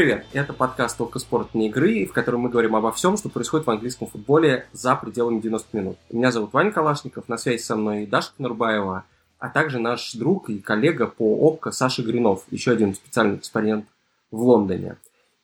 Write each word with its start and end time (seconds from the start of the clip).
привет! 0.00 0.24
Это 0.32 0.54
подкаст 0.54 0.96
«Только 0.96 1.18
спорт 1.18 1.52
не 1.52 1.68
игры», 1.68 2.06
в 2.06 2.14
котором 2.14 2.40
мы 2.40 2.48
говорим 2.48 2.74
обо 2.74 2.90
всем, 2.90 3.18
что 3.18 3.28
происходит 3.28 3.66
в 3.66 3.70
английском 3.70 4.08
футболе 4.08 4.66
за 4.72 4.96
пределами 4.96 5.42
90 5.42 5.76
минут. 5.76 5.98
Меня 6.10 6.32
зовут 6.32 6.54
Ваня 6.54 6.72
Калашников, 6.72 7.28
на 7.28 7.36
связи 7.36 7.60
со 7.60 7.76
мной 7.76 8.06
Даша 8.06 8.32
Конурбаева, 8.34 9.04
а 9.38 9.48
также 9.50 9.78
наш 9.78 10.14
друг 10.14 10.48
и 10.48 10.58
коллега 10.58 11.06
по 11.06 11.36
ОПКО 11.46 11.70
Саша 11.72 12.02
Гринов, 12.02 12.44
еще 12.50 12.70
один 12.70 12.94
специальный 12.94 13.36
корреспондент 13.36 13.84
в 14.30 14.40
Лондоне. 14.42 14.96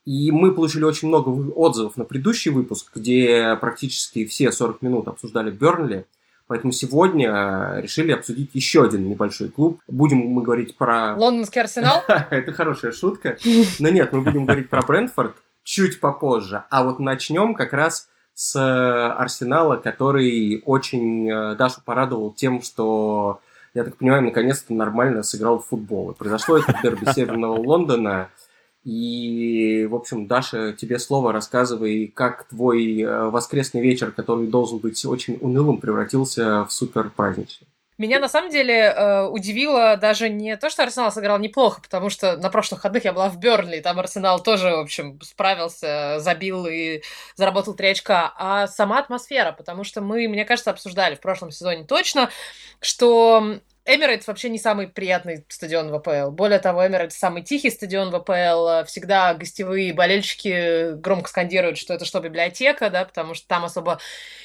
И 0.07 0.31
мы 0.31 0.55
получили 0.55 0.85
очень 0.85 1.09
много 1.09 1.29
отзывов 1.29 1.99
на 1.99 2.07
предыдущий 2.07 2.51
выпуск, 2.51 2.93
где 2.95 3.59
практически 3.61 4.25
все 4.25 4.51
40 4.51 4.81
минут 4.81 5.09
обсуждали 5.09 5.51
Бернли, 5.51 6.07
Поэтому 6.49 6.73
сегодня 6.73 7.31
э, 7.31 7.81
решили 7.83 8.13
обсудить 8.13 8.51
еще 8.55 8.85
один 8.85 9.09
небольшой 9.09 9.49
клуб. 9.49 9.81
Будем 9.89 10.19
мы 10.19 10.43
говорить 10.43 10.77
про... 10.77 11.15
Лондонский 11.17 11.61
Арсенал? 11.61 12.03
Это 12.31 12.53
хорошая 12.53 12.93
шутка. 12.93 13.37
Но 13.81 13.89
нет, 13.89 14.13
мы 14.13 14.21
будем 14.21 14.45
говорить 14.45 14.69
про 14.69 14.83
Брентфорд 14.83 15.37
чуть 15.65 15.99
попозже. 15.99 16.63
А 16.71 16.85
вот 16.85 17.01
начнем 17.01 17.55
как 17.55 17.73
раз 17.73 18.09
с 18.35 18.55
э, 18.55 18.61
Арсенала, 18.61 19.77
который 19.77 20.63
очень 20.65 21.29
э, 21.29 21.57
Дашу 21.57 21.81
порадовал 21.85 22.33
тем, 22.33 22.63
что, 22.63 23.41
я 23.75 23.83
так 23.83 23.97
понимаю, 23.97 24.23
наконец-то 24.23 24.73
нормально 24.73 25.25
сыграл 25.25 25.59
в 25.59 25.67
футбол. 25.67 26.13
И 26.13 26.15
произошло 26.15 26.59
это 26.59 26.73
в 26.73 26.83
дерби 26.83 27.11
Северного 27.13 27.57
Лондона. 27.57 28.29
И, 28.87 29.85
в 29.91 29.97
общем, 29.97 30.29
Даша, 30.29 30.73
тебе 30.73 31.01
слово, 31.01 31.33
рассказывай, 31.33 32.07
как 32.07 32.45
твой 32.45 33.01
э, 33.01 33.25
воскресный 33.31 33.81
вечер, 33.81 34.13
который 34.13 34.47
должен 34.47 34.79
быть 34.79 35.05
очень 35.05 35.39
унылым, 35.41 35.79
превратился 35.79 36.65
в 36.65 36.73
супер 36.73 37.11
праздничный. 37.11 37.67
Меня 37.99 38.21
на 38.21 38.29
самом 38.29 38.53
деле 38.53 38.75
э, 38.75 39.27
удивило 39.27 39.97
даже 39.97 40.29
не 40.29 40.57
то, 40.57 40.71
что 40.71 40.85
Арсенал 40.85 41.11
сыграл 41.11 41.41
неплохо, 41.41 41.81
потому 41.83 42.11
что 42.11 42.37
на 42.37 42.49
прошлых 42.49 42.79
выходных 42.79 43.05
я 43.05 43.13
была 43.13 43.29
в 43.29 43.41
Бернли, 43.41 43.81
там 43.81 43.99
Арсенал 43.99 44.41
тоже, 44.41 44.71
в 44.71 44.81
общем, 44.81 45.19
справился, 45.21 46.21
забил 46.21 46.67
и 46.67 47.03
заработал 47.35 47.75
3 47.75 47.89
очка, 47.89 48.33
а 48.37 48.69
сама 48.69 49.01
атмосфера, 49.01 49.51
потому 49.51 49.83
что 49.83 50.01
мы, 50.01 50.29
мне 50.29 50.45
кажется, 50.45 50.71
обсуждали 50.71 51.17
в 51.17 51.21
прошлом 51.21 51.51
сезоне 51.51 51.83
точно, 51.83 52.31
что 52.81 53.59
Эмирейтс 53.87 54.27
вообще 54.27 54.49
не 54.49 54.59
самый 54.59 54.89
приятный 54.89 55.45
стадион 55.49 55.91
в 55.91 55.95
АПЛ. 55.95 56.33
Более 56.33 56.59
того, 56.59 56.85
Эмирейтс 56.85 57.17
самый 57.17 57.43
тихий 57.43 57.71
стадион 57.71 58.11
в 58.11 58.17
АПЛ. 58.17 58.85
Всегда 58.87 59.33
гостевые 59.35 59.93
болельщики 59.93 60.95
громко 60.95 61.29
скандируют, 61.29 61.79
что 61.79 61.95
это 61.95 62.05
что, 62.05 62.19
библиотека, 62.19 62.91
да, 62.91 63.05
потому 63.05 63.35
что 63.35 63.47
там 63.47 63.65
особо 63.65 64.01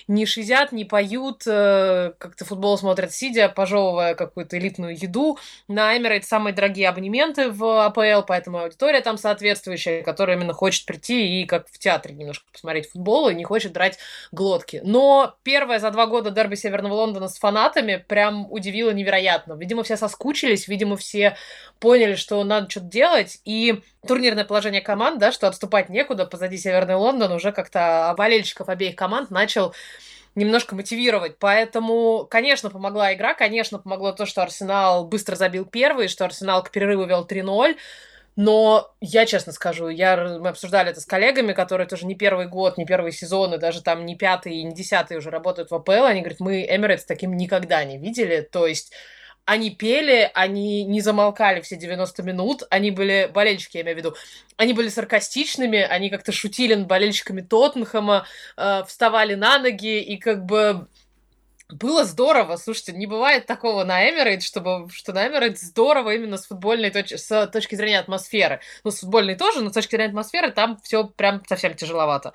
не 0.07 0.27
шизят, 0.27 0.71
не 0.71 0.85
поют, 0.85 1.41
э, 1.47 2.13
как-то 2.19 2.45
футбол 2.45 2.77
смотрят 2.77 3.11
сидя, 3.13 3.49
пожевывая 3.49 4.13
какую-то 4.13 4.59
элитную 4.59 4.95
еду. 4.95 5.39
На 5.67 5.97
Эмирейтс 5.97 6.27
самые 6.27 6.53
дорогие 6.53 6.87
абонементы 6.87 7.49
в 7.49 7.85
АПЛ, 7.85 8.23
поэтому 8.27 8.59
аудитория 8.59 9.01
там 9.01 9.17
соответствующая, 9.17 10.03
которая 10.03 10.37
именно 10.37 10.53
хочет 10.53 10.85
прийти 10.85 11.41
и 11.41 11.45
как 11.45 11.67
в 11.67 11.79
театре 11.79 12.13
немножко 12.13 12.45
посмотреть 12.51 12.91
футбол 12.91 13.29
и 13.29 13.33
не 13.33 13.43
хочет 13.43 13.73
драть 13.73 13.97
глотки. 14.31 14.81
Но 14.83 15.35
первое 15.41 15.79
за 15.79 15.89
два 15.89 16.05
года 16.05 16.29
дерби 16.29 16.53
Северного 16.53 16.93
Лондона 16.93 17.27
с 17.27 17.39
фанатами 17.39 18.03
прям 18.07 18.45
удивило 18.51 18.91
невероятно 18.91 19.30
непонятно. 19.31 19.53
Видимо, 19.53 19.83
все 19.83 19.97
соскучились, 19.97 20.67
видимо, 20.67 20.97
все 20.97 21.37
поняли, 21.79 22.15
что 22.15 22.43
надо 22.43 22.69
что-то 22.69 22.87
делать, 22.87 23.39
и 23.45 23.81
турнирное 24.07 24.45
положение 24.45 24.81
команд, 24.81 25.19
да, 25.19 25.31
что 25.31 25.47
отступать 25.47 25.89
некуда, 25.89 26.25
позади 26.25 26.57
Северный 26.57 26.95
Лондон 26.95 27.31
уже 27.31 27.51
как-то 27.51 28.13
болельщиков 28.17 28.69
обеих 28.69 28.95
команд 28.95 29.31
начал 29.31 29.73
немножко 30.35 30.75
мотивировать. 30.75 31.37
Поэтому, 31.39 32.25
конечно, 32.29 32.69
помогла 32.69 33.13
игра, 33.13 33.33
конечно, 33.33 33.79
помогло 33.79 34.13
то, 34.13 34.25
что 34.25 34.41
Арсенал 34.41 35.05
быстро 35.05 35.35
забил 35.35 35.65
первый, 35.65 36.07
что 36.07 36.25
Арсенал 36.25 36.63
к 36.63 36.71
перерыву 36.71 37.05
вел 37.05 37.25
3-0. 37.25 37.75
Но 38.37 38.93
я 39.01 39.25
честно 39.25 39.51
скажу, 39.51 39.89
я, 39.89 40.15
мы 40.39 40.49
обсуждали 40.49 40.91
это 40.91 41.01
с 41.01 41.05
коллегами, 41.05 41.51
которые 41.51 41.85
тоже 41.85 42.05
не 42.05 42.15
первый 42.15 42.47
год, 42.47 42.77
не 42.77 42.85
первый 42.85 43.11
сезон, 43.11 43.53
и 43.53 43.57
даже 43.57 43.81
там 43.83 44.05
не 44.05 44.15
пятый 44.15 44.55
и 44.55 44.63
не 44.63 44.73
десятый 44.73 45.17
уже 45.17 45.29
работают 45.29 45.69
в 45.69 45.75
АПЛ. 45.75 46.05
Они 46.05 46.21
говорят, 46.21 46.39
мы 46.39 46.61
Эмирейтс 46.61 47.03
таким 47.03 47.35
никогда 47.35 47.83
не 47.83 47.97
видели. 47.97 48.39
То 48.39 48.67
есть 48.67 48.93
они 49.45 49.71
пели, 49.71 50.29
они 50.33 50.83
не 50.83 51.01
замолкали 51.01 51.61
все 51.61 51.75
90 51.75 52.23
минут, 52.23 52.63
они 52.69 52.91
были, 52.91 53.29
болельщики, 53.33 53.77
я 53.77 53.83
имею 53.83 53.95
в 53.95 53.99
виду, 53.99 54.15
они 54.57 54.73
были 54.73 54.89
саркастичными, 54.89 55.79
они 55.79 56.09
как-то 56.09 56.31
шутили 56.31 56.75
над 56.75 56.87
болельщиками 56.87 57.41
Тоттенхэма, 57.41 58.25
э, 58.57 58.83
вставали 58.87 59.35
на 59.35 59.59
ноги, 59.59 60.01
и 60.01 60.17
как 60.17 60.45
бы 60.45 60.87
было 61.71 62.03
здорово, 62.03 62.57
слушайте, 62.57 62.91
не 62.91 63.07
бывает 63.07 63.45
такого 63.45 63.83
на 63.83 64.09
Эмирейт, 64.09 64.43
чтобы, 64.43 64.89
что 64.91 65.13
на 65.13 65.27
Эмирейт 65.27 65.59
здорово 65.59 66.13
именно 66.13 66.37
с 66.37 66.45
футбольной 66.45 66.91
точки, 66.91 67.15
с 67.15 67.47
точки 67.47 67.75
зрения 67.75 67.99
атмосферы. 67.99 68.59
Ну, 68.83 68.91
с 68.91 68.99
футбольной 68.99 69.35
тоже, 69.35 69.61
но 69.61 69.69
с 69.69 69.73
точки 69.73 69.91
зрения 69.91 70.09
атмосферы 70.09 70.51
там 70.51 70.77
все 70.83 71.05
прям 71.05 71.41
совсем 71.47 71.73
тяжеловато. 71.73 72.33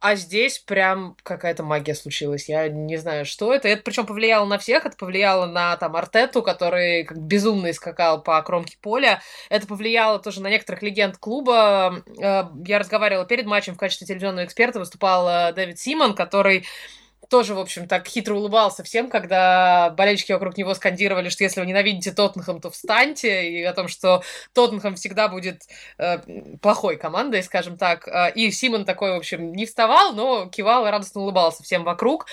А 0.00 0.14
здесь 0.14 0.60
прям 0.60 1.16
какая-то 1.24 1.64
магия 1.64 1.94
случилась. 1.94 2.48
Я 2.48 2.68
не 2.68 2.96
знаю, 2.98 3.26
что 3.26 3.52
это. 3.52 3.66
Это 3.66 3.82
причем 3.82 4.06
повлияло 4.06 4.46
на 4.46 4.58
всех. 4.58 4.86
Это 4.86 4.96
повлияло 4.96 5.46
на 5.46 5.76
там 5.76 5.96
Артету, 5.96 6.42
который 6.42 7.02
как 7.04 7.18
безумно 7.18 7.72
скакал 7.72 8.22
по 8.22 8.40
кромке 8.42 8.76
поля. 8.80 9.20
Это 9.50 9.66
повлияло 9.66 10.20
тоже 10.20 10.40
на 10.40 10.50
некоторых 10.50 10.82
легенд 10.82 11.18
клуба. 11.18 12.02
Э, 12.20 12.44
я 12.64 12.78
разговаривала 12.78 13.26
перед 13.26 13.46
матчем 13.46 13.74
в 13.74 13.78
качестве 13.78 14.06
телевизионного 14.06 14.44
эксперта. 14.44 14.78
Выступал 14.78 15.52
Дэвид 15.52 15.80
Симон, 15.80 16.14
который 16.14 16.64
тоже, 17.28 17.54
в 17.54 17.58
общем, 17.58 17.86
так 17.86 18.06
хитро 18.06 18.34
улыбался 18.34 18.82
всем, 18.82 19.10
когда 19.10 19.90
болельщики 19.90 20.32
вокруг 20.32 20.56
него 20.56 20.74
скандировали, 20.74 21.28
что 21.28 21.44
если 21.44 21.60
вы 21.60 21.66
ненавидите 21.66 22.12
Тоттенхэм, 22.12 22.60
то 22.60 22.70
встаньте, 22.70 23.50
и 23.50 23.62
о 23.62 23.72
том, 23.72 23.88
что 23.88 24.22
Тоттенхэм 24.54 24.94
всегда 24.96 25.28
будет 25.28 25.62
э, 25.98 26.18
плохой 26.62 26.96
командой, 26.96 27.42
скажем 27.42 27.76
так. 27.76 28.08
Э, 28.08 28.32
и 28.34 28.50
Симон 28.50 28.84
такой, 28.84 29.12
в 29.12 29.16
общем, 29.16 29.52
не 29.52 29.66
вставал, 29.66 30.12
но 30.14 30.46
кивал 30.46 30.86
и 30.86 30.90
радостно 30.90 31.20
улыбался 31.20 31.62
всем 31.62 31.84
вокруг. 31.84 32.26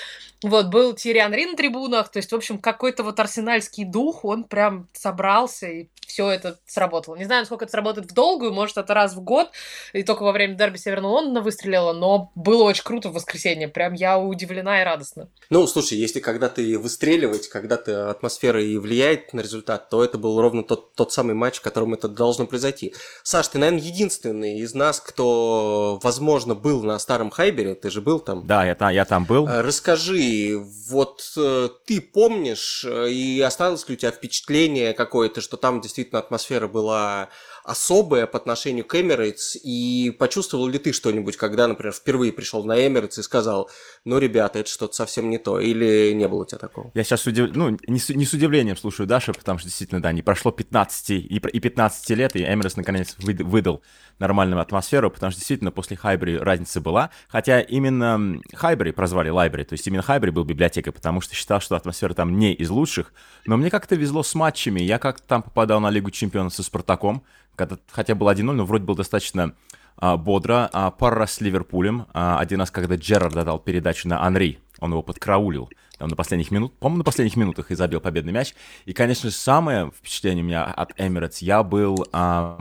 Вот, 0.43 0.67
был 0.67 0.93
Тириан 0.93 1.33
Ри 1.33 1.45
на 1.45 1.55
трибунах, 1.55 2.09
то 2.09 2.17
есть, 2.17 2.31
в 2.31 2.35
общем, 2.35 2.59
какой-то 2.59 3.03
вот 3.03 3.19
арсенальский 3.19 3.83
дух, 3.83 4.23
он 4.23 4.43
прям 4.43 4.87
собрался, 4.93 5.67
и 5.67 5.87
все 6.05 6.29
это 6.29 6.59
сработало. 6.65 7.15
Не 7.15 7.25
знаю, 7.25 7.41
насколько 7.41 7.65
это 7.65 7.71
сработает 7.71 8.11
в 8.11 8.13
долгую, 8.13 8.53
может, 8.53 8.77
это 8.77 8.93
раз 8.93 9.15
в 9.15 9.21
год, 9.21 9.51
и 9.91 10.03
только 10.03 10.23
во 10.23 10.31
время 10.31 10.53
дерби 10.53 10.77
Северного 10.77 11.13
Лондона 11.13 11.41
выстрелило, 11.41 11.93
но 11.93 12.31
было 12.35 12.63
очень 12.63 12.83
круто 12.83 13.09
в 13.09 13.13
воскресенье, 13.13 13.67
прям 13.67 13.93
я 13.93 14.19
удивлена 14.19 14.81
и 14.81 14.84
радостно. 14.85 15.29
Ну, 15.49 15.67
слушай, 15.67 15.97
если 15.97 16.19
когда 16.19 16.47
ты 16.47 16.79
выстреливать, 16.79 17.49
когда 17.49 17.75
ты 17.75 17.91
атмосфера 17.91 18.63
и 18.63 18.77
влияет 18.77 19.33
на 19.33 19.41
результат, 19.41 19.89
то 19.89 20.03
это 20.03 20.17
был 20.17 20.39
ровно 20.39 20.63
тот, 20.63 20.93
тот 20.93 21.11
самый 21.11 21.35
матч, 21.35 21.57
в 21.57 21.61
котором 21.61 21.93
это 21.93 22.07
должно 22.07 22.47
произойти. 22.47 22.93
Саш, 23.23 23.49
ты, 23.49 23.57
наверное, 23.57 23.81
единственный 23.81 24.59
из 24.59 24.73
нас, 24.73 24.99
кто, 24.99 25.99
возможно, 26.01 26.55
был 26.55 26.83
на 26.83 26.97
старом 26.99 27.29
Хайбере, 27.29 27.75
ты 27.75 27.89
же 27.89 28.01
был 28.01 28.19
там. 28.19 28.47
Да, 28.47 28.65
я, 28.65 28.91
я 28.91 29.05
там 29.05 29.25
был. 29.25 29.47
А, 29.47 29.61
расскажи, 29.61 30.57
вот 30.89 31.33
э, 31.35 31.69
ты 31.85 31.99
помнишь, 31.99 32.85
э, 32.87 33.09
и 33.09 33.41
осталось 33.41 33.87
ли 33.89 33.95
у 33.95 33.97
тебя 33.97 34.11
впечатление 34.11 34.93
какое-то, 34.93 35.41
что 35.41 35.57
там 35.57 35.81
действительно 35.81 36.19
атмосфера 36.19 36.67
была 36.67 37.29
особое 37.65 38.27
по 38.27 38.37
отношению 38.37 38.85
к 38.85 38.95
Эмирейтс, 38.95 39.57
и 39.63 40.15
почувствовал 40.19 40.67
ли 40.67 40.77
ты 40.77 40.93
что-нибудь, 40.93 41.35
когда, 41.35 41.67
например, 41.67 41.93
впервые 41.93 42.31
пришел 42.31 42.63
на 42.63 42.87
Эмирейтс 42.87 43.17
и 43.17 43.23
сказал, 43.23 43.69
ну, 44.05 44.19
ребята, 44.19 44.59
это 44.59 44.69
что-то 44.69 44.93
совсем 44.93 45.29
не 45.31 45.39
то, 45.39 45.59
или 45.59 46.13
не 46.13 46.27
было 46.27 46.43
у 46.43 46.45
тебя 46.45 46.59
такого? 46.59 46.91
Я 46.93 47.03
сейчас 47.03 47.25
удив... 47.25 47.55
ну, 47.55 47.75
не 47.87 47.99
с, 47.99 48.09
не 48.09 48.25
с 48.25 48.33
удивлением 48.33 48.77
слушаю 48.77 49.07
Дашу, 49.07 49.33
потому 49.33 49.57
что 49.57 49.67
действительно, 49.67 50.01
да, 50.01 50.11
не 50.11 50.21
прошло 50.21 50.51
15 50.51 51.09
и, 51.09 51.15
и 51.15 51.59
15 51.59 52.09
лет, 52.11 52.35
и 52.35 52.43
Эмирейтс 52.43 52.77
наконец 52.77 53.15
выдал 53.17 53.81
нормальную 54.19 54.61
атмосферу, 54.61 55.09
потому 55.09 55.31
что 55.31 55.39
действительно 55.39 55.71
после 55.71 55.97
Хайбри 55.97 56.37
разница 56.37 56.81
была, 56.81 57.09
хотя 57.27 57.61
именно 57.61 58.39
Хайбри 58.53 58.91
прозвали 58.91 59.29
Лайбри, 59.29 59.63
то 59.63 59.73
есть 59.73 59.87
именно 59.87 60.03
Хайбри 60.03 60.29
был 60.29 60.43
библиотекой, 60.43 60.93
потому 60.93 61.19
что 61.19 61.33
считал, 61.33 61.59
что 61.59 61.75
атмосфера 61.75 62.13
там 62.13 62.37
не 62.37 62.53
из 62.53 62.69
лучших, 62.69 63.11
но 63.45 63.57
мне 63.57 63.69
как-то 63.71 63.95
везло 63.95 64.21
с 64.23 64.35
матчами, 64.35 64.81
я 64.81 64.99
как-то 64.99 65.27
там 65.27 65.43
попадал 65.43 65.79
на 65.79 65.89
Лигу 65.89 66.11
Чемпионов 66.11 66.53
со 66.53 66.63
Спартаком, 66.63 67.23
когда, 67.55 67.77
хотя 67.91 68.15
был 68.15 68.29
1-0, 68.29 68.43
но 68.51 68.65
вроде 68.65 68.85
был 68.85 68.95
достаточно 68.95 69.53
а, 69.97 70.17
бодро. 70.17 70.69
А, 70.71 70.91
пару 70.91 71.17
раз 71.17 71.33
с 71.33 71.41
Ливерпулем. 71.41 72.07
А, 72.13 72.39
один 72.39 72.59
раз, 72.59 72.71
когда 72.71 72.95
Джерард 72.95 73.33
дал 73.33 73.59
передачу 73.59 74.07
на 74.07 74.23
Анри, 74.23 74.59
он 74.79 74.91
его 74.91 75.01
подкраулил 75.01 75.69
там, 75.97 76.09
на 76.09 76.15
последних 76.15 76.51
минутах, 76.51 76.77
по-моему, 76.79 76.99
на 76.99 77.03
последних 77.03 77.35
минутах 77.37 77.71
и 77.71 77.75
забил 77.75 78.01
победный 78.01 78.33
мяч. 78.33 78.55
И, 78.85 78.93
конечно 78.93 79.29
же, 79.29 79.35
самое 79.35 79.91
впечатление 79.91 80.43
у 80.43 80.47
меня 80.47 80.63
от 80.65 80.99
Эмиратс, 80.99 81.39
я 81.39 81.63
был 81.63 82.05
а, 82.11 82.59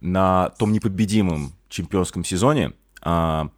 на 0.00 0.50
том 0.58 0.72
непобедимом 0.72 1.52
чемпионском 1.68 2.24
сезоне, 2.24 2.72
а, 3.02 3.50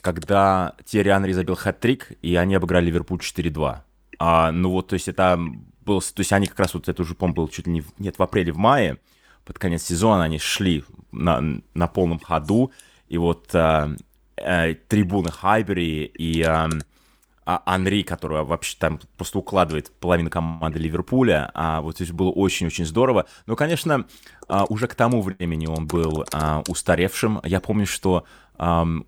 когда 0.00 0.74
Терри 0.84 1.10
Анри 1.10 1.32
забил 1.32 1.54
хэт-трик, 1.54 2.16
и 2.22 2.34
они 2.34 2.54
обыграли 2.54 2.86
Ливерпуль 2.86 3.20
4-2. 3.20 3.78
А, 4.18 4.52
ну 4.52 4.70
вот, 4.70 4.88
то 4.88 4.94
есть 4.94 5.08
это 5.08 5.38
был, 5.84 6.00
то 6.00 6.20
есть 6.20 6.32
они 6.32 6.46
как 6.46 6.58
раз 6.58 6.74
вот 6.74 6.88
это 6.88 7.02
уже, 7.02 7.14
по-моему, 7.14 7.36
было 7.36 7.50
чуть 7.50 7.66
ли 7.66 7.72
не, 7.72 7.84
нет, 7.98 8.18
в 8.18 8.22
апреле-в 8.22 8.56
мае, 8.56 8.98
под 9.44 9.58
конец 9.58 9.82
сезона 9.82 10.24
они 10.24 10.38
шли 10.38 10.84
на, 11.10 11.42
на 11.74 11.86
полном 11.88 12.20
ходу, 12.20 12.72
и 13.08 13.18
вот 13.18 13.54
э, 13.54 13.96
э, 14.36 14.74
трибуны 14.74 15.30
Хайбери 15.30 16.04
и 16.04 16.42
э, 16.42 16.68
а 17.44 17.60
Анри, 17.66 18.02
который 18.02 18.44
вообще 18.44 18.76
там 18.78 19.00
просто 19.16 19.38
укладывает 19.38 19.90
половину 19.98 20.30
команды 20.30 20.78
Ливерпуля, 20.78 21.50
а 21.54 21.80
вот 21.80 21.96
здесь 21.96 22.12
было 22.12 22.30
очень-очень 22.30 22.86
здорово. 22.86 23.26
Но, 23.46 23.56
конечно, 23.56 24.06
а, 24.46 24.64
уже 24.68 24.86
к 24.86 24.94
тому 24.94 25.22
времени 25.22 25.66
он 25.66 25.88
был 25.88 26.24
а, 26.32 26.62
устаревшим. 26.68 27.40
Я 27.44 27.60
помню, 27.60 27.86
что 27.86 28.24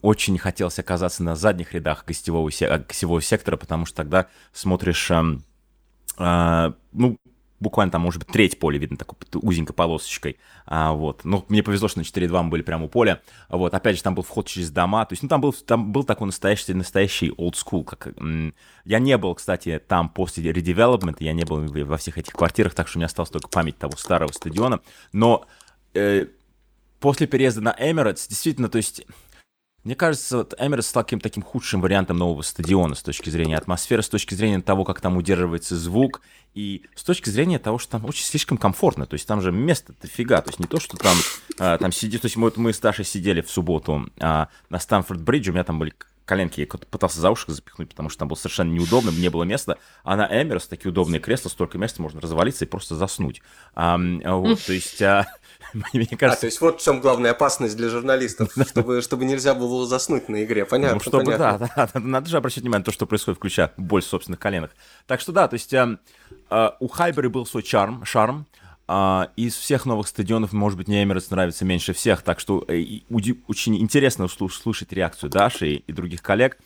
очень 0.02 0.36
хотелось 0.38 0.80
оказаться 0.80 1.22
на 1.22 1.36
задних 1.36 1.74
рядах 1.74 2.04
гостевого, 2.04 2.50
гостевого 2.50 3.22
сектора, 3.22 3.56
потому 3.56 3.86
что 3.86 3.98
тогда 3.98 4.26
смотришь, 4.52 5.12
ну, 6.18 7.18
буквально 7.64 7.90
там, 7.90 8.02
может 8.02 8.24
быть, 8.24 8.32
треть 8.32 8.58
поля 8.58 8.78
видно 8.78 8.96
такой 8.96 9.18
узенькой 9.34 9.74
полосочкой, 9.74 10.36
а, 10.66 10.92
вот. 10.92 11.24
Но 11.24 11.44
мне 11.48 11.62
повезло, 11.62 11.88
что 11.88 11.98
на 11.98 12.02
4-2 12.04 12.42
мы 12.44 12.50
были 12.50 12.62
прямо 12.62 12.84
у 12.84 12.88
поля, 12.88 13.20
вот. 13.48 13.74
Опять 13.74 13.96
же, 13.96 14.02
там 14.02 14.14
был 14.14 14.22
вход 14.22 14.46
через 14.46 14.70
дома, 14.70 15.04
то 15.04 15.14
есть, 15.14 15.22
ну, 15.22 15.28
там 15.28 15.40
был, 15.40 15.52
там 15.52 15.90
был 15.92 16.04
такой 16.04 16.26
настоящий, 16.26 16.74
настоящий 16.74 17.30
old 17.30 17.54
school, 17.54 17.84
как... 17.84 18.14
Я 18.84 18.98
не 18.98 19.16
был, 19.18 19.34
кстати, 19.34 19.82
там 19.86 20.08
после 20.08 20.52
редевелопмента, 20.52 21.24
я 21.24 21.32
не 21.32 21.44
был 21.44 21.64
во 21.84 21.96
всех 21.96 22.18
этих 22.18 22.34
квартирах, 22.34 22.74
так 22.74 22.86
что 22.86 22.98
у 22.98 23.00
меня 23.00 23.06
осталась 23.06 23.30
только 23.30 23.48
память 23.48 23.78
того 23.78 23.96
старого 23.96 24.30
стадиона, 24.30 24.80
но 25.12 25.46
э, 25.94 26.26
после 27.00 27.26
переезда 27.26 27.60
на 27.60 27.76
Эмиратс, 27.78 28.28
действительно, 28.28 28.68
то 28.68 28.78
есть 28.78 29.06
мне 29.84 29.94
кажется, 29.94 30.38
вот 30.38 30.54
Эмирс 30.58 30.86
стал 30.86 31.04
каким-то 31.04 31.24
таким 31.24 31.42
худшим 31.42 31.82
вариантом 31.82 32.16
нового 32.16 32.40
стадиона 32.40 32.94
с 32.94 33.02
точки 33.02 33.28
зрения 33.28 33.58
атмосферы, 33.58 34.02
с 34.02 34.08
точки 34.08 34.34
зрения 34.34 34.62
того, 34.62 34.84
как 34.84 35.02
там 35.02 35.18
удерживается 35.18 35.76
звук, 35.76 36.22
и 36.54 36.84
с 36.94 37.02
точки 37.02 37.28
зрения 37.28 37.58
того, 37.58 37.78
что 37.78 37.92
там 37.92 38.06
очень 38.06 38.24
слишком 38.24 38.56
комфортно. 38.56 39.06
То 39.06 39.14
есть 39.14 39.28
там 39.28 39.42
же 39.42 39.52
место-то 39.52 40.06
фига. 40.06 40.40
То 40.40 40.48
есть 40.48 40.58
не 40.58 40.66
то, 40.66 40.80
что 40.80 40.96
там, 40.96 41.16
а, 41.58 41.76
там 41.76 41.92
сидит... 41.92 42.22
То 42.22 42.26
есть 42.26 42.36
мы, 42.36 42.50
мы 42.56 42.72
с 42.72 42.78
Дашей 42.78 43.04
сидели 43.04 43.42
в 43.42 43.50
субботу 43.50 44.08
а, 44.20 44.48
на 44.70 44.78
Стамфорд-Бридже, 44.78 45.50
у 45.50 45.52
меня 45.52 45.64
там 45.64 45.78
были 45.78 45.92
коленки, 46.24 46.60
я 46.60 46.66
пытался 46.66 47.20
за 47.20 47.30
ушко 47.30 47.52
запихнуть, 47.52 47.90
потому 47.90 48.08
что 48.08 48.20
там 48.20 48.28
было 48.28 48.36
совершенно 48.36 48.72
неудобно, 48.72 49.10
не 49.10 49.28
было 49.28 49.42
места. 49.42 49.76
А 50.02 50.16
на 50.16 50.26
Эмирс 50.26 50.66
такие 50.66 50.90
удобные 50.90 51.20
кресла, 51.20 51.50
столько 51.50 51.76
места, 51.76 52.00
можно 52.00 52.22
развалиться 52.22 52.64
и 52.64 52.68
просто 52.68 52.94
заснуть. 52.94 53.42
А, 53.74 53.98
вот, 53.98 54.64
то 54.64 54.72
есть... 54.72 55.02
А, 55.02 55.26
Мне 55.92 56.06
кажется... 56.06 56.26
А, 56.26 56.36
то 56.36 56.46
есть 56.46 56.60
вот 56.60 56.80
в 56.80 56.84
чем 56.84 57.00
главная 57.00 57.32
опасность 57.32 57.76
для 57.76 57.88
журналистов, 57.88 58.52
чтобы, 58.68 59.02
чтобы 59.02 59.24
нельзя 59.24 59.54
было 59.54 59.86
заснуть 59.86 60.28
на 60.28 60.44
игре, 60.44 60.64
понятно? 60.64 60.96
Ну, 60.96 61.00
чтобы, 61.00 61.24
понятно. 61.24 61.70
Да, 61.76 61.88
да, 61.94 62.00
надо 62.00 62.28
же 62.28 62.36
обращать 62.36 62.62
внимание 62.62 62.80
на 62.80 62.84
то, 62.84 62.92
что 62.92 63.06
происходит, 63.06 63.38
включая 63.38 63.72
боль 63.76 64.02
в 64.02 64.06
собственных 64.06 64.40
коленах. 64.40 64.70
Так 65.06 65.20
что 65.20 65.32
да, 65.32 65.48
то 65.48 65.54
есть 65.54 65.72
э, 65.72 65.98
э, 66.50 66.70
у 66.80 66.88
Хайбери 66.88 67.28
был 67.28 67.46
свой 67.46 67.62
чарм, 67.62 68.04
шарм, 68.04 68.46
Uh, 68.86 69.30
из 69.36 69.54
всех 69.54 69.86
новых 69.86 70.06
стадионов, 70.06 70.52
может 70.52 70.76
быть, 70.76 70.88
мне 70.88 71.02
Эмиратс 71.02 71.30
нравится 71.30 71.64
меньше 71.64 71.94
всех, 71.94 72.20
так 72.20 72.38
что 72.38 72.62
э, 72.68 73.00
очень 73.48 73.80
интересно 73.80 74.26
услышать 74.26 74.92
реакцию 74.92 75.30
Даши 75.30 75.68
и, 75.68 75.76
и 75.76 75.92
других 75.94 76.20
коллег 76.20 76.58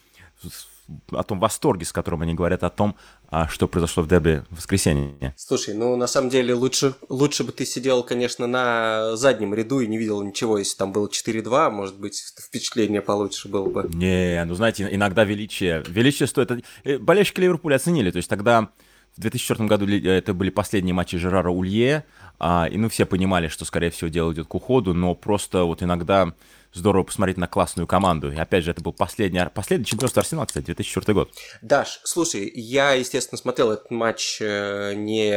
о 1.13 1.23
том 1.23 1.39
восторге, 1.39 1.85
с 1.85 1.93
которым 1.93 2.23
они 2.23 2.35
говорят 2.35 2.63
о 2.63 2.71
том, 2.71 2.97
а, 3.29 3.47
что 3.49 3.69
произошло 3.69 4.03
в 4.03 4.09
дерби 4.09 4.45
в 4.51 4.57
воскресенье. 4.57 5.35
Слушай, 5.37 5.75
ну 5.75 5.97
на 5.97 6.07
самом 6.07 6.31
деле 6.31 6.55
лучше, 6.55 6.95
лучше 7.09 7.45
бы 7.45 7.53
ты 7.53 7.67
сидел, 7.67 8.03
конечно, 8.03 8.47
на 8.47 9.17
заднем 9.17 9.55
ряду 9.55 9.81
и 9.81 9.87
не 9.87 9.99
видел 9.99 10.23
ничего, 10.23 10.59
если 10.59 10.77
там 10.77 10.93
было 10.93 11.09
4-2, 11.09 11.71
может 11.71 11.99
быть, 11.99 12.23
впечатление 12.39 13.03
получше 13.03 13.49
было 13.49 13.69
бы. 13.69 13.89
Не, 13.93 14.45
ну 14.45 14.55
знаете, 14.55 14.89
иногда 14.91 15.25
величие, 15.25 15.83
величие 15.89 16.27
стоит... 16.27 16.51
Э, 16.85 16.99
болельщики 16.99 17.41
Ливерпуля 17.41 17.77
оценили, 17.77 18.11
то 18.11 18.17
есть 18.17 18.31
тогда 18.31 18.71
в 19.17 19.21
2004 19.21 19.69
году 19.69 19.87
это 19.89 20.33
были 20.33 20.51
последние 20.51 20.95
матчи 20.95 21.19
Жерара 21.19 21.51
Улье, 21.51 22.05
а, 22.39 22.69
и 22.71 22.77
ну 22.79 22.89
все 22.89 23.05
понимали, 23.05 23.49
что, 23.49 23.65
скорее 23.65 23.91
всего, 23.91 24.09
дело 24.09 24.33
идет 24.33 24.47
к 24.47 24.55
уходу, 24.55 24.95
но 24.95 25.15
просто 25.15 25.65
вот 25.65 25.83
иногда 25.83 26.33
здорово 26.73 27.05
посмотреть 27.05 27.37
на 27.37 27.47
классную 27.47 27.87
команду. 27.87 28.31
И 28.31 28.37
опять 28.37 28.65
же, 28.65 28.71
это 28.71 28.83
был 28.83 28.93
последний, 28.93 29.45
последний 29.55 29.87
чемпионство 29.87 30.21
Арсенала, 30.21 30.47
кстати, 30.47 30.67
2004 30.67 31.15
год. 31.15 31.31
Даш, 31.63 32.01
слушай, 32.05 32.51
я, 32.55 32.93
естественно, 32.93 33.39
смотрел 33.39 33.73
этот 33.73 33.91
матч 33.91 34.39
э, 34.41 34.95
не 34.95 35.31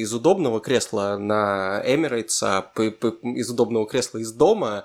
из 0.00 0.12
удобного 0.12 0.60
кресла 0.60 1.16
на 1.18 1.82
Эмирейтс, 1.84 2.42
а 2.42 2.72
из 2.76 3.50
удобного 3.50 3.86
кресла 3.86 4.18
из 4.18 4.32
дома. 4.32 4.84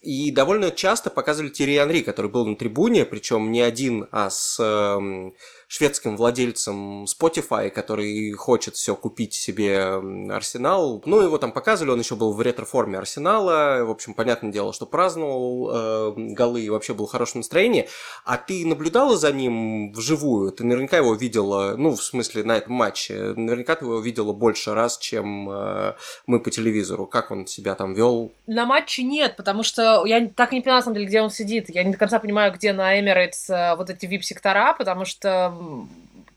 И 0.00 0.30
довольно 0.30 0.70
часто 0.70 1.10
показывали 1.10 1.50
Терри 1.50 1.76
Анри, 1.76 2.00
который 2.00 2.30
был 2.30 2.46
на 2.46 2.56
трибуне, 2.56 3.04
причем 3.04 3.52
не 3.52 3.60
один, 3.60 4.08
а 4.12 4.30
с 4.30 4.58
эм, 4.58 5.34
шведским 5.70 6.16
владельцем 6.16 7.04
Spotify, 7.04 7.70
который 7.70 8.32
хочет 8.32 8.74
все 8.74 8.96
купить 8.96 9.34
себе 9.34 10.02
Арсенал. 10.28 11.00
Ну, 11.06 11.20
его 11.20 11.38
там 11.38 11.52
показывали, 11.52 11.92
он 11.92 12.00
еще 12.00 12.16
был 12.16 12.32
в 12.32 12.40
ретро-форме 12.40 12.98
Арсенала. 12.98 13.84
В 13.84 13.90
общем, 13.90 14.14
понятное 14.14 14.50
дело, 14.50 14.72
что 14.72 14.84
праздновал 14.84 15.70
э, 15.72 16.12
голы 16.34 16.62
и 16.62 16.70
вообще 16.70 16.92
был 16.92 17.06
в 17.06 17.12
хорошем 17.12 17.38
настроении. 17.38 17.88
А 18.24 18.36
ты 18.36 18.66
наблюдала 18.66 19.16
за 19.16 19.32
ним 19.32 19.92
вживую? 19.92 20.50
Ты 20.50 20.64
наверняка 20.64 20.96
его 20.96 21.14
видела, 21.14 21.76
ну, 21.76 21.94
в 21.94 22.02
смысле, 22.02 22.42
на 22.42 22.56
этом 22.56 22.74
матче. 22.74 23.32
Наверняка 23.36 23.76
ты 23.76 23.84
его 23.84 24.00
видела 24.00 24.32
больше 24.32 24.74
раз, 24.74 24.98
чем 24.98 25.48
э, 25.48 25.94
мы 26.26 26.40
по 26.40 26.50
телевизору. 26.50 27.06
Как 27.06 27.30
он 27.30 27.46
себя 27.46 27.76
там 27.76 27.94
вел? 27.94 28.32
На 28.48 28.66
матче 28.66 29.04
нет, 29.04 29.36
потому 29.36 29.62
что 29.62 30.04
я 30.04 30.28
так 30.34 30.50
не 30.50 30.62
поняла, 30.62 30.78
на 30.78 30.82
самом 30.82 30.96
деле, 30.96 31.06
где 31.06 31.22
он 31.22 31.30
сидит. 31.30 31.70
Я 31.70 31.84
не 31.84 31.92
до 31.92 31.98
конца 31.98 32.18
понимаю, 32.18 32.52
где 32.52 32.72
на 32.72 32.98
Эмирейтс 32.98 33.48
вот 33.76 33.88
эти 33.88 34.06
вип-сектора, 34.06 34.74
потому 34.76 35.04
что 35.04 35.59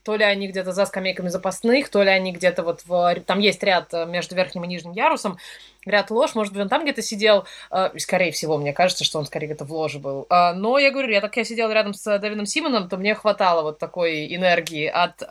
то 0.04 0.16
ли 0.16 0.24
они 0.24 0.48
где-то 0.48 0.72
за 0.72 0.84
скамейками 0.84 1.28
запасных, 1.28 1.88
то 1.88 2.02
ли 2.02 2.10
они 2.10 2.32
где-то 2.32 2.62
вот 2.62 2.82
в... 2.84 3.14
Там 3.26 3.38
есть 3.40 3.62
ряд 3.62 3.92
э, 3.94 4.04
между 4.04 4.36
верхним 4.36 4.64
и 4.64 4.66
нижним 4.68 4.92
ярусом, 4.92 5.38
ряд 5.86 6.10
лож, 6.10 6.34
может 6.34 6.52
быть, 6.52 6.62
он 6.62 6.68
там 6.68 6.82
где-то 6.82 7.00
сидел, 7.00 7.46
э, 7.70 7.90
скорее 7.96 8.30
всего, 8.30 8.58
мне 8.58 8.74
кажется, 8.74 9.02
что 9.02 9.18
он 9.18 9.24
скорее 9.24 9.46
где-то 9.46 9.64
в 9.64 9.72
ложе 9.72 9.98
был. 9.98 10.26
Э, 10.28 10.52
но 10.52 10.78
я 10.78 10.90
говорю, 10.90 11.10
я 11.10 11.22
так 11.22 11.34
я 11.38 11.44
сидел 11.44 11.70
рядом 11.70 11.94
с 11.94 12.18
Дэвидом 12.18 12.44
Симоном, 12.44 12.90
то 12.90 12.98
мне 12.98 13.14
хватало 13.14 13.62
вот 13.62 13.78
такой 13.78 14.34
энергии 14.34 14.86
от 14.86 15.22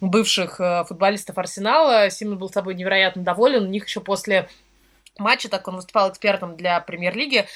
бывших 0.00 0.60
футболистов 0.86 1.36
Арсенала. 1.36 2.08
Симон 2.08 2.38
был 2.38 2.48
с 2.48 2.52
собой 2.52 2.74
невероятно 2.74 3.22
доволен, 3.22 3.64
у 3.64 3.68
них 3.68 3.86
еще 3.86 4.00
после 4.00 4.48
матче, 5.18 5.48
так 5.48 5.66
он 5.68 5.76
выступал 5.76 6.10
экспертом 6.10 6.56
для 6.56 6.80
премьер-лиги, 6.80 7.46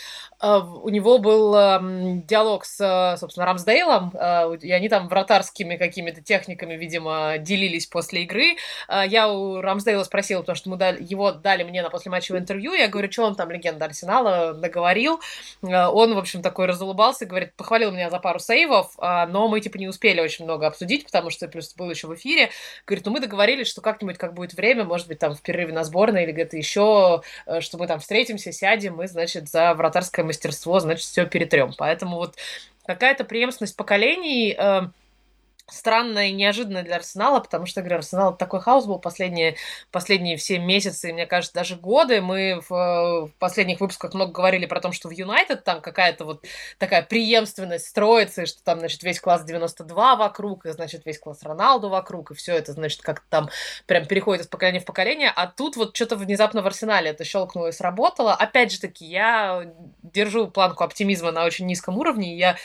э, 0.40 0.58
у 0.58 0.88
него 0.88 1.18
был 1.18 1.54
эм, 1.54 2.22
диалог 2.22 2.64
с, 2.64 3.16
собственно, 3.18 3.46
Рамсдейлом, 3.46 4.12
э, 4.14 4.56
и 4.62 4.72
они 4.72 4.88
там 4.88 5.08
вратарскими 5.08 5.76
какими-то 5.76 6.20
техниками, 6.22 6.74
видимо, 6.74 7.36
делились 7.38 7.86
после 7.86 8.22
игры. 8.22 8.56
Э, 8.88 9.02
я 9.06 9.28
у 9.28 9.60
Рамсдейла 9.60 10.04
спросила, 10.04 10.40
потому 10.40 10.56
что 10.56 10.70
мы 10.70 10.76
дали, 10.76 11.02
его 11.02 11.32
дали 11.32 11.62
мне 11.62 11.82
на 11.82 11.90
послематчевое 11.90 12.40
интервью, 12.40 12.72
я 12.72 12.88
говорю, 12.88 13.10
что 13.10 13.24
он 13.24 13.34
там, 13.34 13.50
легенда 13.50 13.86
Арсенала, 13.86 14.54
договорил. 14.54 15.20
Он, 15.62 16.14
в 16.14 16.18
общем, 16.18 16.42
такой 16.42 16.66
разулыбался, 16.66 17.26
говорит, 17.26 17.54
похвалил 17.54 17.90
меня 17.90 18.10
за 18.10 18.18
пару 18.18 18.38
сейвов, 18.38 18.96
но 18.98 19.48
мы, 19.48 19.60
типа, 19.60 19.78
не 19.78 19.88
успели 19.88 20.20
очень 20.20 20.44
много 20.44 20.66
обсудить, 20.66 21.04
потому 21.04 21.30
что 21.30 21.48
плюс 21.48 21.74
был 21.74 21.90
еще 21.90 22.06
в 22.06 22.14
эфире. 22.14 22.50
Говорит, 22.86 23.06
ну 23.06 23.12
мы 23.12 23.20
договорились, 23.20 23.68
что 23.68 23.80
как-нибудь, 23.80 24.18
как 24.18 24.34
будет 24.34 24.54
время, 24.54 24.84
может 24.84 25.08
быть, 25.08 25.18
там 25.18 25.34
в 25.34 25.42
перерыве 25.42 25.72
на 25.72 25.84
сборной 25.84 26.24
или 26.24 26.32
где-то 26.32 26.56
еще 26.56 27.22
Э, 27.49 27.49
что 27.60 27.78
мы 27.78 27.86
там 27.86 27.98
встретимся, 27.98 28.52
сядем, 28.52 28.96
мы, 28.96 29.08
значит, 29.08 29.48
за 29.48 29.74
вратарское 29.74 30.24
мастерство, 30.24 30.78
значит, 30.78 31.04
все 31.04 31.26
перетрем. 31.26 31.74
Поэтому 31.76 32.16
вот 32.16 32.36
какая-то 32.86 33.24
преемственность 33.24 33.76
поколений 33.76 34.54
э, 34.56 34.82
странно 35.70 36.28
и 36.28 36.32
неожиданно 36.32 36.82
для 36.82 36.96
Арсенала, 36.96 37.40
потому 37.40 37.66
что, 37.66 37.80
говорю, 37.80 37.98
Арсенал 37.98 38.36
такой 38.36 38.60
хаос 38.60 38.86
был 38.86 38.98
последние, 38.98 39.56
последние 39.90 40.36
все 40.36 40.58
месяцы, 40.58 41.12
мне 41.12 41.26
кажется, 41.26 41.54
даже 41.54 41.76
годы. 41.76 42.20
Мы 42.20 42.60
в, 42.68 42.70
в 42.70 43.30
последних 43.38 43.80
выпусках 43.80 44.14
много 44.14 44.32
говорили 44.32 44.66
про 44.66 44.80
то, 44.80 44.92
что 44.92 45.08
в 45.08 45.12
Юнайтед 45.12 45.64
там 45.64 45.80
какая-то 45.80 46.24
вот 46.24 46.44
такая 46.78 47.02
преемственность 47.02 47.86
строится, 47.86 48.42
и 48.42 48.46
что 48.46 48.62
там, 48.62 48.80
значит, 48.80 49.02
весь 49.02 49.20
класс 49.20 49.44
92 49.44 50.16
вокруг, 50.16 50.66
и, 50.66 50.70
значит, 50.70 51.06
весь 51.06 51.18
класс 51.18 51.42
Роналду 51.42 51.88
вокруг, 51.88 52.30
и 52.30 52.34
все 52.34 52.54
это, 52.54 52.72
значит, 52.72 53.02
как-то 53.02 53.26
там 53.28 53.50
прям 53.86 54.06
переходит 54.06 54.44
из 54.44 54.48
поколения 54.48 54.80
в 54.80 54.84
поколение, 54.84 55.32
а 55.34 55.46
тут 55.46 55.76
вот 55.76 55.94
что-то 55.94 56.16
внезапно 56.16 56.62
в 56.62 56.66
Арсенале 56.66 57.10
это 57.10 57.24
щелкнуло 57.24 57.68
и 57.68 57.72
сработало. 57.72 58.34
Опять 58.34 58.72
же 58.72 58.80
таки, 58.80 59.04
я 59.04 59.70
держу 60.02 60.48
планку 60.48 60.84
оптимизма 60.84 61.32
на 61.32 61.44
очень 61.44 61.66
низком 61.66 61.98
уровне, 61.98 62.34
и 62.34 62.38
я 62.38 62.56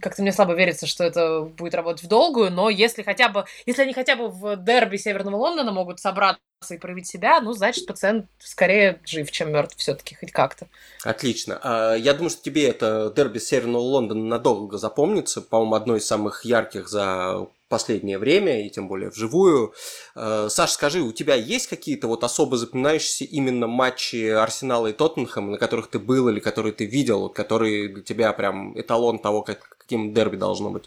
как-то 0.00 0.22
мне 0.22 0.32
слабо 0.32 0.54
верится, 0.54 0.86
что 0.86 1.04
это 1.04 1.42
будет 1.42 1.74
работать 1.74 2.04
в 2.04 2.08
долгую, 2.14 2.52
но 2.52 2.70
если 2.70 3.02
хотя 3.02 3.28
бы, 3.28 3.44
если 3.66 3.82
они 3.82 3.92
хотя 3.92 4.14
бы 4.14 4.28
в 4.28 4.56
дерби 4.56 4.96
Северного 4.96 5.36
Лондона 5.36 5.72
могут 5.72 5.98
собраться 5.98 6.40
и 6.70 6.78
проявить 6.78 7.08
себя, 7.08 7.40
ну, 7.40 7.52
значит, 7.52 7.86
пациент 7.86 8.26
скорее 8.38 9.00
жив, 9.04 9.30
чем 9.32 9.50
мертв 9.52 9.76
все-таки, 9.76 10.14
хоть 10.14 10.30
как-то. 10.30 10.68
Отлично. 11.02 11.58
А, 11.62 11.94
я 11.94 12.14
думаю, 12.14 12.30
что 12.30 12.40
тебе 12.40 12.68
это 12.68 13.12
дерби 13.16 13.40
Северного 13.40 13.82
Лондона 13.82 14.24
надолго 14.24 14.78
запомнится. 14.78 15.42
По-моему, 15.42 15.74
одно 15.74 15.96
из 15.96 16.06
самых 16.06 16.44
ярких 16.44 16.88
за 16.88 17.48
последнее 17.68 18.18
время, 18.18 18.64
и 18.64 18.70
тем 18.70 18.86
более 18.86 19.10
вживую. 19.10 19.74
А, 20.14 20.48
Саш, 20.48 20.70
скажи, 20.70 21.00
у 21.00 21.12
тебя 21.12 21.34
есть 21.34 21.66
какие-то 21.66 22.06
вот 22.06 22.22
особо 22.22 22.56
запоминающиеся 22.56 23.24
именно 23.24 23.66
матчи 23.66 24.28
Арсенала 24.28 24.86
и 24.86 24.92
Тоттенхэма, 24.92 25.50
на 25.50 25.58
которых 25.58 25.88
ты 25.88 25.98
был 25.98 26.28
или 26.28 26.38
которые 26.38 26.72
ты 26.72 26.86
видел, 26.86 27.28
которые 27.28 27.88
для 27.88 28.02
тебя 28.04 28.32
прям 28.32 28.78
эталон 28.78 29.18
того, 29.18 29.42
как, 29.42 29.76
каким 29.78 30.14
дерби 30.14 30.36
должно 30.36 30.70
быть? 30.70 30.84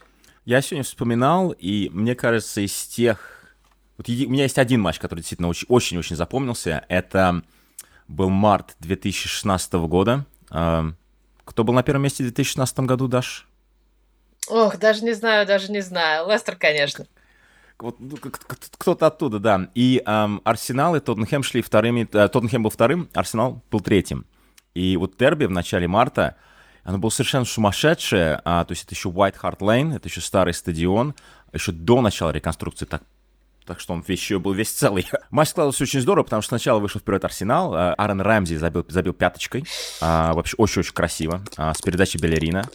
Я 0.48 0.62
сегодня 0.62 0.86
вспоминал, 0.86 1.52
и 1.52 1.90
мне 1.92 2.16
кажется, 2.16 2.62
из 2.62 2.72
тех... 2.88 3.44
Вот 3.98 4.08
у 4.08 4.12
меня 4.14 4.44
есть 4.44 4.58
один 4.58 4.80
матч, 4.80 4.98
который 4.98 5.20
действительно 5.20 5.50
очень-очень 5.50 6.16
запомнился. 6.16 6.86
Это 6.88 7.44
был 8.08 8.30
март 8.30 8.78
2016 8.80 9.74
года. 9.74 10.26
А, 10.50 10.86
кто 11.44 11.66
был 11.66 11.74
на 11.74 11.84
первом 11.84 12.04
месте 12.04 12.24
в 12.24 12.28
2016 12.28 12.80
году, 12.80 13.10
Даш? 13.10 13.46
Ох, 14.48 14.78
даже 14.78 15.04
не 15.04 15.12
знаю, 15.12 15.46
даже 15.46 15.70
не 15.70 15.82
знаю. 15.82 16.30
Лестер, 16.30 16.56
конечно. 16.56 17.08
Вот 17.78 18.00
ну, 18.00 18.16
кто-то 18.16 19.08
оттуда, 19.08 19.40
да. 19.40 19.70
И 19.76 20.02
эм, 20.06 20.40
Арсенал 20.46 20.96
и 20.96 21.02
Тоттенхэм 21.02 21.44
шли 21.44 21.62
вторыми. 21.62 22.08
Э, 22.14 22.30
Тоттенхэм 22.30 22.64
был 22.64 22.70
вторым, 22.70 23.10
Арсенал 23.14 23.62
был 23.70 23.82
третьим. 23.82 24.26
И 24.74 24.96
вот 24.96 25.18
Дерби 25.18 25.44
в 25.44 25.52
начале 25.52 25.90
марта, 25.90 26.38
оно 26.88 27.00
было 27.00 27.10
совершенно 27.10 27.44
сумасшедшее. 27.44 28.42
А, 28.46 28.64
то 28.64 28.72
есть 28.72 28.86
это 28.86 28.96
еще 28.96 29.10
White 29.10 29.36
Hart 29.42 29.60
Lane, 29.60 29.98
это 29.98 30.08
еще 30.08 30.22
старый 30.22 30.54
стадион, 30.54 31.16
еще 31.52 31.74
до 31.74 32.00
начала 32.00 32.32
реконструкции 32.32 32.86
так 32.86 33.04
так 33.66 33.82
что 33.82 33.92
он 33.92 34.02
весь 34.08 34.22
еще 34.22 34.40
был 34.40 34.54
весь 34.54 34.72
целый. 34.72 35.06
Матч 35.30 35.50
складывался 35.50 35.84
очень 35.84 36.00
здорово, 36.00 36.24
потому 36.24 36.42
что 36.42 36.52
сначала 36.52 36.80
вышел 36.80 37.02
вперед 37.02 37.26
Арсенал, 37.26 37.74
а, 37.74 37.94
Аарон 37.96 38.22
Рэмзи 38.22 38.56
забил, 38.56 38.86
забил 38.88 39.12
пяточкой, 39.12 39.66
а, 40.00 40.32
вообще 40.32 40.56
очень-очень 40.56 40.94
красиво, 40.94 41.44
а, 41.58 41.74
с 41.74 41.82
передачей 41.82 42.20
Белерина. 42.20 42.70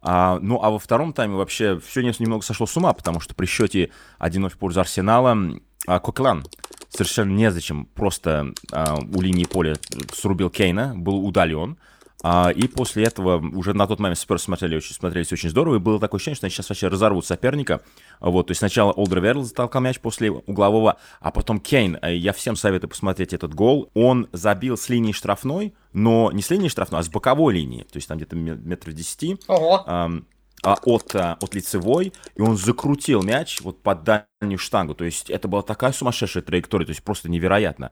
А, 0.00 0.40
ну, 0.42 0.60
а 0.60 0.70
во 0.70 0.80
втором 0.80 1.12
тайме 1.12 1.36
вообще 1.36 1.78
все 1.78 2.02
немного 2.02 2.42
сошло 2.42 2.66
с 2.66 2.76
ума, 2.76 2.92
потому 2.92 3.20
что 3.20 3.36
при 3.36 3.46
счете 3.46 3.90
1-0 4.18 4.48
в 4.48 4.58
пользу 4.58 4.80
Арсенала 4.80 5.38
а, 5.86 6.00
Коклан 6.00 6.44
совершенно 6.88 7.30
незачем 7.30 7.86
просто 7.86 8.52
а, 8.72 8.96
у 8.96 9.20
линии 9.20 9.44
поля 9.44 9.76
срубил 10.12 10.50
Кейна, 10.50 10.94
был 10.96 11.24
удален. 11.24 11.78
А, 12.22 12.50
и 12.50 12.68
после 12.68 13.04
этого 13.04 13.44
уже 13.56 13.74
на 13.74 13.86
тот 13.88 13.98
момент 13.98 14.18
Спurs 14.18 14.38
смотрели 14.38 14.76
очень, 14.76 14.94
смотрелись 14.94 15.32
очень 15.32 15.50
здорово, 15.50 15.76
и 15.76 15.78
было 15.78 15.98
такое 15.98 16.18
ощущение, 16.18 16.36
что 16.36 16.46
они 16.46 16.52
сейчас 16.52 16.68
вообще 16.68 16.86
разорвут 16.86 17.26
соперника. 17.26 17.82
Вот, 18.20 18.46
то 18.46 18.50
есть 18.52 18.60
сначала 18.60 18.92
Олдерверл 18.92 19.42
затолкал 19.42 19.82
мяч 19.82 19.98
после 19.98 20.30
углового, 20.30 20.98
а 21.20 21.32
потом 21.32 21.58
Кейн. 21.58 21.98
Э, 22.00 22.14
я 22.14 22.32
всем 22.32 22.54
советую 22.54 22.90
посмотреть 22.90 23.32
этот 23.32 23.54
гол. 23.54 23.90
Он 23.94 24.28
забил 24.30 24.76
с 24.76 24.88
линии 24.88 25.10
штрафной, 25.10 25.74
но 25.92 26.30
не 26.30 26.42
с 26.42 26.50
линии 26.50 26.68
штрафной, 26.68 27.00
а 27.00 27.02
с 27.02 27.08
боковой 27.08 27.54
линии, 27.54 27.82
то 27.82 27.96
есть 27.96 28.06
там 28.06 28.18
где-то 28.18 28.36
метров 28.36 28.94
десяти. 28.94 29.36
Ого. 29.48 29.82
А, 29.84 30.76
от, 30.84 31.16
а, 31.16 31.38
от 31.40 31.56
лицевой, 31.56 32.12
и 32.36 32.40
он 32.40 32.56
закрутил 32.56 33.24
мяч 33.24 33.60
вот 33.62 33.82
под 33.82 34.04
дальнюю 34.04 34.58
штангу. 34.58 34.94
То 34.94 35.04
есть 35.04 35.28
это 35.28 35.48
была 35.48 35.62
такая 35.62 35.90
сумасшедшая 35.90 36.44
траектория, 36.44 36.86
то 36.86 36.90
есть 36.90 37.02
просто 37.02 37.28
невероятно. 37.28 37.90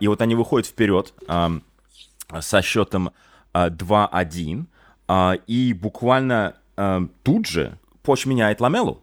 И 0.00 0.08
вот 0.08 0.20
они 0.20 0.34
выходят 0.34 0.66
вперед 0.66 1.14
со 2.40 2.62
счетом 2.62 3.12
2-1, 3.54 4.66
и 5.46 5.72
буквально 5.72 6.56
тут 7.22 7.46
же 7.46 7.78
Поч 8.04 8.26
меняет 8.26 8.60
Ламелу. 8.60 9.00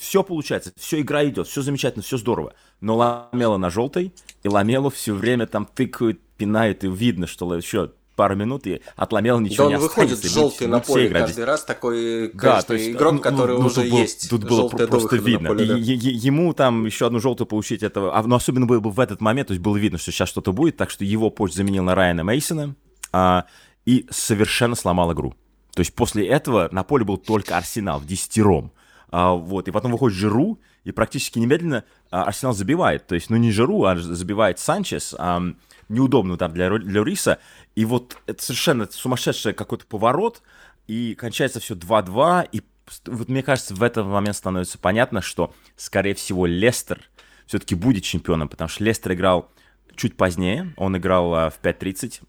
Все 0.00 0.22
получается, 0.22 0.72
все 0.76 1.00
игра 1.00 1.24
идет, 1.24 1.46
все 1.46 1.62
замечательно, 1.62 2.02
все 2.02 2.16
здорово. 2.16 2.54
Но 2.80 2.96
Ламела 2.96 3.56
на 3.56 3.70
желтой, 3.70 4.12
и 4.42 4.48
Ламелу 4.48 4.90
все 4.90 5.14
время 5.14 5.46
там 5.46 5.66
тыкают, 5.66 6.20
пинают, 6.36 6.84
и 6.84 6.88
видно, 6.88 7.26
что 7.26 7.54
еще 7.54 7.92
пару 8.16 8.36
минут 8.36 8.66
и 8.66 8.82
отломел 8.96 9.40
ничего 9.40 9.64
да 9.64 9.70
не 9.70 9.76
он 9.76 9.82
выходит 9.82 10.22
желтый 10.22 10.66
на 10.66 10.80
поле 10.80 11.08
каждый 11.08 11.44
раз, 11.44 11.64
такой, 11.64 12.30
да, 12.34 12.60
то 12.62 12.74
есть, 12.74 12.90
игрок, 12.90 13.14
ну, 13.14 13.18
который 13.20 13.58
ну, 13.58 13.66
уже 13.66 13.80
был, 13.80 13.98
есть. 13.98 14.28
Тут 14.28 14.44
было 14.44 14.68
просто 14.68 15.16
видно. 15.16 15.48
Поле, 15.48 15.66
да. 15.66 15.78
и, 15.78 15.80
ему 15.80 16.52
там 16.52 16.84
еще 16.84 17.06
одну 17.06 17.20
желтую 17.20 17.46
получить 17.46 17.82
этого, 17.82 18.16
а, 18.16 18.22
но 18.22 18.36
особенно 18.36 18.66
было 18.66 18.80
бы 18.80 18.90
в 18.90 19.00
этот 19.00 19.20
момент, 19.20 19.48
то 19.48 19.54
есть 19.54 19.62
было 19.62 19.76
видно, 19.76 19.98
что 19.98 20.12
сейчас 20.12 20.28
что-то 20.28 20.52
будет, 20.52 20.76
так 20.76 20.90
что 20.90 21.04
его 21.04 21.30
поч 21.30 21.54
заменил 21.54 21.84
на 21.84 21.94
Райана 21.94 22.22
Мейсона 22.22 22.74
а, 23.12 23.46
и 23.84 24.06
совершенно 24.10 24.74
сломал 24.74 25.12
игру. 25.12 25.34
То 25.74 25.80
есть 25.80 25.94
после 25.94 26.26
этого 26.26 26.68
на 26.72 26.82
поле 26.82 27.04
был 27.04 27.16
только 27.16 27.56
Арсенал 27.56 27.98
в 27.98 28.06
десятером. 28.06 28.72
А, 29.10 29.32
вот, 29.32 29.68
и 29.68 29.70
потом 29.70 29.92
выходит 29.92 30.16
Жиру, 30.16 30.58
и 30.84 30.92
практически 30.92 31.38
немедленно 31.38 31.84
а, 32.10 32.24
Арсенал 32.24 32.54
забивает. 32.54 33.06
То 33.06 33.14
есть, 33.14 33.30
ну 33.30 33.36
не 33.36 33.52
Жиру, 33.52 33.84
а 33.84 33.96
забивает 33.96 34.58
Санчес. 34.58 35.14
А, 35.18 35.42
неудобно 35.88 36.36
там 36.36 36.52
для, 36.52 36.70
для 36.70 37.04
Риса. 37.04 37.38
И 37.74 37.84
вот 37.84 38.16
это 38.26 38.42
совершенно 38.42 38.88
сумасшедший 38.90 39.52
какой-то 39.52 39.86
поворот, 39.86 40.42
и 40.86 41.14
кончается 41.14 41.60
все 41.60 41.74
2-2, 41.74 42.48
и 42.52 42.62
вот 43.06 43.28
мне 43.28 43.42
кажется, 43.42 43.74
в 43.74 43.82
этот 43.82 44.06
момент 44.06 44.36
становится 44.36 44.78
понятно, 44.78 45.22
что, 45.22 45.54
скорее 45.76 46.14
всего, 46.14 46.46
Лестер 46.46 47.00
все-таки 47.46 47.74
будет 47.74 48.02
чемпионом, 48.02 48.48
потому 48.48 48.68
что 48.68 48.82
Лестер 48.84 49.12
играл 49.12 49.50
чуть 49.94 50.16
позднее, 50.16 50.72
он 50.76 50.96
играл 50.96 51.34
а, 51.34 51.50
в 51.50 51.60
5.30, 51.60 52.20
а, 52.20 52.26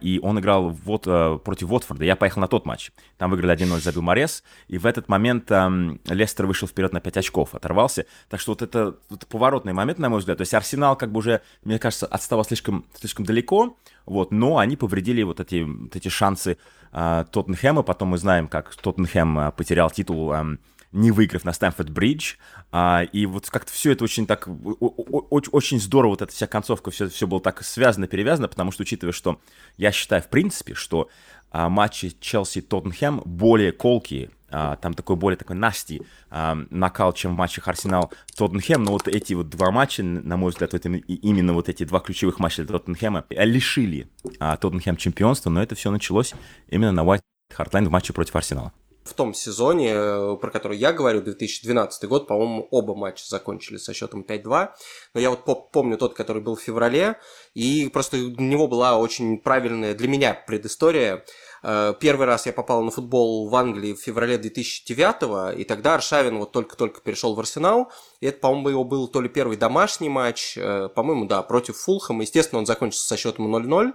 и 0.00 0.18
он 0.22 0.40
играл 0.40 0.70
вот, 0.70 1.04
а, 1.06 1.38
против 1.38 1.70
Уотфорда. 1.70 2.04
Я 2.04 2.16
поехал 2.16 2.40
на 2.40 2.48
тот 2.48 2.66
матч. 2.66 2.90
Там 3.18 3.30
выиграли 3.30 3.54
1-0, 3.54 3.80
забил 3.80 4.02
Морес, 4.02 4.42
и 4.66 4.78
в 4.78 4.86
этот 4.86 5.08
момент 5.08 5.50
а, 5.52 5.70
Лестер 6.06 6.46
вышел 6.46 6.66
вперед 6.66 6.92
на 6.92 7.00
5 7.00 7.18
очков, 7.18 7.54
оторвался. 7.54 8.06
Так 8.28 8.40
что 8.40 8.52
вот 8.52 8.62
это, 8.62 8.96
это 9.10 9.26
поворотный 9.26 9.72
момент, 9.72 9.98
на 9.98 10.08
мой 10.08 10.18
взгляд. 10.18 10.38
То 10.38 10.42
есть 10.42 10.54
Арсенал 10.54 10.96
как 10.96 11.12
бы 11.12 11.18
уже, 11.18 11.42
мне 11.64 11.78
кажется, 11.78 12.06
отставал 12.06 12.44
слишком, 12.44 12.86
слишком 12.94 13.24
далеко, 13.24 13.76
вот, 14.04 14.32
но 14.32 14.58
они 14.58 14.76
повредили 14.76 15.22
вот 15.22 15.38
эти, 15.38 15.62
вот 15.62 15.94
эти 15.94 16.08
шансы 16.08 16.58
а, 16.90 17.24
Тоттенхэма. 17.24 17.82
Потом 17.82 18.08
мы 18.08 18.18
знаем, 18.18 18.48
как 18.48 18.74
Тоттенхэм 18.74 19.38
а, 19.38 19.50
потерял 19.52 19.90
титул 19.90 20.32
а, 20.32 20.44
не 20.92 21.10
выиграв 21.10 21.44
на 21.44 21.52
Стэнфорд-Бридж. 21.52 22.36
А, 22.70 23.02
и 23.02 23.26
вот 23.26 23.48
как-то 23.50 23.72
все 23.72 23.92
это 23.92 24.04
очень 24.04 24.26
так, 24.26 24.46
очень 24.46 25.80
здорово, 25.80 26.10
вот 26.10 26.22
эта 26.22 26.32
вся 26.32 26.46
концовка, 26.46 26.90
все, 26.90 27.08
все 27.08 27.26
было 27.26 27.40
так 27.40 27.62
связано, 27.64 28.06
перевязано, 28.06 28.48
потому 28.48 28.72
что, 28.72 28.82
учитывая, 28.82 29.12
что 29.12 29.40
я 29.76 29.92
считаю, 29.92 30.22
в 30.22 30.28
принципе, 30.28 30.74
что 30.74 31.08
а, 31.50 31.68
матчи 31.68 32.14
Челси-Тоттенхэм 32.20 33.22
более 33.24 33.72
колкие, 33.72 34.30
а, 34.50 34.76
там 34.76 34.94
такой 34.94 35.16
более 35.16 35.36
такой 35.36 35.56
насти 35.56 36.02
а, 36.30 36.58
накал, 36.70 37.12
чем 37.12 37.34
в 37.34 37.38
матчах 37.38 37.68
Арсенал-Тоттенхэм, 37.68 38.82
но 38.82 38.92
вот 38.92 39.08
эти 39.08 39.34
вот 39.34 39.48
два 39.48 39.70
матча, 39.70 40.02
на 40.02 40.36
мой 40.36 40.50
взгляд, 40.50 40.72
вот 40.72 40.84
именно 40.84 41.52
вот 41.52 41.68
эти 41.68 41.84
два 41.84 42.00
ключевых 42.00 42.38
матча 42.38 42.64
для 42.64 42.78
Тоттенхэма 42.78 43.24
лишили 43.30 44.08
а, 44.38 44.56
Тоттенхэм 44.56 44.96
чемпионства, 44.96 45.50
но 45.50 45.62
это 45.62 45.74
все 45.74 45.90
началось 45.90 46.34
именно 46.68 46.92
на 46.92 47.00
White 47.02 47.22
Lane 47.56 47.86
в 47.86 47.90
матче 47.90 48.12
против 48.12 48.36
Арсенала 48.36 48.72
в 49.04 49.14
том 49.14 49.34
сезоне, 49.34 49.92
э, 49.94 50.36
про 50.40 50.50
который 50.50 50.76
я 50.76 50.92
говорю, 50.92 51.22
2012 51.22 52.08
год, 52.08 52.26
по-моему, 52.28 52.68
оба 52.70 52.94
матча 52.94 53.24
закончили 53.26 53.76
со 53.76 53.92
счетом 53.92 54.22
5-2. 54.22 54.70
Но 55.14 55.20
я 55.20 55.30
вот 55.30 55.70
помню 55.72 55.98
тот, 55.98 56.14
который 56.14 56.40
был 56.40 56.56
в 56.56 56.60
феврале, 56.60 57.18
и 57.54 57.88
просто 57.92 58.16
у 58.16 58.42
него 58.42 58.68
была 58.68 58.98
очень 58.98 59.38
правильная 59.38 59.94
для 59.94 60.08
меня 60.08 60.34
предыстория. 60.34 61.24
Э, 61.62 61.94
первый 61.98 62.26
раз 62.26 62.46
я 62.46 62.52
попал 62.52 62.82
на 62.82 62.90
футбол 62.90 63.48
в 63.48 63.54
Англии 63.54 63.94
в 63.94 64.00
феврале 64.00 64.36
2009 64.36 65.58
и 65.58 65.64
тогда 65.64 65.94
Аршавин 65.94 66.38
вот 66.38 66.52
только-только 66.52 67.00
перешел 67.00 67.34
в 67.34 67.40
Арсенал. 67.40 67.92
И 68.20 68.26
это, 68.26 68.38
по-моему, 68.38 68.68
его 68.70 68.84
был 68.84 69.08
то 69.08 69.20
ли 69.20 69.28
первый 69.28 69.56
домашний 69.56 70.08
матч, 70.08 70.56
э, 70.56 70.88
по-моему, 70.94 71.26
да, 71.26 71.42
против 71.42 71.76
Фулхэма. 71.76 72.22
Естественно, 72.22 72.58
он 72.58 72.66
закончился 72.66 73.06
со 73.06 73.16
счетом 73.16 73.54
0-0. 73.54 73.92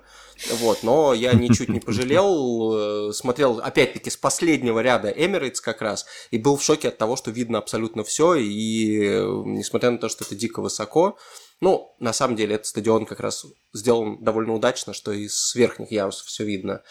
Вот, 0.59 0.83
но 0.83 1.13
я 1.13 1.33
ничуть 1.33 1.69
не 1.69 1.79
пожалел. 1.79 3.09
Э, 3.09 3.13
смотрел, 3.13 3.59
опять-таки, 3.59 4.09
с 4.09 4.17
последнего 4.17 4.79
ряда 4.79 5.09
Эмирейтс 5.09 5.59
как 5.59 5.81
раз. 5.81 6.05
И 6.31 6.37
был 6.37 6.57
в 6.57 6.63
шоке 6.63 6.87
от 6.87 6.97
того, 6.97 7.15
что 7.15 7.31
видно 7.31 7.57
абсолютно 7.57 8.03
все. 8.03 8.35
И 8.35 9.19
несмотря 9.45 9.91
на 9.91 9.97
то, 9.97 10.07
что 10.07 10.23
это 10.23 10.35
дико 10.35 10.61
высоко, 10.61 11.17
ну, 11.59 11.95
на 11.99 12.13
самом 12.13 12.35
деле, 12.35 12.55
этот 12.55 12.67
стадион 12.67 13.05
как 13.05 13.19
раз 13.19 13.45
сделан 13.73 14.23
довольно 14.23 14.53
удачно, 14.53 14.93
что 14.93 15.11
из 15.11 15.55
верхних 15.55 15.91
ярусов 15.91 16.27
все 16.27 16.45
видно. 16.45 16.83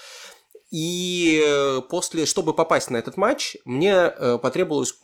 И 0.71 1.45
э, 1.47 1.81
после, 1.89 2.27
чтобы 2.27 2.53
попасть 2.53 2.91
на 2.91 2.97
этот 2.97 3.17
матч, 3.17 3.57
мне 3.65 3.93
э, 3.93 4.39
потребовалось 4.43 4.95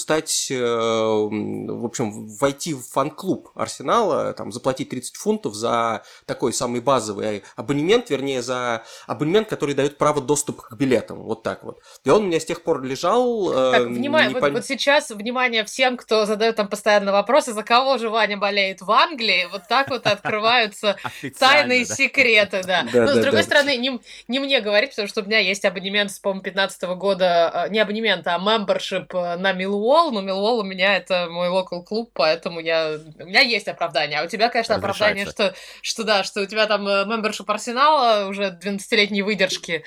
стать, 0.00 0.48
э, 0.50 0.56
в 0.56 1.84
общем, 1.84 2.26
войти 2.26 2.74
в 2.74 2.82
фан-клуб 2.82 3.50
Арсенала, 3.54 4.32
там, 4.32 4.50
заплатить 4.50 4.88
30 4.88 5.14
фунтов 5.14 5.54
за 5.54 6.02
такой 6.26 6.52
самый 6.52 6.80
базовый 6.80 7.44
абонемент, 7.54 8.10
вернее, 8.10 8.42
за 8.42 8.82
абонемент, 9.06 9.48
который 9.48 9.76
дает 9.76 9.98
право 9.98 10.20
доступа 10.20 10.62
к 10.62 10.76
билетам, 10.76 11.22
вот 11.22 11.44
так 11.44 11.62
вот. 11.62 11.78
И 12.04 12.10
он 12.10 12.24
у 12.24 12.26
меня 12.26 12.40
с 12.40 12.44
тех 12.44 12.64
пор 12.64 12.82
лежал. 12.82 13.52
Так, 13.52 13.86
внимание, 13.86 14.36
вот, 14.36 14.50
вот 14.50 14.66
сейчас, 14.66 15.10
внимание 15.10 15.64
всем, 15.64 15.96
кто 15.96 16.26
задает 16.26 16.56
там 16.56 16.66
постоянно 16.66 17.12
вопросы, 17.12 17.52
за 17.52 17.62
кого 17.62 17.98
же 17.98 18.10
Ваня 18.10 18.36
болеет 18.36 18.80
в 18.80 18.90
Англии, 18.90 19.46
вот 19.52 19.62
так 19.68 19.90
вот 19.90 20.06
открываются 20.08 20.96
тайные 21.38 21.84
секреты, 21.84 22.62
да. 22.64 22.84
Но, 22.92 23.14
с 23.14 23.18
другой 23.18 23.44
стороны, 23.44 23.76
не 23.76 24.38
мне 24.40 24.60
говорить, 24.60 24.90
потому 24.90 25.03
что 25.06 25.22
у 25.22 25.24
меня 25.24 25.38
есть 25.38 25.64
абонемент 25.64 26.10
с, 26.10 26.18
по-моему, 26.18 26.42
15 26.42 26.82
года, 26.96 27.50
а, 27.50 27.68
не 27.68 27.78
абонемент, 27.78 28.26
а 28.26 28.38
мембершип 28.38 29.14
э, 29.14 29.36
на 29.36 29.52
Милуол, 29.52 30.12
но 30.12 30.20
Милуол 30.20 30.60
у 30.60 30.64
меня 30.64 30.96
это 30.96 31.28
мой 31.30 31.48
локал 31.48 31.82
клуб, 31.82 32.10
поэтому 32.14 32.60
я, 32.60 32.98
у 33.18 33.24
меня 33.24 33.40
есть 33.40 33.68
оправдание. 33.68 34.20
А 34.20 34.24
у 34.24 34.28
тебя, 34.28 34.48
конечно, 34.48 34.76
оправдание, 34.76 35.26
что, 35.26 35.54
что 35.82 36.04
да, 36.04 36.24
что 36.24 36.42
у 36.42 36.46
тебя 36.46 36.66
там 36.66 36.84
мембершип 36.84 37.50
Арсенала 37.50 38.28
уже 38.28 38.58
12-летней 38.62 39.22
выдержки. 39.22 39.84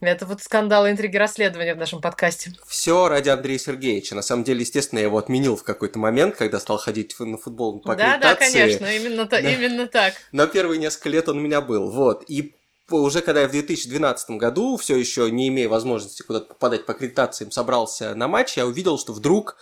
Это 0.00 0.26
вот 0.26 0.40
скандалы, 0.42 0.90
интриги, 0.90 1.16
расследования 1.16 1.74
в 1.74 1.78
нашем 1.78 2.00
подкасте. 2.00 2.52
Все 2.68 3.08
ради 3.08 3.30
Андрея 3.30 3.58
Сергеевича. 3.58 4.14
На 4.14 4.22
самом 4.22 4.44
деле, 4.44 4.60
естественно, 4.60 5.00
я 5.00 5.06
его 5.06 5.18
отменил 5.18 5.56
в 5.56 5.64
какой-то 5.64 5.98
момент, 5.98 6.36
когда 6.36 6.60
стал 6.60 6.78
ходить 6.78 7.18
на 7.18 7.36
футбол 7.36 7.80
по 7.80 7.96
Да, 7.96 8.16
да, 8.16 8.36
конечно, 8.36 8.86
именно, 8.86 9.24
да. 9.24 9.40
именно 9.40 9.88
так. 9.88 10.14
Но 10.30 10.46
первые 10.46 10.78
несколько 10.78 11.08
лет 11.08 11.28
он 11.28 11.38
у 11.38 11.40
меня 11.40 11.60
был. 11.60 11.90
Вот. 11.90 12.24
И 12.28 12.54
уже 12.90 13.20
когда 13.20 13.42
я 13.42 13.48
в 13.48 13.52
2012 13.52 14.30
году, 14.30 14.76
все 14.76 14.96
еще 14.96 15.30
не 15.30 15.48
имея 15.48 15.68
возможности 15.68 16.22
куда-то 16.22 16.46
попадать 16.46 16.86
по 16.86 16.92
аккредитациям, 16.92 17.50
собрался 17.50 18.14
на 18.14 18.28
матч, 18.28 18.56
я 18.56 18.66
увидел, 18.66 18.98
что 18.98 19.12
вдруг 19.12 19.56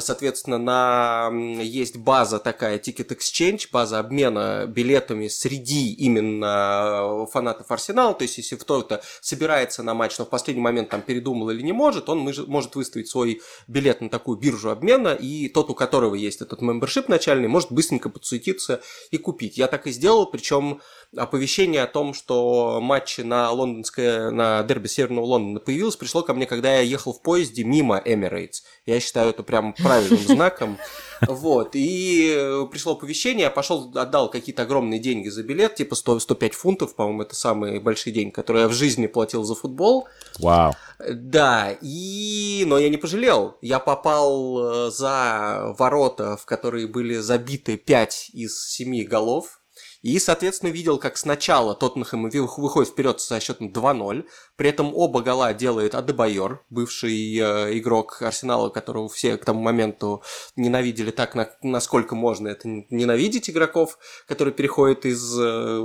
соответственно, 0.00 0.58
на... 0.58 1.30
есть 1.60 1.96
база 1.96 2.38
такая 2.38 2.78
Ticket 2.78 3.16
Exchange, 3.16 3.68
база 3.72 3.98
обмена 3.98 4.66
билетами 4.66 5.28
среди 5.28 5.92
именно 5.92 7.26
фанатов 7.32 7.70
Арсенала. 7.70 8.14
То 8.14 8.22
есть, 8.22 8.38
если 8.38 8.56
кто-то 8.56 9.02
собирается 9.20 9.82
на 9.82 9.94
матч, 9.94 10.18
но 10.18 10.24
в 10.24 10.30
последний 10.30 10.62
момент 10.62 10.88
там 10.88 11.02
передумал 11.02 11.50
или 11.50 11.62
не 11.62 11.72
может, 11.72 12.08
он 12.08 12.18
может 12.18 12.74
выставить 12.76 13.08
свой 13.08 13.40
билет 13.66 14.00
на 14.00 14.08
такую 14.08 14.38
биржу 14.38 14.70
обмена, 14.70 15.14
и 15.14 15.48
тот, 15.48 15.70
у 15.70 15.74
которого 15.74 16.14
есть 16.14 16.40
этот 16.40 16.60
мембершип 16.60 17.08
начальный, 17.08 17.48
может 17.48 17.72
быстренько 17.72 18.08
подсуетиться 18.08 18.80
и 19.10 19.18
купить. 19.18 19.58
Я 19.58 19.66
так 19.66 19.86
и 19.86 19.90
сделал, 19.90 20.26
причем 20.26 20.80
оповещение 21.16 21.82
о 21.82 21.86
том, 21.86 22.14
что 22.14 22.80
матч 22.80 23.18
на 23.18 23.50
лондонское, 23.50 24.30
на 24.30 24.62
дерби 24.62 24.86
Северного 24.86 25.24
Лондона 25.24 25.60
появилось, 25.60 25.96
пришло 25.96 26.22
ко 26.22 26.34
мне, 26.34 26.46
когда 26.46 26.74
я 26.74 26.80
ехал 26.80 27.12
в 27.12 27.22
поезде 27.22 27.64
мимо 27.64 28.00
Emirates. 28.04 28.62
Я 28.86 29.00
считаю 29.00 29.30
это 29.30 29.42
прям 29.42 29.73
правильным 29.82 30.18
знаком. 30.26 30.78
Вот, 31.20 31.70
и 31.74 32.66
пришло 32.70 32.92
оповещение, 32.92 33.44
я 33.44 33.50
пошел, 33.50 33.90
отдал 33.94 34.30
какие-то 34.30 34.62
огромные 34.62 35.00
деньги 35.00 35.28
за 35.28 35.42
билет, 35.42 35.76
типа 35.76 35.94
100, 35.94 36.20
105 36.20 36.54
фунтов, 36.54 36.94
по-моему, 36.94 37.22
это 37.22 37.34
самый 37.34 37.78
большой 37.80 38.12
день, 38.12 38.30
который 38.30 38.62
я 38.62 38.68
в 38.68 38.72
жизни 38.72 39.06
платил 39.06 39.44
за 39.44 39.54
футбол. 39.54 40.06
Вау. 40.38 40.74
Да, 41.08 41.76
и... 41.80 42.64
но 42.66 42.78
я 42.78 42.88
не 42.88 42.96
пожалел. 42.96 43.56
Я 43.60 43.78
попал 43.78 44.86
э, 44.86 44.90
за 44.90 45.74
ворота, 45.78 46.36
в 46.36 46.44
которые 46.44 46.86
были 46.86 47.16
забиты 47.16 47.76
5 47.76 48.30
из 48.32 48.68
7 48.68 49.04
голов. 49.04 49.60
И, 50.04 50.18
соответственно, 50.18 50.68
видел, 50.68 50.98
как 50.98 51.16
сначала 51.16 51.74
Тоттенхэм 51.74 52.28
выходит 52.28 52.92
вперед 52.92 53.22
со 53.22 53.40
счетом 53.40 53.72
2-0, 53.72 54.26
при 54.56 54.68
этом 54.68 54.94
оба 54.94 55.22
гола 55.22 55.54
делает 55.54 55.94
Адебайор, 55.94 56.62
бывший 56.68 57.38
э, 57.38 57.78
игрок 57.78 58.20
Арсенала, 58.20 58.68
которого 58.68 59.08
все 59.08 59.38
к 59.38 59.46
тому 59.46 59.62
моменту 59.62 60.22
ненавидели 60.56 61.10
так, 61.10 61.34
на, 61.34 61.48
насколько 61.62 62.14
можно 62.14 62.48
это 62.48 62.68
ненавидеть 62.90 63.48
игроков, 63.48 63.96
которые 64.28 64.52
переходят 64.52 65.06
из 65.06 65.38
э, 65.40 65.78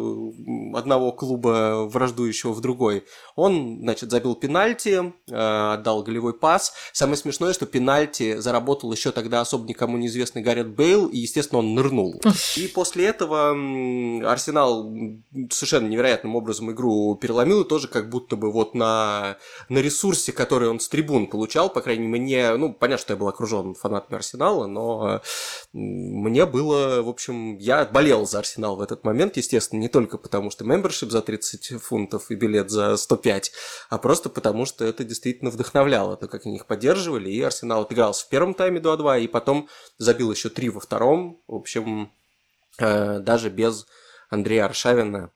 одного 0.76 1.14
клуба 1.14 1.88
враждующего 1.90 2.52
в 2.52 2.60
другой. 2.60 3.06
Он, 3.38 3.80
значит, 3.80 4.12
забил 4.12 4.36
пенальти, 4.36 5.14
э, 5.30 5.74
отдал 5.74 6.04
голевой 6.04 6.34
пас. 6.34 6.74
Самое 6.92 7.16
смешное, 7.16 7.54
что 7.54 7.66
пенальти 7.66 8.36
заработал 8.36 8.92
еще 8.92 9.14
тогда 9.14 9.40
особо 9.40 9.66
никому 9.66 9.98
неизвестный 9.98 10.42
Гаррет 10.42 10.76
Бейл, 10.76 11.08
и, 11.08 11.20
естественно, 11.20 11.60
он 11.60 11.74
нырнул. 11.74 12.22
И 12.58 12.68
после 12.68 13.06
этого 13.06 13.54
Арсенал 14.24 14.92
совершенно 15.52 15.88
невероятным 15.88 16.36
образом 16.36 16.72
игру 16.72 17.16
переломил, 17.16 17.62
и 17.62 17.68
тоже 17.68 17.88
как 17.88 18.10
будто 18.10 18.36
бы 18.36 18.52
вот 18.52 18.76
на, 18.76 19.38
на 19.70 19.80
ресурсе, 19.80 20.32
который 20.32 20.70
он 20.70 20.80
с 20.80 20.90
трибун 20.90 21.28
получал, 21.28 21.70
по 21.70 21.82
крайней 21.82 22.08
мере, 22.08 22.20
мне, 22.20 22.56
ну, 22.56 22.74
понятно, 22.74 23.02
что 23.02 23.14
я 23.14 23.18
был 23.18 23.28
окружен 23.28 23.74
фанатами 23.76 24.18
Арсенала, 24.18 24.68
но 24.68 25.22
мне 25.74 26.46
было, 26.46 27.02
в 27.02 27.10
общем, 27.10 27.58
я 27.58 27.86
болел 27.86 28.28
за 28.28 28.40
Арсенал 28.40 28.76
в 28.76 28.82
этот 28.82 29.04
момент, 29.04 29.38
естественно, 29.38 29.80
не 29.80 29.90
только 29.90 30.18
потому, 30.18 30.52
что 30.52 30.66
мембершип 30.66 31.12
за 31.12 31.22
30 31.22 31.82
фунтов 31.82 32.32
и 32.32 32.36
билет 32.36 32.70
за 32.70 32.98
105, 32.98 33.52
а 33.90 33.98
просто 33.98 34.30
потому, 34.30 34.66
что 34.66 34.86
это 34.86 35.04
действительно 35.04 35.52
вдохновляло, 35.52 36.18
то, 36.18 36.28
как 36.28 36.46
они 36.46 36.56
их 36.56 36.66
поддерживали, 36.66 37.30
и 37.30 37.42
Арсенал 37.42 37.82
отыгрался 37.82 38.26
в 38.26 38.30
первом 38.30 38.54
тайме 38.54 38.80
2-2, 38.80 39.22
и 39.22 39.28
потом 39.28 39.70
забил 39.98 40.32
еще 40.32 40.50
3 40.50 40.70
во 40.70 40.80
втором, 40.80 41.42
в 41.48 41.56
общем, 41.56 42.12
э, 42.80 43.20
даже 43.20 43.50
без 43.50 43.86
Андрея 44.30 44.66
Аршавина 44.66 45.32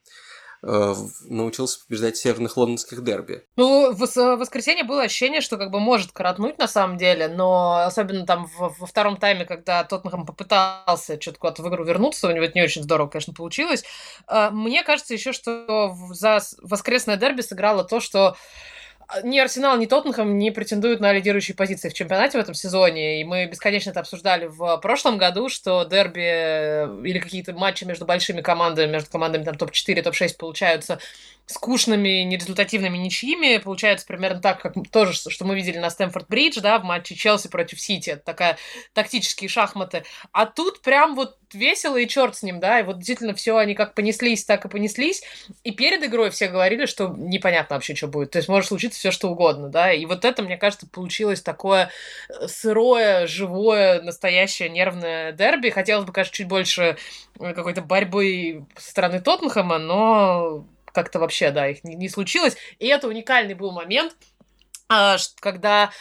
э, 0.64 0.94
научился 1.26 1.80
побеждать 1.86 2.18
северных 2.18 2.58
лондонских 2.58 3.04
дерби. 3.04 3.46
Ну, 3.56 3.92
в 3.92 4.00
воскресенье 4.38 4.84
было 4.84 5.04
ощущение, 5.04 5.42
что 5.42 5.58
как 5.58 5.72
бы 5.72 5.80
может 5.80 6.12
коротнуть 6.12 6.58
на 6.58 6.68
самом 6.68 6.98
деле, 6.98 7.28
но 7.28 7.84
особенно 7.86 8.26
там 8.26 8.48
во, 8.58 8.70
втором 8.70 9.18
тайме, 9.18 9.46
когда 9.46 9.84
Тоттенхэм 9.84 10.26
попытался 10.26 11.20
что-то 11.20 11.40
куда-то 11.40 11.64
в 11.64 11.70
игру 11.70 11.84
вернуться, 11.84 12.28
у 12.28 12.32
него 12.32 12.46
это 12.46 12.58
не 12.58 12.64
очень 12.64 12.84
здорово, 12.84 13.10
конечно, 13.10 13.34
получилось. 13.34 13.84
Э, 14.28 14.50
мне 14.52 14.84
кажется 14.84 15.14
еще, 15.14 15.34
что 15.34 15.94
за 16.12 16.40
воскресное 16.62 17.18
дерби 17.18 17.42
сыграло 17.42 17.84
то, 17.84 18.00
что 18.00 18.36
ни 19.24 19.40
Арсенал, 19.40 19.78
ни 19.78 19.86
Тоттенхэм 19.86 20.38
не 20.38 20.52
претендуют 20.52 21.00
на 21.00 21.14
лидирующие 21.14 21.56
позиции 21.56 21.90
в 21.90 21.94
чемпионате 21.94 22.38
в 22.38 22.42
этом 22.42 22.54
сезоне. 22.54 23.22
И 23.22 23.24
мы 23.24 23.46
бесконечно 23.46 23.92
это 23.92 24.00
обсуждали 24.00 24.48
в 24.48 24.78
прошлом 24.78 25.18
году, 25.18 25.50
что 25.50 25.84
дерби 25.84 26.22
э, 26.24 27.02
или 27.04 27.20
какие-то 27.20 27.54
матчи 27.54 27.84
между 27.84 28.06
большими 28.06 28.42
командами, 28.42 28.92
между 28.92 29.10
командами 29.10 29.44
там 29.44 29.56
топ-4, 29.56 30.02
топ-6 30.02 30.38
получаются 30.38 31.00
скучными, 31.46 32.24
нерезультативными 32.24 32.98
ничьими. 32.98 33.58
Получается 33.58 34.06
примерно 34.06 34.42
так, 34.42 34.62
как 34.62 34.74
тоже, 34.92 35.14
что 35.14 35.46
мы 35.46 35.56
видели 35.56 35.78
на 35.78 35.90
Стэнфорд-Бридж, 35.90 36.62
да, 36.62 36.80
в 36.80 36.84
матче 36.84 37.16
Челси 37.16 37.50
против 37.50 37.80
Сити. 37.82 38.12
Это 38.12 38.24
такая 38.24 38.58
тактические 38.94 39.50
шахматы. 39.50 40.04
А 40.32 40.46
тут 40.46 40.82
прям 40.82 41.16
вот 41.16 41.38
весело 41.54 41.98
и 41.98 42.08
черт 42.08 42.36
с 42.36 42.44
ним, 42.44 42.60
да, 42.60 42.80
и 42.80 42.84
вот 42.84 42.98
действительно 42.98 43.34
все 43.36 43.58
они 43.58 43.76
как 43.76 43.94
понеслись, 43.94 44.46
так 44.46 44.66
и 44.66 44.70
понеслись. 44.70 45.24
И 45.64 45.72
перед 45.72 46.04
игрой 46.04 46.32
все 46.32 46.48
говорили, 46.48 46.86
что 46.86 47.14
непонятно 47.16 47.76
вообще, 47.76 47.96
что 47.96 48.08
будет. 48.08 48.32
То 48.32 48.40
есть 48.40 48.50
может 48.50 48.70
случиться 48.70 49.00
все 49.00 49.12
что 49.12 49.30
угодно, 49.30 49.70
да. 49.70 49.92
И 49.92 50.06
вот 50.06 50.26
это, 50.26 50.44
мне 50.44 50.58
кажется, 50.58 50.88
получилось 50.88 51.42
такое 51.42 51.92
э, 52.30 52.48
сырое, 52.48 53.28
живое, 53.28 54.02
настоящее 54.02 54.70
нервное 54.70 55.32
дерби. 55.32 55.70
Хотелось 55.70 56.06
бы, 56.06 56.14
конечно, 56.14 56.34
чуть 56.34 56.48
больше 56.48 56.98
э, 57.40 57.54
какой-то 57.54 57.82
борьбы 57.82 58.66
со 58.78 58.90
стороны 58.92 59.22
Тоттенхэма, 59.22 59.78
но 59.78 60.66
как-то 60.94 61.20
вообще, 61.20 61.52
да, 61.52 61.68
их 61.68 61.84
не, 61.84 61.96
не 61.96 62.08
случилось. 62.08 62.56
И 62.80 62.88
это 62.88 63.08
уникальный 63.08 63.54
был 63.54 63.72
момент, 63.72 64.16
а, 64.88 65.18
когда 65.42 65.92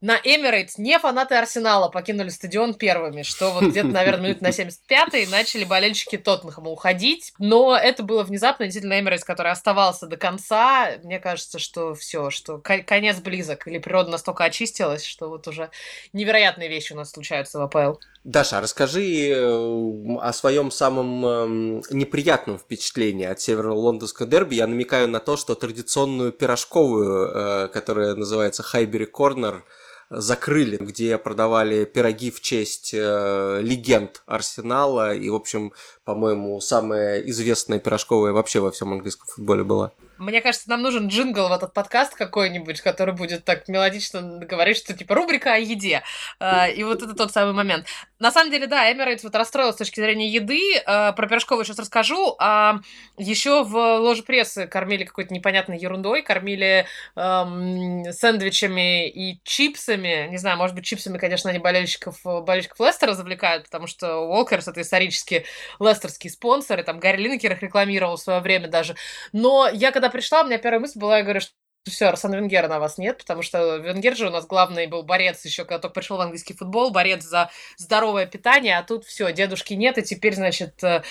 на 0.00 0.16
Эмирейтс 0.16 0.78
не 0.78 0.98
фанаты 0.98 1.34
Арсенала 1.34 1.90
покинули 1.90 2.30
стадион 2.30 2.72
первыми, 2.74 3.22
что 3.22 3.50
вот 3.50 3.64
где-то, 3.64 3.88
наверное, 3.88 4.30
минут 4.30 4.40
на 4.40 4.48
75-й 4.48 5.26
начали 5.26 5.64
болельщики 5.64 6.16
Тоттенхэма 6.16 6.70
уходить. 6.70 7.34
Но 7.38 7.76
это 7.76 8.02
было 8.02 8.22
внезапно. 8.22 8.64
Действительно, 8.64 8.98
Эмирейтс, 8.98 9.24
который 9.24 9.52
оставался 9.52 10.06
до 10.06 10.16
конца, 10.16 10.92
мне 11.02 11.20
кажется, 11.20 11.58
что 11.58 11.94
все, 11.94 12.30
что 12.30 12.58
конец 12.58 13.18
близок. 13.18 13.68
Или 13.68 13.78
природа 13.78 14.10
настолько 14.10 14.44
очистилась, 14.44 15.04
что 15.04 15.28
вот 15.28 15.46
уже 15.46 15.70
невероятные 16.14 16.70
вещи 16.70 16.94
у 16.94 16.96
нас 16.96 17.10
случаются 17.10 17.58
в 17.58 17.62
АПЛ. 17.62 17.98
Даша, 18.24 18.60
расскажи 18.60 19.30
э, 19.30 20.16
о 20.20 20.32
своем 20.34 20.70
самом 20.70 21.24
эм, 21.24 21.82
неприятном 21.90 22.58
впечатлении 22.58 23.24
от 23.24 23.40
северо-лондонского 23.40 24.28
дерби. 24.28 24.56
Я 24.56 24.66
намекаю 24.66 25.08
на 25.08 25.20
то, 25.20 25.38
что 25.38 25.54
традиционную 25.54 26.30
пирожковую, 26.30 27.28
э, 27.28 27.68
которая 27.68 28.14
называется 28.14 28.62
Хайбери 28.62 29.06
Корнер, 29.06 29.64
закрыли, 30.10 30.76
где 30.76 31.16
продавали 31.16 31.86
пироги 31.86 32.30
в 32.30 32.42
честь 32.42 32.92
э, 32.92 33.60
легенд 33.62 34.22
Арсенала. 34.26 35.14
И, 35.14 35.30
в 35.30 35.34
общем, 35.34 35.72
по-моему, 36.04 36.60
самая 36.60 37.20
известная 37.20 37.78
пирожковая 37.78 38.32
вообще 38.32 38.60
во 38.60 38.70
всем 38.70 38.92
английском 38.92 39.28
футболе 39.28 39.64
была. 39.64 39.92
Мне 40.20 40.42
кажется, 40.42 40.68
нам 40.68 40.82
нужен 40.82 41.08
джингл 41.08 41.48
в 41.48 41.52
этот 41.52 41.72
подкаст 41.72 42.14
какой-нибудь, 42.14 42.82
который 42.82 43.14
будет 43.14 43.46
так 43.46 43.66
мелодично 43.68 44.20
говорить, 44.20 44.76
что 44.76 44.92
типа 44.92 45.14
рубрика 45.14 45.54
о 45.54 45.56
еде. 45.56 46.02
Uh, 46.38 46.70
и 46.70 46.84
вот 46.84 47.02
это 47.02 47.14
тот 47.14 47.32
самый 47.32 47.54
момент. 47.54 47.86
На 48.18 48.30
самом 48.30 48.50
деле, 48.50 48.66
да, 48.66 48.92
Эмирейтс 48.92 49.24
вот 49.24 49.34
расстроил 49.34 49.72
с 49.72 49.76
точки 49.76 49.98
зрения 49.98 50.28
еды. 50.28 50.60
Uh, 50.86 51.14
про 51.14 51.26
пирожковую 51.26 51.64
сейчас 51.64 51.78
расскажу. 51.78 52.36
А 52.38 52.80
еще 53.16 53.64
в 53.64 53.74
ложе 53.74 54.22
прессы 54.22 54.66
кормили 54.66 55.04
какой-то 55.04 55.32
непонятной 55.32 55.78
ерундой. 55.78 56.20
Кормили 56.20 56.86
um, 57.16 58.12
сэндвичами 58.12 59.08
и 59.08 59.40
чипсами. 59.42 60.28
Не 60.30 60.36
знаю, 60.36 60.58
может 60.58 60.76
быть, 60.76 60.84
чипсами, 60.84 61.16
конечно, 61.16 61.48
они 61.48 61.58
болельщиков, 61.58 62.20
болельщиков 62.22 62.78
Лестера 62.78 63.14
завлекают, 63.14 63.64
потому 63.64 63.86
что 63.86 64.18
Уолкерс— 64.18 64.68
это 64.68 64.82
исторически 64.82 65.46
лестерский 65.78 66.28
спонсор, 66.28 66.78
и 66.80 66.82
там 66.82 67.00
Гарри 67.00 67.22
Линкер 67.22 67.52
их 67.52 67.62
рекламировал 67.62 68.16
в 68.16 68.20
свое 68.20 68.40
время 68.40 68.68
даже. 68.68 68.96
Но 69.32 69.66
я 69.72 69.92
когда 69.92 70.09
пришла, 70.10 70.42
у 70.42 70.46
меня 70.46 70.58
первая 70.58 70.80
мысль 70.80 70.98
была, 70.98 71.18
я 71.18 71.22
говорю, 71.24 71.40
что 71.40 71.52
все, 71.84 72.06
Арсен 72.06 72.34
Венгера 72.34 72.68
на 72.68 72.78
вас 72.78 72.98
нет, 72.98 73.18
потому 73.18 73.42
что 73.42 73.76
Венгер 73.76 74.16
же 74.16 74.28
у 74.28 74.30
нас 74.30 74.46
главный 74.46 74.86
был 74.86 75.02
борец 75.02 75.44
еще, 75.44 75.64
когда 75.64 75.78
только 75.78 75.94
пришел 75.94 76.18
в 76.18 76.20
английский 76.20 76.54
футбол, 76.54 76.90
борец 76.90 77.22
за 77.22 77.50
здоровое 77.76 78.26
питание, 78.26 78.78
а 78.78 78.82
тут 78.82 79.04
все, 79.04 79.32
дедушки 79.32 79.74
нет, 79.74 79.96
и 79.96 80.02
теперь, 80.02 80.34
значит, 80.34 80.82
э, 80.84 81.02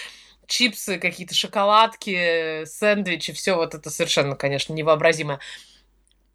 чипсы, 0.45 0.99
какие-то 0.99 1.33
шоколадки, 1.33 2.65
сэндвичи, 2.65 3.33
все 3.33 3.55
вот 3.55 3.73
это 3.73 3.89
совершенно, 3.89 4.35
конечно, 4.35 4.73
невообразимое. 4.73 5.39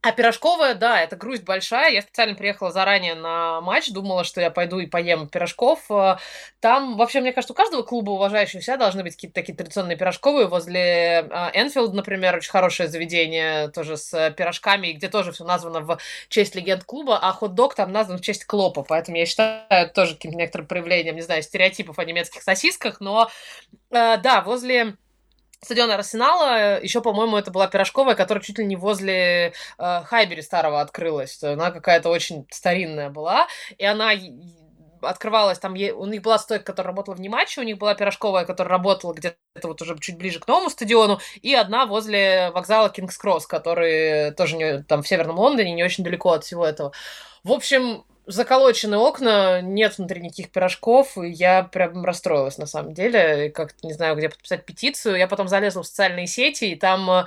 А 0.05 0.13
пирожковая, 0.13 0.75
да, 0.75 1.01
это 1.01 1.17
грусть 1.17 1.45
большая. 1.45 1.91
Я 1.91 2.03
специально 2.03 2.35
приехала 2.35 2.71
заранее 2.71 3.15
на 3.15 3.63
матч, 3.63 3.89
думала, 3.89 4.23
что 4.23 4.39
я 4.39 4.51
пойду 4.51 4.79
и 4.79 4.87
поем 4.87 5.29
пирожков. 5.29 5.91
Э, 5.91 6.19
там, 6.61 6.99
вообще, 6.99 7.23
мне 7.23 7.33
кажется, 7.33 7.55
у 7.55 7.57
каждого 7.57 7.83
клуба 7.83 8.11
уважающего 8.11 8.61
себя 8.61 8.77
должны 8.77 9.03
быть 9.03 9.15
какие-то 9.15 9.35
такие 9.35 9.57
традиционные 9.57 9.97
пирожковые. 9.97 10.47
Возле 10.47 11.21
Энфилд, 11.55 11.95
например, 11.95 12.37
очень 12.37 12.51
хорошее 12.51 12.91
заведение 12.91 13.69
тоже 13.69 13.97
с 13.97 14.31
пирожками, 14.37 14.93
где 14.93 15.09
тоже 15.09 15.33
все 15.33 15.45
названо 15.45 15.81
в 15.81 15.99
честь 16.29 16.55
легенд 16.55 16.85
клуба, 16.85 17.19
а 17.23 17.33
хот-дог 17.33 17.75
там 17.75 17.91
назван 17.91 18.19
в 18.19 18.21
честь 18.21 18.45
Клопа. 18.45 18.83
Поэтому 18.83 19.17
я 19.17 19.25
считаю 19.25 19.63
это 19.71 19.95
тоже 19.95 20.17
каким-то 20.17 20.37
некоторым 20.37 20.67
проявлением, 20.67 21.17
не 21.17 21.23
знаю, 21.23 21.43
стереотипов 21.43 21.99
о 21.99 22.05
немецких 22.05 22.43
сосисках. 22.43 23.01
Но, 23.01 23.31
э, 23.91 24.19
да, 24.19 24.43
возле 24.43 24.99
стадион 25.65 25.91
Арсенала, 25.91 26.81
еще, 26.81 27.01
по-моему, 27.01 27.37
это 27.37 27.51
была 27.51 27.67
пирожковая, 27.67 28.15
которая 28.15 28.43
чуть 28.43 28.59
ли 28.59 28.65
не 28.65 28.77
возле 28.77 29.53
э, 29.79 30.03
Хайбери 30.05 30.43
старого 30.43 30.81
открылась. 30.81 31.43
Она 31.43 31.71
какая-то 31.71 32.11
очень 32.11 32.47
старинная 32.51 33.11
была, 33.11 33.49
и 33.77 33.85
она 33.85 34.13
открывалась, 35.03 35.59
там 35.59 35.73
у 35.73 36.07
них 36.07 36.23
была 36.23 36.39
стойка, 36.39 36.65
которая 36.65 36.93
работала 36.93 37.15
в 37.15 37.21
Нематче, 37.21 37.61
у 37.61 37.65
них 37.65 37.79
была 37.79 37.95
пирожковая, 37.95 38.45
которая 38.45 38.71
работала 38.71 39.13
где-то 39.13 39.37
вот 39.63 39.81
уже 39.83 39.99
чуть 39.99 40.17
ближе 40.17 40.41
к 40.41 40.49
новому 40.49 40.71
стадиону, 40.71 41.21
и 41.43 41.55
одна 41.55 41.87
возле 41.87 42.51
вокзала 42.53 42.89
Кингс 42.89 43.17
Кросс, 43.19 43.47
который 43.47 44.33
тоже 44.33 44.57
не, 44.57 44.83
там 44.83 45.03
в 45.03 45.09
Северном 45.09 45.39
Лондоне, 45.39 45.73
не 45.73 45.85
очень 45.85 46.05
далеко 46.05 46.33
от 46.33 46.45
всего 46.45 46.67
этого. 46.67 46.93
В 47.43 47.53
общем, 47.53 48.05
заколочены 48.27 48.97
окна, 48.97 49.61
нет 49.61 49.99
внутри 49.99 50.21
никаких 50.23 50.51
пирожков, 50.51 51.19
и 51.19 51.29
я 51.29 51.63
прям 51.63 52.05
расстроилась 52.05 52.57
на 52.59 52.67
самом 52.67 52.95
деле, 52.95 53.51
как-то 53.51 53.87
не 53.87 53.93
знаю, 53.93 54.17
где 54.17 54.29
подписать 54.29 54.65
петицию. 54.65 55.17
Я 55.17 55.29
потом 55.29 55.49
залезла 55.49 55.83
в 55.83 55.87
социальные 55.87 56.27
сети, 56.27 56.65
и 56.65 56.77
там, 56.77 57.11
э, 57.11 57.25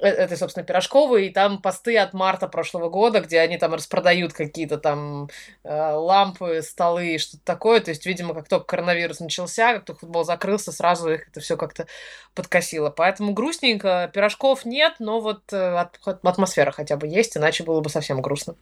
э, 0.00 0.08
это, 0.08 0.36
собственно, 0.36 0.64
пирожковые, 0.64 1.28
и 1.28 1.32
там 1.32 1.60
посты 1.60 1.98
от 1.98 2.14
марта 2.14 2.48
прошлого 2.48 2.88
года, 2.88 3.20
где 3.20 3.40
они 3.40 3.58
там 3.58 3.74
распродают 3.74 4.32
какие-то 4.32 4.78
там 4.78 5.28
э, 5.64 5.92
лампы, 5.92 6.62
столы 6.62 7.14
и 7.14 7.18
что-то 7.18 7.44
такое. 7.44 7.80
То 7.80 7.90
есть, 7.90 8.06
видимо, 8.06 8.32
как 8.32 8.48
только 8.48 8.64
коронавирус 8.64 9.20
начался, 9.20 9.74
как 9.74 9.84
только 9.84 10.00
футбол 10.00 10.24
закрылся, 10.24 10.72
сразу 10.72 11.10
их 11.10 11.28
это 11.28 11.40
все 11.40 11.58
как-то 11.58 11.86
подкосило. 12.34 12.90
Поэтому 12.90 13.34
грустненько, 13.34 14.10
пирожков 14.14 14.64
нет, 14.64 14.94
но 15.00 15.20
вот 15.20 15.52
атмосфера 15.52 16.70
хотя 16.70 16.96
бы 16.96 17.06
есть, 17.06 17.36
иначе 17.36 17.64
было 17.64 17.80
бы 17.80 17.90
совсем 17.90 18.22
грустно. 18.22 18.54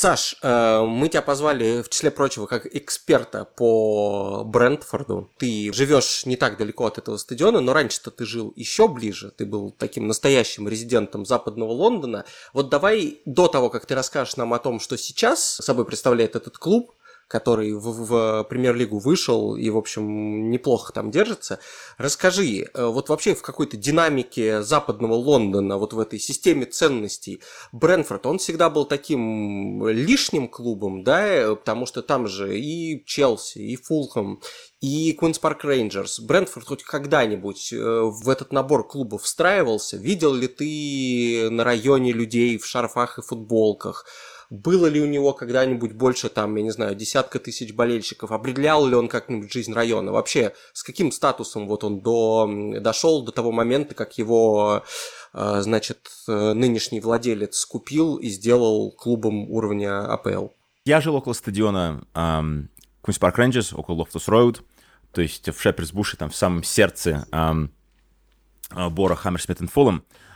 Саш, 0.00 0.36
э, 0.40 0.82
мы 0.86 1.10
тебя 1.10 1.20
позвали, 1.20 1.82
в 1.82 1.90
числе 1.90 2.10
прочего, 2.10 2.46
как 2.46 2.64
эксперта 2.74 3.44
по 3.44 4.44
Брентфорду. 4.46 5.28
Ты 5.36 5.70
живешь 5.74 6.24
не 6.24 6.36
так 6.36 6.56
далеко 6.56 6.86
от 6.86 6.96
этого 6.96 7.18
стадиона, 7.18 7.60
но 7.60 7.74
раньше-то 7.74 8.10
ты 8.10 8.24
жил 8.24 8.50
еще 8.56 8.88
ближе. 8.88 9.30
Ты 9.30 9.44
был 9.44 9.72
таким 9.72 10.06
настоящим 10.06 10.66
резидентом 10.68 11.26
западного 11.26 11.72
Лондона. 11.72 12.24
Вот 12.54 12.70
давай 12.70 13.20
до 13.26 13.46
того, 13.46 13.68
как 13.68 13.84
ты 13.84 13.94
расскажешь 13.94 14.36
нам 14.36 14.54
о 14.54 14.58
том, 14.58 14.80
что 14.80 14.96
сейчас 14.96 15.56
собой 15.56 15.84
представляет 15.84 16.34
этот 16.34 16.56
клуб, 16.56 16.94
который 17.30 17.72
в, 17.74 17.80
в 17.80 18.44
премьер-лигу 18.50 18.98
вышел 18.98 19.54
и, 19.54 19.70
в 19.70 19.76
общем, 19.76 20.50
неплохо 20.50 20.92
там 20.92 21.12
держится. 21.12 21.60
Расскажи, 21.96 22.66
э, 22.74 22.86
вот 22.86 23.08
вообще 23.08 23.36
в 23.36 23.42
какой-то 23.42 23.76
динамике 23.76 24.62
западного 24.62 25.14
Лондона, 25.14 25.78
вот 25.78 25.92
в 25.92 26.00
этой 26.00 26.18
системе 26.18 26.66
ценностей, 26.66 27.40
Брентфорд, 27.70 28.26
он 28.26 28.38
всегда 28.38 28.68
был 28.68 28.84
таким 28.84 29.86
лишним 29.86 30.48
клубом, 30.48 31.04
да, 31.04 31.24
э, 31.24 31.54
потому 31.54 31.86
что 31.86 32.02
там 32.02 32.26
же 32.26 32.58
и 32.58 33.04
Челси, 33.06 33.58
и 33.58 33.76
Фулхэм, 33.76 34.40
и 34.80 35.12
Куинс 35.12 35.38
Парк 35.38 35.64
Рейнджерс. 35.64 36.18
Брентфорд 36.18 36.66
хоть 36.66 36.82
когда-нибудь 36.82 37.72
э, 37.72 37.76
в 37.78 38.28
этот 38.28 38.52
набор 38.52 38.88
клубов 38.88 39.22
встраивался? 39.22 39.96
Видел 39.98 40.34
ли 40.34 40.48
ты 40.48 41.48
на 41.48 41.62
районе 41.62 42.12
людей 42.12 42.58
в 42.58 42.66
шарфах 42.66 43.18
и 43.18 43.22
футболках? 43.22 44.04
Было 44.50 44.86
ли 44.86 45.00
у 45.00 45.06
него 45.06 45.32
когда-нибудь 45.32 45.92
больше, 45.92 46.28
там, 46.28 46.56
я 46.56 46.62
не 46.64 46.70
знаю, 46.70 46.96
десятка 46.96 47.38
тысяч 47.38 47.72
болельщиков, 47.72 48.32
определял 48.32 48.84
ли 48.84 48.96
он 48.96 49.08
как-нибудь 49.08 49.52
жизнь 49.52 49.72
района, 49.72 50.10
вообще 50.10 50.52
с 50.72 50.82
каким 50.82 51.12
статусом 51.12 51.68
вот 51.68 51.84
он 51.84 52.00
до, 52.00 52.50
дошел 52.80 53.22
до 53.22 53.30
того 53.30 53.52
момента, 53.52 53.94
как 53.94 54.18
его, 54.18 54.82
э, 55.32 55.60
значит, 55.62 56.10
э, 56.26 56.52
нынешний 56.52 57.00
владелец 57.00 57.64
купил 57.64 58.16
и 58.16 58.28
сделал 58.28 58.90
клубом 58.90 59.48
уровня 59.48 60.12
АПЛ? 60.12 60.48
Я 60.84 61.00
жил 61.00 61.14
около 61.14 61.32
стадиона 61.32 62.02
Куинс 63.02 63.18
Парк 63.20 63.38
Рейнджерс, 63.38 63.72
около 63.72 63.96
Лофтус 63.96 64.26
Роуд, 64.26 64.64
то 65.12 65.22
есть 65.22 65.48
в 65.48 65.60
Шеперс 65.60 65.92
Буше, 65.92 66.16
там 66.16 66.30
в 66.30 66.36
самом 66.36 66.64
сердце 66.64 67.26
эм, 67.30 67.68
borough 68.90 69.14
Хаммерсмит 69.14 69.60
и 69.60 69.66
Фулхэм. 69.66 70.04
Э, 70.08 70.29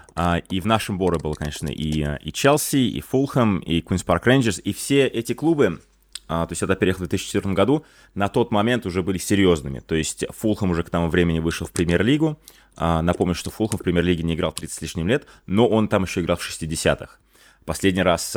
и 0.48 0.60
в 0.60 0.66
нашем 0.66 0.96
borough 0.96 1.16
е 1.16 1.18
было, 1.18 1.34
конечно, 1.34 1.68
и, 1.68 2.06
и 2.22 2.32
Челси, 2.32 2.76
и 2.76 3.00
Фулхэм, 3.00 3.58
и 3.58 3.80
Куинс 3.80 4.04
Парк 4.04 4.26
Рейнджерс, 4.26 4.60
и 4.62 4.72
все 4.72 5.06
эти 5.06 5.32
клубы, 5.32 5.80
э, 6.28 6.46
то 6.46 6.48
есть 6.50 6.62
я 6.62 6.68
переехал 6.68 7.04
в 7.04 7.08
2004 7.08 7.54
году, 7.54 7.84
на 8.14 8.28
тот 8.28 8.50
момент 8.50 8.86
уже 8.86 9.02
были 9.02 9.18
серьезными. 9.18 9.80
То 9.80 9.94
есть 9.94 10.24
Фулхэм 10.30 10.70
уже 10.70 10.84
к 10.84 10.90
тому 10.90 11.08
времени 11.08 11.40
вышел 11.40 11.66
в 11.66 11.72
премьер-лигу. 11.72 12.38
Э, 12.76 13.00
напомню, 13.00 13.34
что 13.34 13.50
Фулхэм 13.50 13.78
в 13.78 13.82
премьер-лиге 13.82 14.22
не 14.22 14.34
играл 14.34 14.52
30 14.52 14.76
с 14.76 14.82
лишним 14.82 15.08
лет, 15.08 15.26
но 15.46 15.66
он 15.68 15.88
там 15.88 16.04
еще 16.04 16.20
играл 16.20 16.36
в 16.36 16.48
60-х. 16.48 17.18
Последний 17.64 18.02
раз 18.02 18.36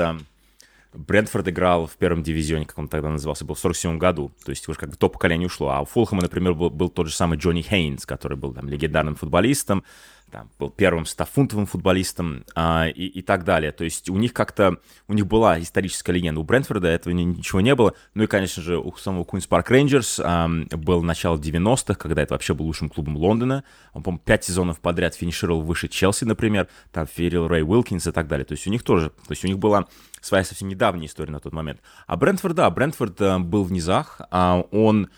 Брентфорд 0.94 1.48
играл 1.50 1.86
в 1.86 1.96
первом 1.98 2.24
дивизионе, 2.24 2.66
как 2.66 2.78
он 2.78 2.88
тогда 2.88 3.10
назывался, 3.10 3.46
был 3.46 3.56
в 3.56 3.60
47 3.60 3.98
году. 3.98 4.32
То 4.44 4.52
есть 4.52 4.68
уже 4.68 4.80
как 4.80 4.90
бы 4.90 4.96
то 4.96 5.10
поколение 5.10 5.48
ушло. 5.48 5.70
А 5.70 5.82
у 5.82 5.86
Фулхэма, 5.86 6.22
например, 6.22 6.54
был, 6.54 6.70
был 6.70 6.90
тот 6.90 7.08
же 7.08 7.14
самый 7.14 7.38
Джонни 7.38 7.62
Хейнс, 7.62 8.06
который 8.06 8.38
был 8.38 8.54
там 8.54 8.68
легендарным 8.68 9.16
футболистом, 9.16 9.84
там, 10.32 10.50
был 10.60 10.70
первым 10.70 11.06
стафунтовым 11.06 11.66
футболистом 11.66 12.44
а, 12.54 12.88
и, 12.88 13.06
и 13.06 13.22
так 13.22 13.44
далее. 13.44 13.72
То 13.72 13.84
есть 13.84 14.10
у 14.10 14.18
них 14.18 14.34
как-то, 14.34 14.78
у 15.08 15.14
них 15.14 15.26
была 15.26 15.60
историческая 15.60 16.12
легенда. 16.12 16.42
У 16.42 16.44
Брентфорда 16.44 16.88
этого 16.88 17.14
ничего 17.14 17.62
не 17.62 17.76
было. 17.76 17.94
Ну 18.14 18.24
и, 18.24 18.28
конечно 18.28 18.62
же, 18.62 18.78
у 18.78 18.94
самого 18.98 19.24
Queen's 19.24 19.48
Park 19.48 19.68
Rangers 19.70 20.22
а, 20.24 20.48
был 20.76 21.02
начало 21.02 21.38
90-х, 21.38 21.96
когда 21.96 22.22
это 22.22 22.34
вообще 22.34 22.54
был 22.54 22.66
лучшим 22.66 22.90
клубом 22.90 23.16
Лондона. 23.18 23.64
Он, 23.94 24.04
по-моему, 24.04 24.22
пять 24.24 24.44
сезонов 24.44 24.80
подряд 24.80 25.16
финишировал 25.16 25.62
выше 25.62 25.88
Челси, 25.88 26.26
например. 26.26 26.68
Там 26.92 27.08
ферил 27.08 27.48
Рэй 27.48 27.64
Уилкинс 27.64 28.08
и 28.08 28.12
так 28.12 28.28
далее. 28.28 28.46
То 28.46 28.54
есть 28.54 28.68
у 28.68 28.70
них 28.70 28.84
тоже, 28.84 29.10
то 29.10 29.32
есть 29.32 29.46
у 29.46 29.48
них 29.48 29.60
была 29.60 29.88
своя 30.20 30.44
совсем 30.44 30.68
недавняя 30.68 31.08
история 31.08 31.32
на 31.32 31.40
тот 31.40 31.54
момент. 31.54 31.80
А 32.06 32.18
Брентфорд, 32.18 32.56
да, 32.56 32.70
Брентфорд 32.70 33.22
а, 33.22 33.40
был 33.40 33.64
в 33.64 33.72
низах. 33.72 34.22
А, 34.30 34.64
он 34.72 35.10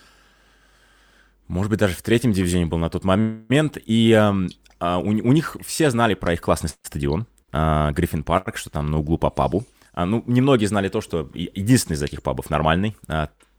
может 1.49 1.71
быть, 1.71 1.79
даже 1.79 1.95
в 1.95 2.01
третьем 2.03 2.31
дивизионе 2.31 2.67
был 2.67 2.77
на 2.77 2.89
тот 2.89 3.03
момент, 3.03 3.77
и 3.83 4.13
а, 4.13 4.99
у, 4.99 5.07
у 5.07 5.33
них 5.33 5.57
все 5.65 5.89
знали 5.89 6.13
про 6.13 6.33
их 6.33 6.41
классный 6.41 6.69
стадион, 6.69 7.25
а, 7.51 7.91
Гриффин 7.91 8.23
Парк, 8.23 8.55
что 8.55 8.69
там 8.69 8.89
на 8.91 8.99
углу 8.99 9.17
по 9.17 9.31
пабу. 9.31 9.65
А, 9.93 10.05
ну, 10.05 10.23
немногие 10.27 10.67
знали 10.69 10.89
то, 10.89 11.01
что 11.01 11.29
единственный 11.33 11.95
из 11.95 12.03
этих 12.03 12.21
пабов 12.21 12.49
нормальный. 12.49 12.95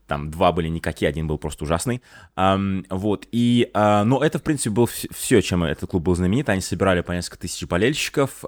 Там 0.07 0.31
два 0.31 0.50
были 0.50 0.68
никакие, 0.68 1.09
один 1.09 1.29
был 1.29 1.38
просто 1.38 1.64
ужасный. 1.64 2.03
вот, 2.37 3.29
и... 3.31 3.70
но 3.72 4.20
это, 4.24 4.40
в 4.40 4.42
принципе, 4.42 4.70
было 4.70 4.88
все, 4.88 5.40
чем 5.40 5.62
этот 5.62 5.88
клуб 5.88 6.03
был 6.03 6.16
знаменит. 6.16 6.48
Они 6.48 6.61
собирали 6.61 7.00
по 7.00 7.12
несколько 7.12 7.38
тысяч 7.38 7.64
болельщиков. 7.68 8.44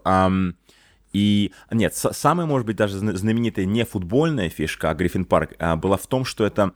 И 1.12 1.52
нет, 1.70 1.94
самая, 1.94 2.46
может 2.46 2.66
быть, 2.66 2.74
даже 2.74 2.98
знаменитая 2.98 3.64
не 3.64 3.84
футбольная 3.84 4.48
фишка 4.48 4.90
а 4.90 4.94
Гриффин 4.94 5.24
Парк 5.24 5.52
была 5.76 5.98
в 5.98 6.06
том, 6.08 6.24
что 6.24 6.44
это 6.44 6.72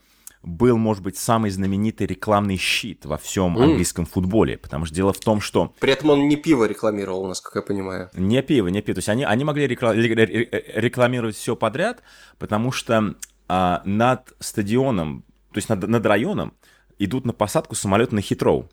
был, 0.46 0.78
может 0.78 1.02
быть, 1.02 1.18
самый 1.18 1.50
знаменитый 1.50 2.06
рекламный 2.06 2.56
щит 2.56 3.04
во 3.04 3.18
всем 3.18 3.58
mm. 3.58 3.62
английском 3.64 4.06
футболе. 4.06 4.56
Потому 4.56 4.86
что 4.86 4.94
дело 4.94 5.12
в 5.12 5.18
том, 5.18 5.40
что... 5.40 5.74
При 5.80 5.92
этом 5.92 6.10
он 6.10 6.28
не 6.28 6.36
пиво 6.36 6.64
рекламировал, 6.64 7.26
насколько 7.26 7.58
я 7.58 7.62
понимаю. 7.62 8.10
Не 8.14 8.42
пиво, 8.42 8.68
не 8.68 8.80
пиво. 8.80 8.94
То 8.94 8.98
есть 9.00 9.08
они, 9.08 9.24
они 9.24 9.44
могли 9.44 9.66
рекламировать 9.66 11.34
все 11.34 11.56
подряд, 11.56 12.02
потому 12.38 12.70
что 12.70 13.16
а, 13.48 13.82
над 13.84 14.34
стадионом, 14.38 15.24
то 15.52 15.58
есть 15.58 15.68
над, 15.68 15.86
над 15.86 16.06
районом 16.06 16.54
идут 17.00 17.26
на 17.26 17.32
посадку 17.32 17.74
самолеты 17.74 18.14
на 18.14 18.20
Хитроу. 18.20 18.70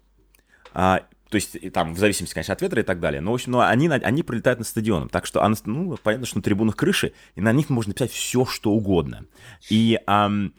А, 0.76 1.02
то 1.30 1.36
есть 1.36 1.58
там 1.74 1.96
в 1.96 1.98
зависимости, 1.98 2.36
конечно, 2.36 2.54
от 2.54 2.62
ветра 2.62 2.82
и 2.82 2.86
так 2.86 3.00
далее, 3.00 3.20
но, 3.20 3.32
в 3.32 3.34
общем, 3.34 3.54
но 3.54 3.62
они, 3.62 3.88
они 3.90 4.22
прилетают 4.22 4.60
на 4.60 4.66
стадионом, 4.66 5.10
так 5.10 5.26
что, 5.26 5.44
ну, 5.66 5.98
понятно, 6.04 6.28
что 6.28 6.38
на 6.38 6.44
трибунах 6.44 6.76
крыши, 6.76 7.14
и 7.34 7.42
на 7.42 7.52
них 7.52 7.72
можно 7.72 7.94
писать 7.94 8.12
все, 8.12 8.46
что 8.46 8.72
угодно. 8.72 9.26
И 9.72 10.00
ам, 10.06 10.54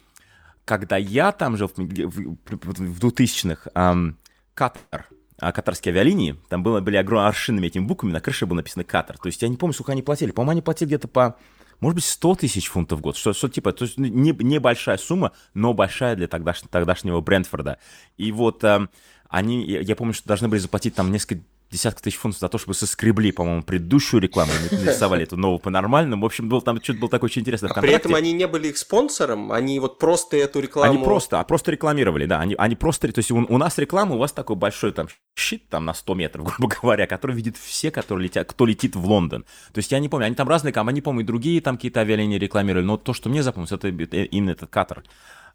когда 0.64 0.96
я 0.96 1.33
там 1.33 1.57
жил 1.57 1.68
в, 1.68 1.77
в, 1.77 2.37
в 2.46 3.05
2000-х, 3.05 3.70
эм, 3.74 4.18
Катар, 4.55 5.09
а, 5.38 5.53
катарские 5.53 5.92
авиалинии, 5.92 6.37
там 6.48 6.62
было, 6.62 6.81
были 6.81 6.96
огромные 6.96 7.29
аршинными 7.29 7.66
этими 7.66 7.85
буквами, 7.85 8.12
на 8.12 8.20
крыше 8.20 8.46
было 8.46 8.57
написано 8.57 8.85
Катар. 8.85 9.18
То 9.18 9.27
есть 9.27 9.42
я 9.42 9.48
не 9.48 9.57
помню, 9.57 9.74
сколько 9.74 9.92
они 9.92 10.03
платили. 10.03 10.31
По-моему, 10.31 10.53
они 10.53 10.62
платили 10.62 10.88
где-то 10.88 11.09
по, 11.09 11.37
может 11.81 11.96
быть, 11.96 12.05
100 12.05 12.35
тысяч 12.37 12.68
фунтов 12.68 13.00
в 13.00 13.03
год. 13.03 13.16
Что, 13.16 13.33
что 13.33 13.48
типа, 13.48 13.72
то 13.72 13.85
есть 13.85 13.98
не, 13.98 14.31
небольшая 14.33 14.96
сумма, 14.96 15.33
но 15.53 15.74
большая 15.74 16.16
для 16.16 16.29
тогдаш, 16.29 16.62
тогдашнего 16.70 17.20
Брентфорда. 17.20 17.79
И 18.16 18.33
вот 18.33 18.62
э, 18.64 18.88
они, 19.29 19.66
я, 19.66 19.81
я 19.81 19.96
помню, 19.96 20.14
что 20.14 20.29
должны 20.29 20.48
были 20.48 20.61
заплатить 20.61 20.94
там 20.94 21.11
несколько 21.11 21.42
десятка 21.70 22.03
тысяч 22.03 22.16
фунтов 22.16 22.40
за 22.40 22.48
то, 22.48 22.59
чтобы 22.59 22.74
соскребли, 22.74 23.31
по-моему, 23.33 23.62
предыдущую 23.62 24.20
рекламу, 24.20 24.53
нарисовали 24.70 25.24
эту 25.24 25.37
новую 25.37 25.59
по-нормальному. 25.59 26.22
В 26.22 26.27
общем, 26.27 26.48
был, 26.48 26.62
там 26.62 26.81
что-то 26.83 27.00
было 27.00 27.11
такое 27.11 27.29
очень 27.29 27.42
интересное. 27.42 27.70
А 27.70 27.81
при 27.81 27.92
этом 27.92 28.14
они 28.14 28.33
не 28.33 28.46
были 28.46 28.68
их 28.68 28.79
спонсором, 28.79 29.53
они 29.53 29.81
вот 29.81 29.98
просто 29.98 30.37
эту 30.37 30.61
рекламу... 30.61 30.92
Они 30.92 31.05
просто, 31.05 31.40
а 31.40 31.44
просто 31.44 31.72
рекламировали, 31.72 32.27
да, 32.27 32.40
они, 32.40 32.55
они 32.57 32.77
просто, 32.77 33.11
то 33.12 33.18
есть 33.18 33.31
у, 33.31 33.37
у 33.37 33.59
нас 33.59 33.79
реклама, 33.79 34.14
у 34.14 34.18
вас 34.18 34.33
такой 34.33 34.57
большой 34.57 34.92
там 34.92 35.09
щит 35.37 35.68
там 35.68 35.85
на 35.85 35.94
100 35.94 36.14
метров, 36.14 36.44
грубо 36.59 36.74
говоря, 36.81 37.07
который 37.07 37.35
видит 37.35 37.57
все, 37.57 37.90
которые 37.90 38.24
летят, 38.24 38.48
кто 38.48 38.66
летит 38.66 38.96
в 38.96 39.05
Лондон. 39.07 39.44
То 39.72 39.79
есть 39.79 39.90
я 39.92 39.98
не 39.98 40.09
помню, 40.09 40.27
они 40.27 40.35
там 40.35 40.48
разные 40.48 40.72
компании, 40.72 40.96
не 40.96 41.03
помню, 41.03 41.24
другие 41.24 41.61
там 41.61 41.77
какие-то 41.77 42.00
авиалинии 42.00 42.38
рекламировали, 42.38 42.85
но 42.85 42.96
то, 42.96 43.12
что 43.12 43.29
мне 43.29 43.42
запомнилось, 43.42 43.72
это 43.72 43.88
именно 43.88 44.50
этот 44.50 44.70
Катар. 44.70 45.03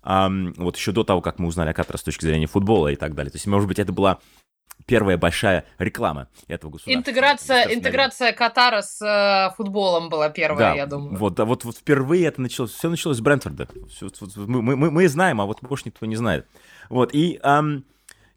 Um, 0.01 0.53
вот 0.55 0.77
еще 0.77 0.93
до 0.93 1.03
того, 1.03 1.19
как 1.21 1.39
мы 1.39 1.47
узнали 1.47 1.71
о 1.71 1.73
Катаре 1.73 1.97
с 1.97 2.03
точки 2.03 2.23
зрения 2.23 2.47
футбола 2.47 2.87
и 2.87 2.95
так 2.95 3.15
далее. 3.15 3.31
То 3.31 3.35
есть, 3.35 3.47
может 3.47 3.67
быть, 3.67 3.79
это 3.79 3.91
была 3.91 4.19
первая 4.85 5.17
большая 5.17 5.65
реклама 5.77 6.27
этого 6.47 6.71
государства. 6.71 6.99
Интеграция, 6.99 7.73
интеграция 7.73 8.31
Катара 8.31 8.81
с 8.81 9.01
э, 9.01 9.55
футболом 9.55 10.09
была 10.09 10.29
первая, 10.29 10.71
да, 10.71 10.75
я 10.75 10.85
думаю. 10.85 11.17
Вот, 11.17 11.35
да, 11.35 11.45
вот, 11.45 11.63
вот 11.63 11.77
впервые 11.77 12.25
это 12.25 12.41
началось, 12.41 12.71
все 12.71 12.89
началось 12.89 13.17
с 13.17 13.21
Брентфорда. 13.21 13.67
Все, 13.89 14.09
вот, 14.19 14.35
мы, 14.35 14.75
мы, 14.75 14.91
мы 14.91 15.07
знаем, 15.07 15.41
а 15.41 15.45
вот 15.45 15.61
больше 15.61 15.83
никто 15.85 16.05
не 16.05 16.15
знает. 16.15 16.47
Вот, 16.89 17.13
и... 17.13 17.39
Эм, 17.43 17.85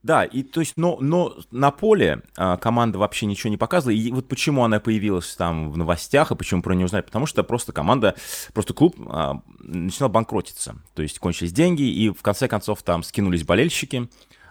да, 0.02 0.24
и 0.24 0.42
то 0.42 0.61
есть, 0.61 0.76
но, 0.76 0.98
но 1.00 1.37
на 1.52 1.70
поле 1.70 2.22
а, 2.37 2.57
команда 2.57 2.98
вообще 2.98 3.26
ничего 3.26 3.50
не 3.50 3.57
показывала. 3.57 3.94
И 3.94 4.11
вот 4.11 4.26
почему 4.26 4.64
она 4.64 4.81
появилась 4.81 5.35
там 5.37 5.70
в 5.70 5.76
новостях, 5.76 6.33
и 6.33 6.35
почему 6.35 6.61
про 6.61 6.74
нее 6.74 6.87
узнали, 6.87 7.02
потому 7.02 7.26
что 7.26 7.44
просто 7.44 7.72
команда, 7.72 8.16
просто 8.52 8.74
клуб 8.74 8.96
а, 9.09 9.40
начинал 9.61 10.11
банкротиться. 10.11 10.76
То 10.94 11.02
есть 11.02 11.20
кончились 11.20 11.52
деньги, 11.52 11.83
и 11.83 12.11
в 12.11 12.20
конце 12.20 12.48
концов 12.48 12.83
там 12.83 13.05
скинулись 13.05 13.44
болельщики, 13.44 14.09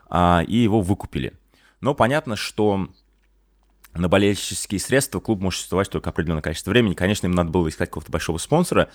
а, 0.09 0.43
и 0.47 0.55
его 0.55 0.79
выкупили. 0.79 1.33
Но 1.81 1.93
понятно, 1.93 2.35
что 2.35 2.87
на 3.93 4.07
болельщические 4.07 4.79
средства 4.79 5.19
клуб 5.19 5.41
может 5.41 5.57
существовать 5.57 5.89
только 5.89 6.09
определенное 6.09 6.41
количество 6.41 6.71
времени. 6.71 6.93
Конечно, 6.93 7.27
им 7.27 7.33
надо 7.33 7.49
было 7.49 7.67
искать 7.67 7.89
какого-то 7.89 8.11
большого 8.11 8.37
спонсора. 8.37 8.89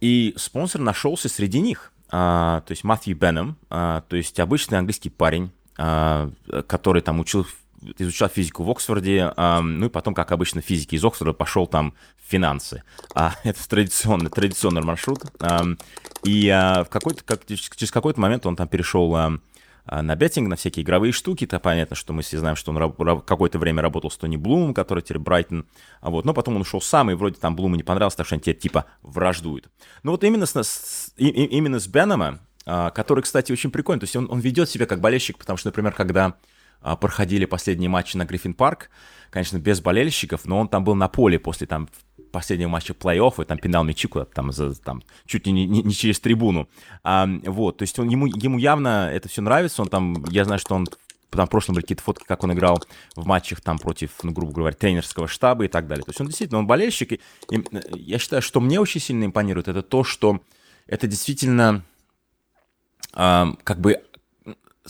И 0.00 0.34
спонсор 0.36 0.80
нашелся 0.80 1.28
среди 1.28 1.60
них. 1.60 1.92
А, 2.10 2.62
то 2.62 2.72
есть 2.72 2.84
Матthew 2.84 3.14
Беннем, 3.14 3.56
а, 3.70 4.02
то 4.02 4.16
есть 4.16 4.38
обычный 4.40 4.78
английский 4.78 5.10
парень, 5.10 5.52
а, 5.78 6.30
который 6.66 7.02
там 7.02 7.20
учил 7.20 7.46
изучал 7.96 8.28
физику 8.28 8.62
в 8.62 8.70
Оксфорде, 8.70 9.32
ну 9.38 9.86
и 9.86 9.88
потом, 9.88 10.12
как 10.12 10.32
обычно, 10.32 10.60
физики 10.60 10.96
из 10.96 11.04
Оксфорда 11.04 11.32
пошел 11.32 11.66
там 11.66 11.94
в 12.22 12.30
финансы. 12.30 12.82
А, 13.14 13.34
это 13.42 13.66
традиционный, 13.66 14.28
традиционный 14.28 14.82
маршрут. 14.82 15.20
и 16.22 16.48
в 16.50 16.88
какой-то, 16.90 17.24
как, 17.24 17.46
через 17.46 17.90
какой-то 17.90 18.20
момент 18.20 18.44
он 18.44 18.54
там 18.54 18.68
перешел 18.68 19.40
на 19.90 20.14
беттинг, 20.14 20.48
на 20.48 20.56
всякие 20.56 20.84
игровые 20.84 21.12
штуки. 21.12 21.44
Это 21.44 21.58
понятно, 21.58 21.96
что 21.96 22.12
мы 22.12 22.22
все 22.22 22.38
знаем, 22.38 22.56
что 22.56 22.72
он 22.72 23.22
какое-то 23.22 23.58
время 23.58 23.82
работал 23.82 24.10
с 24.10 24.16
Тони 24.16 24.36
Блумом, 24.36 24.72
который 24.72 25.02
теперь 25.02 25.18
Брайтон. 25.18 25.66
А 26.00 26.10
вот, 26.10 26.24
но 26.24 26.32
потом 26.32 26.56
он 26.56 26.62
ушел 26.62 26.80
сам, 26.80 27.10
и 27.10 27.14
вроде 27.14 27.36
там 27.36 27.56
Блуму 27.56 27.76
не 27.76 27.82
понравилось, 27.82 28.14
так 28.14 28.26
что 28.26 28.36
они 28.36 28.42
теперь 28.42 28.58
типа 28.58 28.84
враждуют. 29.02 29.68
Ну 30.02 30.12
вот 30.12 30.22
именно 30.22 30.46
с, 30.46 30.54
с, 30.54 31.12
именно 31.16 31.80
с 31.80 31.86
Бенома 31.86 32.40
а, 32.66 32.90
который, 32.90 33.22
кстати, 33.22 33.52
очень 33.52 33.70
прикольный. 33.70 34.00
То 34.00 34.04
есть 34.04 34.16
он, 34.16 34.28
он 34.30 34.40
ведет 34.40 34.68
себя 34.68 34.86
как 34.86 35.00
болельщик, 35.00 35.38
потому 35.38 35.56
что, 35.56 35.68
например, 35.68 35.92
когда 35.92 36.36
а, 36.82 36.96
проходили 36.96 37.44
последние 37.44 37.88
матчи 37.88 38.16
на 38.16 38.24
Гриффин 38.24 38.54
Парк, 38.54 38.90
конечно, 39.30 39.58
без 39.58 39.80
болельщиков, 39.80 40.44
но 40.44 40.58
он 40.60 40.68
там 40.68 40.84
был 40.84 40.94
на 40.94 41.08
поле 41.08 41.38
после 41.38 41.66
там 41.66 41.88
последнего 42.30 42.68
матча 42.68 42.92
плей-офф, 42.92 43.42
и 43.42 43.44
там 43.44 43.58
пинал 43.58 43.84
мячи 43.84 44.08
куда-то 44.08 44.32
там, 44.32 44.52
за, 44.52 44.74
там 44.74 45.02
чуть 45.26 45.46
ли 45.46 45.52
не, 45.52 45.66
не, 45.66 45.82
не 45.82 45.92
через 45.92 46.20
трибуну. 46.20 46.68
А, 47.04 47.28
вот, 47.44 47.78
то 47.78 47.82
есть 47.82 47.98
он, 47.98 48.08
ему, 48.08 48.26
ему 48.26 48.58
явно 48.58 49.10
это 49.12 49.28
все 49.28 49.42
нравится, 49.42 49.82
он 49.82 49.88
там, 49.88 50.24
я 50.30 50.44
знаю, 50.44 50.58
что 50.58 50.74
он 50.74 50.86
там 51.30 51.46
в 51.46 51.50
прошлом 51.50 51.74
были 51.74 51.84
какие-то 51.84 52.02
фотки, 52.02 52.24
как 52.24 52.42
он 52.42 52.52
играл 52.52 52.82
в 53.14 53.24
матчах 53.24 53.60
там 53.60 53.78
против, 53.78 54.10
ну, 54.22 54.32
грубо 54.32 54.52
говоря, 54.52 54.74
тренерского 54.74 55.28
штаба 55.28 55.64
и 55.64 55.68
так 55.68 55.86
далее. 55.86 56.04
То 56.04 56.10
есть 56.10 56.20
он 56.20 56.26
действительно, 56.26 56.58
он 56.58 56.66
болельщик, 56.66 57.12
и, 57.12 57.20
и 57.50 57.64
я 57.92 58.18
считаю, 58.18 58.42
что 58.42 58.60
мне 58.60 58.80
очень 58.80 59.00
сильно 59.00 59.24
импонирует, 59.24 59.68
это 59.68 59.82
то, 59.82 60.02
что 60.02 60.40
это 60.86 61.06
действительно 61.06 61.84
как 63.12 63.80
бы 63.80 64.02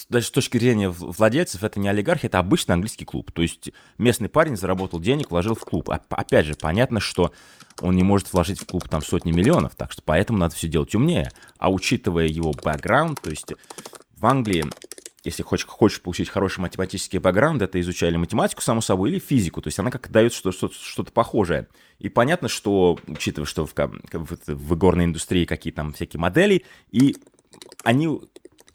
даже 0.08 0.26
с 0.26 0.30
точки 0.30 0.58
зрения 0.58 0.88
владельцев, 0.88 1.64
это 1.64 1.80
не 1.80 1.88
олигархи, 1.88 2.26
это 2.26 2.38
обычный 2.38 2.74
английский 2.74 3.04
клуб. 3.04 3.32
То 3.32 3.42
есть 3.42 3.70
местный 3.98 4.28
парень 4.28 4.56
заработал 4.56 5.00
денег, 5.00 5.30
вложил 5.30 5.54
в 5.54 5.60
клуб. 5.60 5.90
А, 5.90 6.00
опять 6.10 6.46
же, 6.46 6.54
понятно, 6.54 7.00
что 7.00 7.32
он 7.80 7.96
не 7.96 8.02
может 8.02 8.32
вложить 8.32 8.60
в 8.60 8.66
клуб 8.66 8.88
там 8.88 9.02
сотни 9.02 9.32
миллионов, 9.32 9.74
так 9.74 9.90
что 9.92 10.02
поэтому 10.04 10.38
надо 10.38 10.54
все 10.54 10.68
делать 10.68 10.94
умнее. 10.94 11.30
А 11.58 11.70
учитывая 11.70 12.26
его 12.26 12.52
бэкграунд, 12.52 13.20
то 13.20 13.30
есть 13.30 13.52
в 14.16 14.26
Англии, 14.26 14.64
если 15.24 15.42
хочешь, 15.42 15.66
хочешь 15.66 16.00
получить 16.00 16.28
хороший 16.28 16.60
математический 16.60 17.18
бэкграунд, 17.18 17.60
это 17.60 17.80
изучали 17.80 18.16
математику, 18.16 18.62
само 18.62 18.80
собой, 18.80 19.10
или 19.10 19.18
физику. 19.18 19.60
То 19.60 19.68
есть 19.68 19.78
она 19.80 19.90
как 19.90 20.10
дает 20.10 20.32
что-то, 20.32 20.70
что-то 20.72 21.10
похожее. 21.10 21.66
И 21.98 22.08
понятно, 22.08 22.48
что, 22.48 22.98
учитывая, 23.08 23.46
что 23.46 23.66
в, 23.66 23.74
в, 23.74 24.38
в 24.46 24.74
игорной 24.74 25.06
индустрии 25.06 25.44
какие 25.46 25.72
там 25.72 25.92
всякие 25.92 26.20
модели, 26.20 26.64
и 26.92 27.16
они 27.82 28.20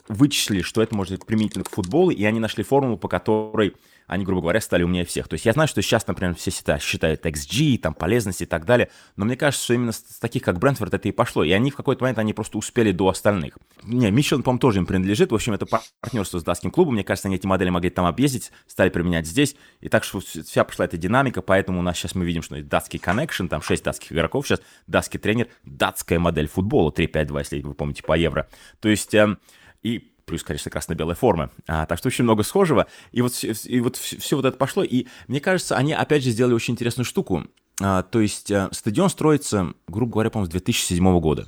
вычислили, 0.07 0.61
что 0.61 0.81
это 0.81 0.95
может 0.95 1.13
быть 1.13 1.25
применительно 1.25 1.63
к 1.63 1.69
футболу, 1.69 2.11
и 2.11 2.23
они 2.23 2.39
нашли 2.39 2.63
формулу, 2.63 2.97
по 2.97 3.07
которой 3.07 3.75
они, 4.07 4.23
грубо 4.23 4.41
говоря, 4.41 4.61
стали 4.61 4.83
умнее 4.83 5.05
всех. 5.05 5.27
То 5.27 5.33
есть 5.33 5.45
я 5.45 5.53
знаю, 5.53 5.67
что 5.67 5.81
сейчас, 5.81 6.05
например, 6.05 6.35
все 6.35 6.51
считают 6.51 7.25
XG, 7.25 7.79
там, 7.79 7.93
полезность 7.93 8.41
и 8.41 8.45
так 8.45 8.65
далее, 8.65 8.89
но 9.15 9.25
мне 9.25 9.35
кажется, 9.35 9.63
что 9.63 9.73
именно 9.73 9.91
с 9.91 10.19
таких, 10.19 10.43
как 10.43 10.59
Брентфорд, 10.59 10.93
это 10.93 11.07
и 11.07 11.11
пошло. 11.11 11.43
И 11.43 11.51
они 11.51 11.71
в 11.71 11.75
какой-то 11.75 12.03
момент, 12.03 12.19
они 12.19 12.33
просто 12.33 12.57
успели 12.57 12.91
до 12.91 13.09
остальных. 13.09 13.57
Не, 13.83 14.11
Мичелин, 14.11 14.43
по-моему, 14.43 14.59
тоже 14.59 14.79
им 14.79 14.85
принадлежит. 14.85 15.31
В 15.31 15.35
общем, 15.35 15.53
это 15.53 15.65
партнерство 15.65 16.39
с 16.39 16.43
датским 16.43 16.71
клубом. 16.71 16.93
Мне 16.93 17.03
кажется, 17.03 17.27
они 17.27 17.37
эти 17.37 17.47
модели 17.47 17.69
могли 17.69 17.89
там 17.89 18.05
объездить, 18.05 18.51
стали 18.67 18.89
применять 18.89 19.25
здесь. 19.25 19.55
И 19.81 19.89
так 19.89 20.03
что 20.03 20.19
вся 20.19 20.63
пошла 20.63 20.85
эта 20.85 20.97
динамика, 20.97 21.41
поэтому 21.41 21.79
у 21.79 21.81
нас 21.81 21.97
сейчас 21.97 22.15
мы 22.15 22.25
видим, 22.25 22.43
что 22.43 22.61
датский 22.61 22.99
коннекшн, 22.99 23.47
там 23.47 23.61
6 23.61 23.83
датских 23.83 24.11
игроков 24.11 24.47
сейчас, 24.47 24.61
датский 24.87 25.19
тренер, 25.19 25.47
датская 25.63 26.19
модель 26.19 26.47
футбола 26.47 26.91
3-5-2, 26.91 27.39
если 27.39 27.61
вы 27.61 27.73
помните, 27.73 28.03
по 28.03 28.15
евро. 28.15 28.47
То 28.79 28.89
есть, 28.89 29.13
э, 29.13 29.37
и 29.85 29.99
плюс, 30.25 30.43
конечно, 30.43 30.71
красно-белая 30.71 31.15
форма. 31.15 31.51
А, 31.67 31.85
так 31.85 31.99
что 31.99 32.07
очень 32.07 32.23
много 32.23 32.41
схожего. 32.41 32.87
И 33.11 33.21
вот, 33.21 33.33
и 33.43 33.79
вот 33.79 33.95
все 33.95 34.35
вот 34.35 34.45
это 34.45 34.57
пошло. 34.57 34.83
И 34.83 35.05
мне 35.27 35.39
кажется, 35.39 35.77
они 35.77 35.93
опять 35.93 36.23
же 36.23 36.31
сделали 36.31 36.55
очень 36.55 36.73
интересную 36.73 37.05
штуку. 37.05 37.45
А, 37.79 38.01
то 38.01 38.19
есть 38.19 38.51
а, 38.51 38.69
стадион 38.71 39.09
строится, 39.09 39.73
грубо 39.87 40.13
говоря, 40.13 40.31
по-моему, 40.31 40.49
с 40.49 40.51
2007 40.51 41.19
года. 41.19 41.47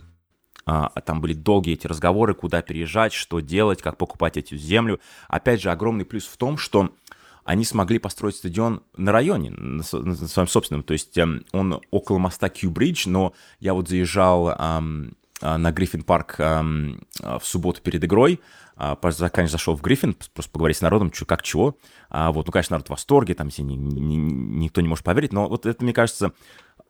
А, 0.67 0.89
там 1.01 1.19
были 1.19 1.33
долгие 1.33 1.73
эти 1.73 1.87
разговоры, 1.87 2.35
куда 2.35 2.61
переезжать, 2.61 3.13
что 3.13 3.39
делать, 3.39 3.81
как 3.81 3.97
покупать 3.97 4.37
эту 4.37 4.55
землю. 4.55 4.99
Опять 5.27 5.61
же, 5.61 5.71
огромный 5.71 6.05
плюс 6.05 6.27
в 6.27 6.37
том, 6.37 6.59
что 6.59 6.93
они 7.43 7.63
смогли 7.63 7.97
построить 7.97 8.35
стадион 8.35 8.83
на 8.97 9.11
районе, 9.11 9.49
на, 9.51 9.81
своем 9.81 10.47
собственном. 10.47 10.83
То 10.83 10.93
есть 10.93 11.17
эм, 11.17 11.45
он 11.53 11.81
около 11.89 12.19
моста 12.19 12.49
Кью-Бридж, 12.49 13.07
но 13.07 13.33
я 13.59 13.73
вот 13.73 13.87
заезжал 13.87 14.49
эм, 14.49 15.15
на 15.41 15.71
Гриффин 15.71 16.03
Парк 16.03 16.35
эм, 16.39 17.01
в 17.19 17.41
субботу 17.43 17.81
перед 17.81 18.03
игрой, 18.03 18.41
а, 18.75 18.95
конечно, 18.95 19.47
зашел 19.47 19.75
в 19.75 19.81
Гриффин, 19.81 20.15
просто 20.33 20.51
поговорить 20.51 20.77
с 20.77 20.81
народом, 20.81 21.11
что, 21.11 21.25
как 21.25 21.41
чего. 21.41 21.77
А, 22.09 22.31
вот, 22.31 22.45
ну, 22.45 22.51
конечно, 22.51 22.75
народ 22.75 22.87
в 22.87 22.91
восторге, 22.91 23.33
там 23.33 23.49
все, 23.49 23.63
ни, 23.63 23.73
ни, 23.73 24.15
никто 24.15 24.81
не 24.81 24.87
может 24.87 25.03
поверить, 25.03 25.33
но 25.33 25.49
вот 25.49 25.65
это, 25.65 25.83
мне 25.83 25.93
кажется, 25.93 26.31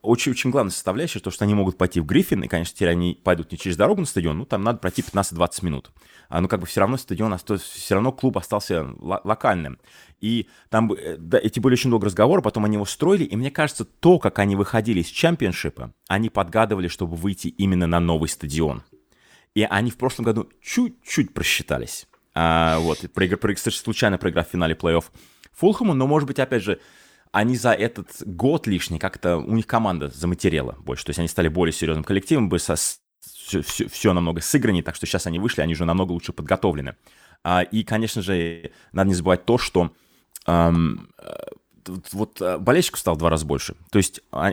очень-очень 0.02 0.50
главная 0.50 0.70
составляющая, 0.70 1.20
то, 1.20 1.30
что 1.30 1.44
они 1.44 1.54
могут 1.54 1.76
пойти 1.76 2.00
в 2.00 2.06
Гриффин, 2.06 2.42
и, 2.42 2.48
конечно, 2.48 2.74
теперь 2.74 2.90
они 2.90 3.18
пойдут 3.22 3.52
не 3.52 3.58
через 3.58 3.76
дорогу 3.76 4.00
на 4.00 4.06
стадион, 4.06 4.38
ну, 4.38 4.44
там 4.44 4.62
надо 4.62 4.78
пройти 4.78 5.02
15-20 5.02 5.64
минут. 5.64 5.90
А, 6.28 6.40
ну, 6.40 6.48
как 6.48 6.60
бы 6.60 6.66
все 6.66 6.80
равно 6.80 6.96
стадион, 6.96 7.36
все 7.38 7.94
равно 7.94 8.12
клуб 8.12 8.38
остался 8.38 8.88
локальным. 8.98 9.78
И 10.20 10.48
там 10.68 10.92
э, 10.92 11.16
да, 11.18 11.38
эти 11.38 11.60
были 11.60 11.74
очень 11.74 11.88
много 11.88 12.06
разговоров, 12.06 12.44
потом 12.44 12.64
они 12.64 12.74
его 12.74 12.84
строили, 12.84 13.24
и 13.24 13.36
мне 13.36 13.50
кажется, 13.50 13.84
то, 13.84 14.18
как 14.18 14.38
они 14.38 14.56
выходили 14.56 15.00
из 15.00 15.06
чемпионшипа, 15.06 15.92
они 16.08 16.30
подгадывали, 16.30 16.88
чтобы 16.88 17.16
выйти 17.16 17.48
именно 17.48 17.86
на 17.86 18.00
новый 18.00 18.28
стадион. 18.28 18.82
И 19.54 19.62
они 19.62 19.90
в 19.90 19.96
прошлом 19.96 20.24
году 20.24 20.50
чуть-чуть 20.60 21.34
просчитались. 21.34 22.06
А, 22.34 22.78
вот, 22.78 23.00
проигр, 23.12 23.36
проигр, 23.36 23.60
случайно 23.72 24.18
проиграв 24.18 24.48
в 24.48 24.50
финале 24.50 24.74
плей-офф 24.74 25.04
Фулхэму, 25.54 25.94
но, 25.94 26.06
может 26.06 26.28
быть, 26.28 26.38
опять 26.38 26.62
же, 26.62 26.80
они 27.32 27.56
за 27.56 27.72
этот 27.72 28.08
год 28.24 28.66
лишний 28.66 28.98
как-то, 28.98 29.36
у 29.38 29.54
них 29.54 29.66
команда 29.66 30.08
заматерела 30.08 30.76
больше, 30.80 31.04
то 31.04 31.10
есть 31.10 31.18
они 31.18 31.28
стали 31.28 31.48
более 31.48 31.72
серьезным 31.72 32.04
коллективом, 32.04 32.48
бы 32.48 32.58
со, 32.58 32.74
все, 33.20 33.62
все, 33.62 33.88
все 33.88 34.12
намного 34.12 34.40
сыграннее, 34.40 34.82
так 34.82 34.94
что 34.94 35.06
сейчас 35.06 35.26
они 35.26 35.38
вышли, 35.38 35.62
они 35.62 35.74
уже 35.74 35.84
намного 35.84 36.12
лучше 36.12 36.32
подготовлены. 36.32 36.96
А, 37.44 37.62
и, 37.62 37.84
конечно 37.84 38.22
же, 38.22 38.72
надо 38.92 39.08
не 39.08 39.14
забывать 39.14 39.44
то, 39.44 39.58
что 39.58 39.92
эм, 40.46 41.10
вот 42.12 42.42
а, 42.42 42.58
болельщиков 42.58 43.00
стало 43.00 43.14
в 43.14 43.18
два 43.18 43.30
раза 43.30 43.46
больше. 43.46 43.74
То 43.90 43.98
есть 43.98 44.20
а, 44.32 44.52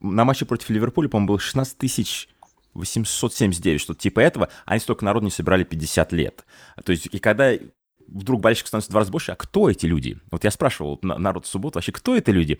на 0.00 0.24
матче 0.24 0.44
против 0.44 0.70
Ливерпуля, 0.70 1.08
по-моему, 1.08 1.28
было 1.28 1.38
16 1.40 1.78
тысяч 1.78 2.28
879, 2.74 3.80
что-то 3.80 4.00
типа 4.00 4.20
этого, 4.20 4.48
они 4.66 4.80
столько 4.80 5.04
народу 5.04 5.24
не 5.24 5.30
собирали 5.30 5.64
50 5.64 6.12
лет. 6.12 6.44
То 6.84 6.92
есть, 6.92 7.06
и 7.06 7.18
когда 7.18 7.52
вдруг 8.08 8.40
болельщиков 8.40 8.68
становится 8.68 8.90
в 8.90 8.92
два 8.92 9.00
раза 9.00 9.12
больше, 9.12 9.32
а 9.32 9.36
кто 9.36 9.70
эти 9.70 9.86
люди? 9.86 10.18
Вот 10.30 10.44
я 10.44 10.50
спрашивал 10.50 10.98
народ 11.02 11.46
в 11.46 11.48
субботу, 11.48 11.76
вообще, 11.76 11.92
кто 11.92 12.16
это 12.16 12.32
люди? 12.32 12.58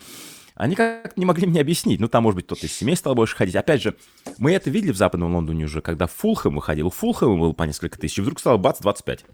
Они 0.54 0.74
как 0.74 1.16
не 1.16 1.24
могли 1.24 1.46
мне 1.46 1.61
объяснить. 1.61 2.00
Ну, 2.00 2.08
там, 2.08 2.24
может 2.24 2.37
быть, 2.37 2.46
кто-то 2.46 2.66
из 2.66 2.72
семей 2.72 2.96
стал 2.96 3.14
больше 3.14 3.37
ходить. 3.37 3.54
Опять 3.54 3.82
же, 3.82 3.96
мы 4.38 4.52
это 4.52 4.70
видели 4.70 4.90
в 4.90 4.96
Западном 4.96 5.34
Лондоне 5.34 5.66
уже, 5.66 5.80
когда 5.80 6.06
Фулхэм 6.08 6.56
выходил. 6.56 6.88
У 6.88 6.90
Фулхэма 6.90 7.38
было 7.38 7.52
по 7.52 7.62
несколько 7.62 7.98
тысяч, 7.98 8.18
вдруг 8.18 8.40
стало 8.40 8.56
бац, 8.56 8.80
25. 8.80 9.24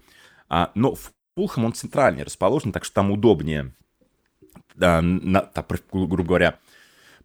А, 0.49 0.71
но 0.75 0.95
Фулхэм, 1.35 1.65
он 1.65 1.73
центральнее 1.73 2.25
расположен, 2.25 2.71
так 2.71 2.85
что 2.85 2.95
там 2.95 3.11
удобнее, 3.11 3.73
да, 4.75 5.01
на, 5.01 5.41
так, 5.41 5.67
грубо 5.91 6.23
говоря, 6.23 6.59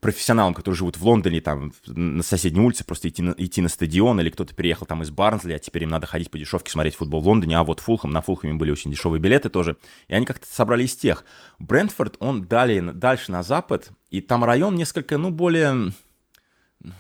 профессионалам, 0.01 0.55
которые 0.55 0.79
живут 0.79 0.97
в 0.97 1.05
Лондоне, 1.07 1.41
там, 1.41 1.73
на 1.87 2.23
соседней 2.23 2.61
улице, 2.61 2.85
просто 2.85 3.09
идти 3.09 3.23
на, 3.23 3.35
идти 3.37 3.61
на 3.61 3.69
стадион, 3.69 4.21
или 4.21 4.31
кто-то 4.31 4.55
переехал 4.55 4.87
там 4.87 5.03
из 5.03 5.11
Барнсли, 5.11 5.53
а 5.53 5.59
теперь 5.59 5.85
им 5.85 5.91
надо 5.91 6.07
ходить 6.07 6.31
по 6.31 6.39
дешевке 6.39 6.71
смотреть 6.71 6.95
футбол 6.95 7.21
в 7.21 7.29
Лондоне, 7.29 7.59
а 7.59 7.65
вот 7.65 7.81
Фулхэм, 7.81 8.11
на 8.11 8.23
Фулхэме 8.23 8.55
были 8.55 8.71
очень 8.71 8.91
дешевые 8.91 9.21
билеты 9.21 9.51
тоже, 9.51 9.77
и 10.09 10.15
они 10.15 10.25
как-то 10.25 10.47
собрали 10.51 10.85
из 10.85 10.97
тех. 10.97 11.25
Брентфорд, 11.59 12.17
он 12.19 12.45
далее, 12.45 12.81
дальше 12.81 13.31
на 13.31 13.43
запад, 13.43 13.91
и 14.11 14.21
там 14.21 14.43
район 14.45 14.75
несколько, 14.75 15.19
ну, 15.19 15.31
более... 15.31 15.93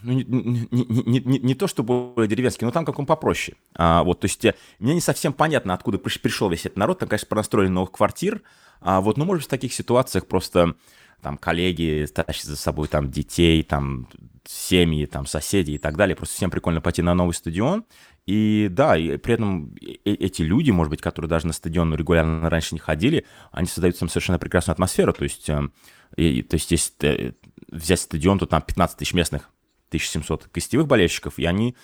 Ну, 0.02 0.12
не, 0.12 0.24
не, 0.24 1.20
не, 1.20 1.38
не, 1.38 1.54
то, 1.54 1.66
что 1.66 1.82
более 1.82 2.28
деревенский, 2.28 2.66
но 2.66 2.70
там 2.70 2.84
как 2.84 2.98
он 2.98 3.06
попроще. 3.06 3.56
А, 3.74 4.02
вот, 4.02 4.20
то 4.20 4.26
есть 4.26 4.44
э, 4.44 4.54
мне 4.78 4.92
не 4.92 5.00
совсем 5.00 5.32
понятно, 5.32 5.72
откуда 5.72 5.96
пришел 5.96 6.50
весь 6.50 6.66
этот 6.66 6.76
народ. 6.76 6.98
Там, 6.98 7.08
конечно, 7.08 7.26
пронастроили 7.26 7.70
новых 7.70 7.90
квартир, 7.90 8.42
А 8.82 9.00
вот, 9.00 9.16
ну, 9.16 9.24
может 9.24 9.44
в 9.44 9.48
таких 9.48 9.72
ситуациях 9.72 10.26
просто 10.26 10.74
там 11.20 11.36
коллеги 11.36 12.06
тащат 12.12 12.44
за 12.44 12.56
собой 12.56 12.88
там 12.88 13.10
детей, 13.10 13.62
там 13.62 14.08
семьи, 14.46 15.06
там 15.06 15.26
соседи 15.26 15.72
и 15.72 15.78
так 15.78 15.96
далее. 15.96 16.16
Просто 16.16 16.34
всем 16.36 16.50
прикольно 16.50 16.80
пойти 16.80 17.02
на 17.02 17.14
новый 17.14 17.32
стадион. 17.32 17.84
И 18.26 18.68
да, 18.70 18.96
и 18.96 19.16
при 19.16 19.34
этом 19.34 19.74
эти 20.04 20.42
люди, 20.42 20.70
может 20.70 20.90
быть, 20.90 21.00
которые 21.00 21.28
даже 21.28 21.46
на 21.46 21.52
стадион 21.52 21.94
регулярно 21.94 22.48
раньше 22.48 22.74
не 22.74 22.78
ходили, 22.78 23.26
они 23.50 23.66
создают 23.66 23.98
там 23.98 24.08
совершенно 24.08 24.38
прекрасную 24.38 24.74
атмосферу. 24.74 25.12
То 25.12 25.24
есть, 25.24 25.48
э, 25.48 25.68
и, 26.16 26.42
то 26.42 26.54
есть 26.54 26.70
если 26.70 27.34
взять 27.68 28.00
стадион, 28.00 28.38
то 28.38 28.46
там 28.46 28.62
15 28.62 28.98
тысяч 28.98 29.14
местных, 29.14 29.50
1700 29.88 30.48
гостевых 30.52 30.86
болельщиков, 30.86 31.38
и 31.38 31.44
они 31.44 31.76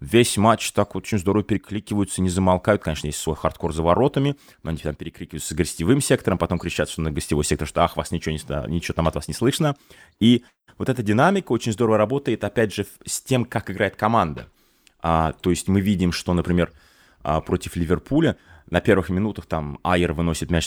весь 0.00 0.36
матч 0.36 0.72
так 0.72 0.94
очень 0.94 1.18
здорово 1.18 1.44
перекликиваются, 1.44 2.22
не 2.22 2.28
замолкают. 2.28 2.82
Конечно, 2.82 3.06
есть 3.06 3.18
свой 3.18 3.36
хардкор 3.36 3.72
за 3.72 3.82
воротами, 3.82 4.36
но 4.62 4.70
они 4.70 4.78
там 4.78 4.94
перекликиваются 4.94 5.54
с 5.54 5.56
гостевым 5.56 6.00
сектором, 6.00 6.38
потом 6.38 6.58
кричат, 6.58 6.88
что 6.88 7.02
на 7.02 7.10
гостевой 7.10 7.44
сектор, 7.44 7.66
что 7.66 7.82
ах, 7.84 7.96
вас 7.96 8.10
ничего, 8.10 8.32
не, 8.32 8.72
ничего 8.72 8.94
там 8.94 9.08
от 9.08 9.14
вас 9.14 9.28
не 9.28 9.34
слышно. 9.34 9.76
И 10.20 10.44
вот 10.76 10.88
эта 10.88 11.02
динамика 11.02 11.52
очень 11.52 11.72
здорово 11.72 11.98
работает, 11.98 12.44
опять 12.44 12.72
же, 12.74 12.86
с 13.04 13.20
тем, 13.20 13.44
как 13.44 13.70
играет 13.70 13.96
команда. 13.96 14.48
А, 15.00 15.32
то 15.32 15.50
есть 15.50 15.68
мы 15.68 15.80
видим, 15.80 16.12
что, 16.12 16.34
например, 16.34 16.72
а, 17.22 17.40
против 17.40 17.76
Ливерпуля 17.76 18.36
на 18.70 18.80
первых 18.80 19.10
минутах 19.10 19.46
там 19.46 19.78
Айер 19.82 20.12
выносит 20.12 20.50
мяч 20.50 20.66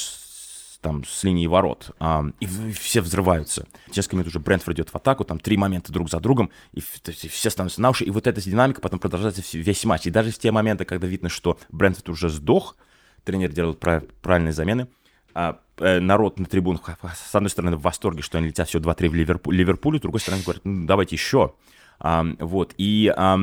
там 0.81 1.03
с 1.05 1.23
линии 1.23 1.47
ворот, 1.47 1.91
а, 1.99 2.25
и 2.39 2.45
все 2.45 3.01
взрываются. 3.01 3.67
Через 3.91 4.11
минут 4.11 4.27
уже 4.27 4.39
Брентфорд 4.39 4.77
идет 4.77 4.89
в 4.89 4.95
атаку, 4.95 5.23
там 5.23 5.39
три 5.39 5.55
момента 5.55 5.93
друг 5.93 6.09
за 6.09 6.19
другом, 6.19 6.49
и 6.73 6.81
все 6.81 7.49
становятся 7.49 7.81
на 7.81 7.91
уши, 7.91 8.03
и 8.03 8.09
вот 8.09 8.27
эта 8.27 8.41
динамика 8.41 8.81
потом 8.81 8.99
продолжается 8.99 9.41
весь 9.53 9.85
матч. 9.85 10.07
И 10.07 10.11
даже 10.11 10.31
в 10.31 10.39
те 10.39 10.51
моменты, 10.51 10.85
когда 10.85 11.07
видно, 11.07 11.29
что 11.29 11.59
Брентфорд 11.69 12.09
уже 12.09 12.29
сдох, 12.29 12.75
тренер 13.23 13.51
делает 13.51 13.79
правильные 13.79 14.53
замены, 14.53 14.87
а, 15.33 15.59
э, 15.77 15.99
народ 15.99 16.39
на 16.39 16.45
трибунах, 16.45 16.97
с 17.15 17.35
одной 17.35 17.49
стороны, 17.49 17.77
в 17.77 17.81
восторге, 17.81 18.21
что 18.21 18.37
они 18.37 18.47
летят 18.47 18.67
все 18.67 18.79
2-3 18.79 19.09
в 19.09 19.13
Ливерпуль, 19.13 19.55
Ливерпулю, 19.55 19.99
с 19.99 20.01
другой 20.01 20.19
стороны, 20.19 20.43
говорят, 20.43 20.65
ну, 20.65 20.85
давайте 20.85 21.15
еще. 21.15 21.53
А, 21.99 22.25
вот, 22.39 22.73
и, 22.77 23.13
а, 23.15 23.39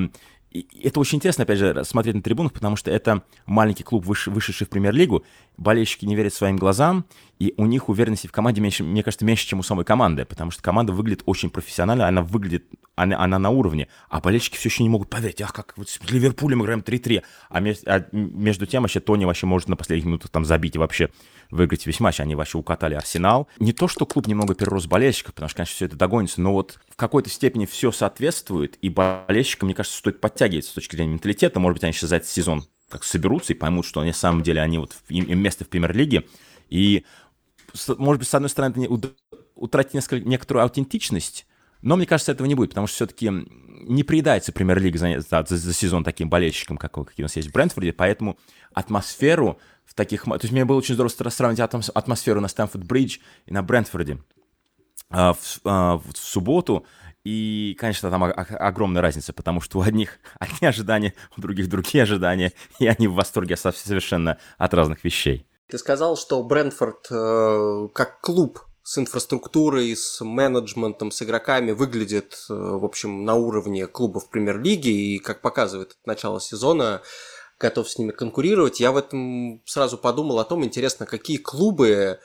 и 0.50 0.66
это 0.82 1.00
очень 1.00 1.16
интересно, 1.16 1.44
опять 1.44 1.58
же, 1.58 1.84
смотреть 1.84 2.14
на 2.14 2.22
трибунах, 2.22 2.52
потому 2.52 2.76
что 2.76 2.90
это 2.90 3.22
маленький 3.46 3.84
клуб, 3.84 4.04
выш, 4.04 4.26
вышедший 4.26 4.66
в 4.66 4.70
премьер-лигу, 4.70 5.24
болельщики 5.56 6.06
не 6.06 6.16
верят 6.16 6.34
своим 6.34 6.56
глазам, 6.56 7.04
и 7.38 7.54
у 7.56 7.66
них 7.66 7.88
уверенности 7.88 8.26
в 8.26 8.32
команде, 8.32 8.60
меньше, 8.60 8.82
мне 8.82 9.02
кажется, 9.02 9.24
меньше, 9.24 9.46
чем 9.46 9.60
у 9.60 9.62
самой 9.62 9.84
команды, 9.84 10.24
потому 10.24 10.50
что 10.50 10.62
команда 10.62 10.92
выглядит 10.92 11.22
очень 11.24 11.50
профессионально, 11.50 12.08
она 12.08 12.22
выглядит, 12.22 12.66
она, 12.96 13.18
она 13.22 13.38
на 13.38 13.50
уровне, 13.50 13.88
а 14.08 14.20
болельщики 14.20 14.56
все 14.56 14.68
еще 14.68 14.82
не 14.82 14.88
могут 14.88 15.08
поверить, 15.08 15.40
ах, 15.40 15.52
как 15.52 15.74
вот 15.76 15.88
с 15.88 16.00
Ливерпулем 16.10 16.62
играем 16.62 16.80
3-3, 16.80 17.22
а, 17.48 17.60
меж, 17.60 17.78
а 17.86 18.04
между 18.12 18.66
тем 18.66 18.82
вообще 18.82 19.00
Тони 19.00 19.24
вообще 19.24 19.46
может 19.46 19.68
на 19.68 19.76
последних 19.76 20.06
минутах 20.06 20.30
там 20.30 20.44
забить 20.44 20.74
и 20.74 20.78
вообще 20.78 21.10
выиграть 21.50 21.86
весь 21.86 22.00
матч, 22.00 22.20
они 22.20 22.34
вообще 22.34 22.58
укатали 22.58 22.94
Арсенал. 22.94 23.48
Не 23.58 23.72
то, 23.72 23.88
что 23.88 24.04
клуб 24.04 24.26
немного 24.26 24.54
перерос 24.54 24.86
болельщиков, 24.86 25.34
потому 25.34 25.48
что, 25.48 25.58
конечно, 25.58 25.74
все 25.74 25.86
это 25.86 25.96
догонится, 25.96 26.40
но 26.40 26.52
вот 26.52 26.80
в 26.90 26.96
какой-то 26.96 27.30
степени 27.30 27.66
все 27.66 27.92
соответствует, 27.92 28.78
и 28.82 28.88
болельщикам, 28.88 29.66
мне 29.68 29.74
кажется, 29.74 29.96
стоит 29.96 30.20
подтягиваться 30.20 30.72
с 30.72 30.74
точки 30.74 30.96
зрения 30.96 31.12
менталитета, 31.12 31.60
может 31.60 31.76
быть, 31.76 31.84
они 31.84 31.92
сейчас 31.92 32.10
за 32.10 32.16
этот 32.16 32.28
сезон 32.28 32.64
как 32.88 33.04
соберутся 33.04 33.52
и 33.52 33.56
поймут, 33.56 33.84
что 33.84 34.02
на 34.02 34.12
самом 34.14 34.42
деле 34.42 34.62
они 34.62 34.78
вот 34.78 34.96
им 35.08 35.38
место 35.38 35.64
в 35.64 35.68
премьер-лиге, 35.68 36.24
и 36.70 37.04
может 37.98 38.20
быть, 38.20 38.28
с 38.28 38.34
одной 38.34 38.50
стороны, 38.50 38.84
это 38.84 39.12
утратить 39.54 39.94
несколько, 39.94 40.28
некоторую 40.28 40.64
аутентичность, 40.64 41.46
но 41.82 41.96
мне 41.96 42.06
кажется, 42.06 42.32
этого 42.32 42.46
не 42.46 42.54
будет, 42.54 42.70
потому 42.70 42.86
что 42.86 42.96
все-таки 42.96 43.30
не 43.30 44.02
приедается 44.02 44.52
премьер-лига 44.52 44.98
за, 44.98 45.20
за, 45.20 45.56
за 45.56 45.74
сезон 45.74 46.04
таким 46.04 46.28
болельщикам, 46.28 46.76
как, 46.76 46.92
какие 46.92 47.24
у 47.24 47.26
нас 47.26 47.36
есть 47.36 47.48
в 47.48 47.52
Брентфорде, 47.52 47.92
поэтому 47.92 48.38
атмосферу 48.72 49.58
в 49.84 49.94
таких... 49.94 50.24
То 50.24 50.38
есть 50.42 50.52
мне 50.52 50.64
было 50.64 50.78
очень 50.78 50.94
здорово 50.94 51.12
сравнить 51.30 51.60
атмосферу 51.60 52.40
на 52.40 52.46
Стэнфорд-Бридж 52.46 53.18
и 53.46 53.52
на 53.52 53.62
Брентфорде 53.62 54.18
а, 55.10 55.32
в, 55.32 55.60
а, 55.64 55.98
в 55.98 56.16
субботу, 56.16 56.84
и, 57.24 57.76
конечно, 57.78 58.10
там 58.10 58.24
огромная 58.24 59.02
разница, 59.02 59.32
потому 59.32 59.60
что 59.60 59.78
у 59.78 59.82
одних 59.82 60.18
одни 60.38 60.66
ожидания, 60.66 61.14
у 61.36 61.40
других 61.40 61.68
другие 61.68 62.02
ожидания, 62.02 62.52
и 62.78 62.86
они 62.86 63.06
в 63.06 63.14
восторге 63.14 63.56
совершенно 63.56 64.38
от 64.56 64.74
разных 64.74 65.04
вещей. 65.04 65.47
Ты 65.68 65.76
сказал, 65.76 66.16
что 66.16 66.42
Брентфорд 66.42 67.06
э, 67.10 67.88
как 67.92 68.20
клуб 68.22 68.60
с 68.82 68.96
инфраструктурой, 68.96 69.94
с 69.94 70.24
менеджментом, 70.24 71.10
с 71.10 71.20
игроками 71.20 71.72
выглядит, 71.72 72.38
э, 72.48 72.54
в 72.54 72.84
общем, 72.86 73.24
на 73.24 73.34
уровне 73.34 73.86
клубов 73.86 74.30
премьер-лиги, 74.30 74.88
и, 74.88 75.18
как 75.18 75.42
показывает 75.42 75.98
начало 76.06 76.40
сезона, 76.40 77.02
готов 77.60 77.90
с 77.90 77.98
ними 77.98 78.12
конкурировать. 78.12 78.80
Я 78.80 78.92
в 78.92 78.96
этом 78.96 79.62
сразу 79.66 79.98
подумал 79.98 80.38
о 80.38 80.44
том, 80.44 80.64
интересно, 80.64 81.04
какие 81.04 81.36
клубы 81.36 82.18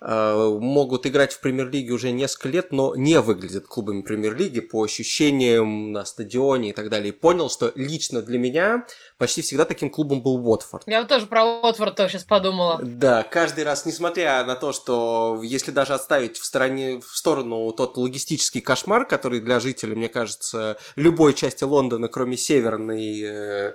могут 0.00 1.06
играть 1.06 1.32
в 1.32 1.40
премьер-лиге 1.40 1.92
уже 1.92 2.10
несколько 2.10 2.48
лет, 2.48 2.72
но 2.72 2.94
не 2.94 3.20
выглядят 3.20 3.66
клубами 3.66 4.02
премьер-лиги 4.02 4.60
по 4.60 4.82
ощущениям 4.82 5.92
на 5.92 6.04
стадионе 6.04 6.70
и 6.70 6.72
так 6.72 6.88
далее. 6.88 7.08
И 7.08 7.12
понял, 7.12 7.50
что 7.50 7.72
лично 7.74 8.22
для 8.22 8.38
меня 8.38 8.86
почти 9.18 9.42
всегда 9.42 9.64
таким 9.64 9.90
клубом 9.90 10.22
был 10.22 10.36
Уотфорд. 10.48 10.84
Я 10.86 11.00
вот 11.00 11.08
тоже 11.08 11.26
про 11.26 11.44
Уотфорд 11.44 11.96
тоже 11.96 12.12
сейчас 12.12 12.24
подумала. 12.24 12.80
Да, 12.82 13.22
каждый 13.22 13.64
раз, 13.64 13.86
несмотря 13.86 14.44
на 14.44 14.54
то, 14.54 14.72
что 14.72 15.40
если 15.42 15.70
даже 15.70 15.94
отставить 15.94 16.38
в, 16.38 16.44
стороне, 16.44 17.00
в 17.00 17.16
сторону 17.16 17.70
тот 17.72 17.96
логистический 17.96 18.60
кошмар, 18.60 19.06
который 19.06 19.40
для 19.40 19.60
жителей, 19.60 19.94
мне 19.94 20.08
кажется, 20.08 20.76
любой 20.96 21.34
части 21.34 21.64
Лондона, 21.64 22.08
кроме 22.08 22.36
северной, 22.36 23.20
э, 23.22 23.74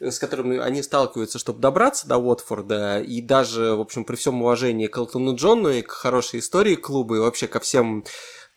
с 0.00 0.18
которыми 0.18 0.58
они 0.58 0.82
сталкиваются, 0.82 1.38
чтобы 1.38 1.60
добраться 1.60 2.08
до 2.08 2.16
Уотфорда, 2.16 3.00
и 3.00 3.20
даже, 3.20 3.74
в 3.74 3.80
общем, 3.80 4.04
при 4.04 4.16
всем 4.16 4.42
уважении 4.42 4.86
к 4.86 4.96
Элтону 4.96 5.36
Джону 5.36 5.70
и 5.70 5.82
к 5.82 5.90
хорошей 5.90 6.40
истории 6.40 6.74
клуба, 6.74 7.16
и 7.16 7.20
вообще 7.20 7.46
ко 7.46 7.60
всем 7.60 8.04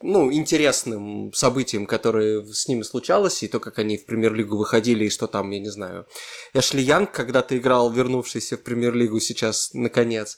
ну, 0.01 0.31
интересным 0.31 1.31
событиям, 1.33 1.85
которые 1.85 2.45
с 2.45 2.67
ними 2.67 2.83
случалось, 2.83 3.41
и 3.43 3.47
то, 3.47 3.59
как 3.59 3.79
они 3.79 3.97
в 3.97 4.05
премьер-лигу 4.05 4.57
выходили, 4.57 5.05
и 5.05 5.09
что 5.09 5.27
там, 5.27 5.49
я 5.51 5.59
не 5.59 5.69
знаю. 5.69 6.07
Эшли 6.53 6.83
Янг 6.83 7.11
когда-то 7.11 7.57
играл, 7.57 7.91
вернувшийся 7.91 8.57
в 8.57 8.63
премьер-лигу 8.63 9.19
сейчас, 9.19 9.71
наконец. 9.73 10.37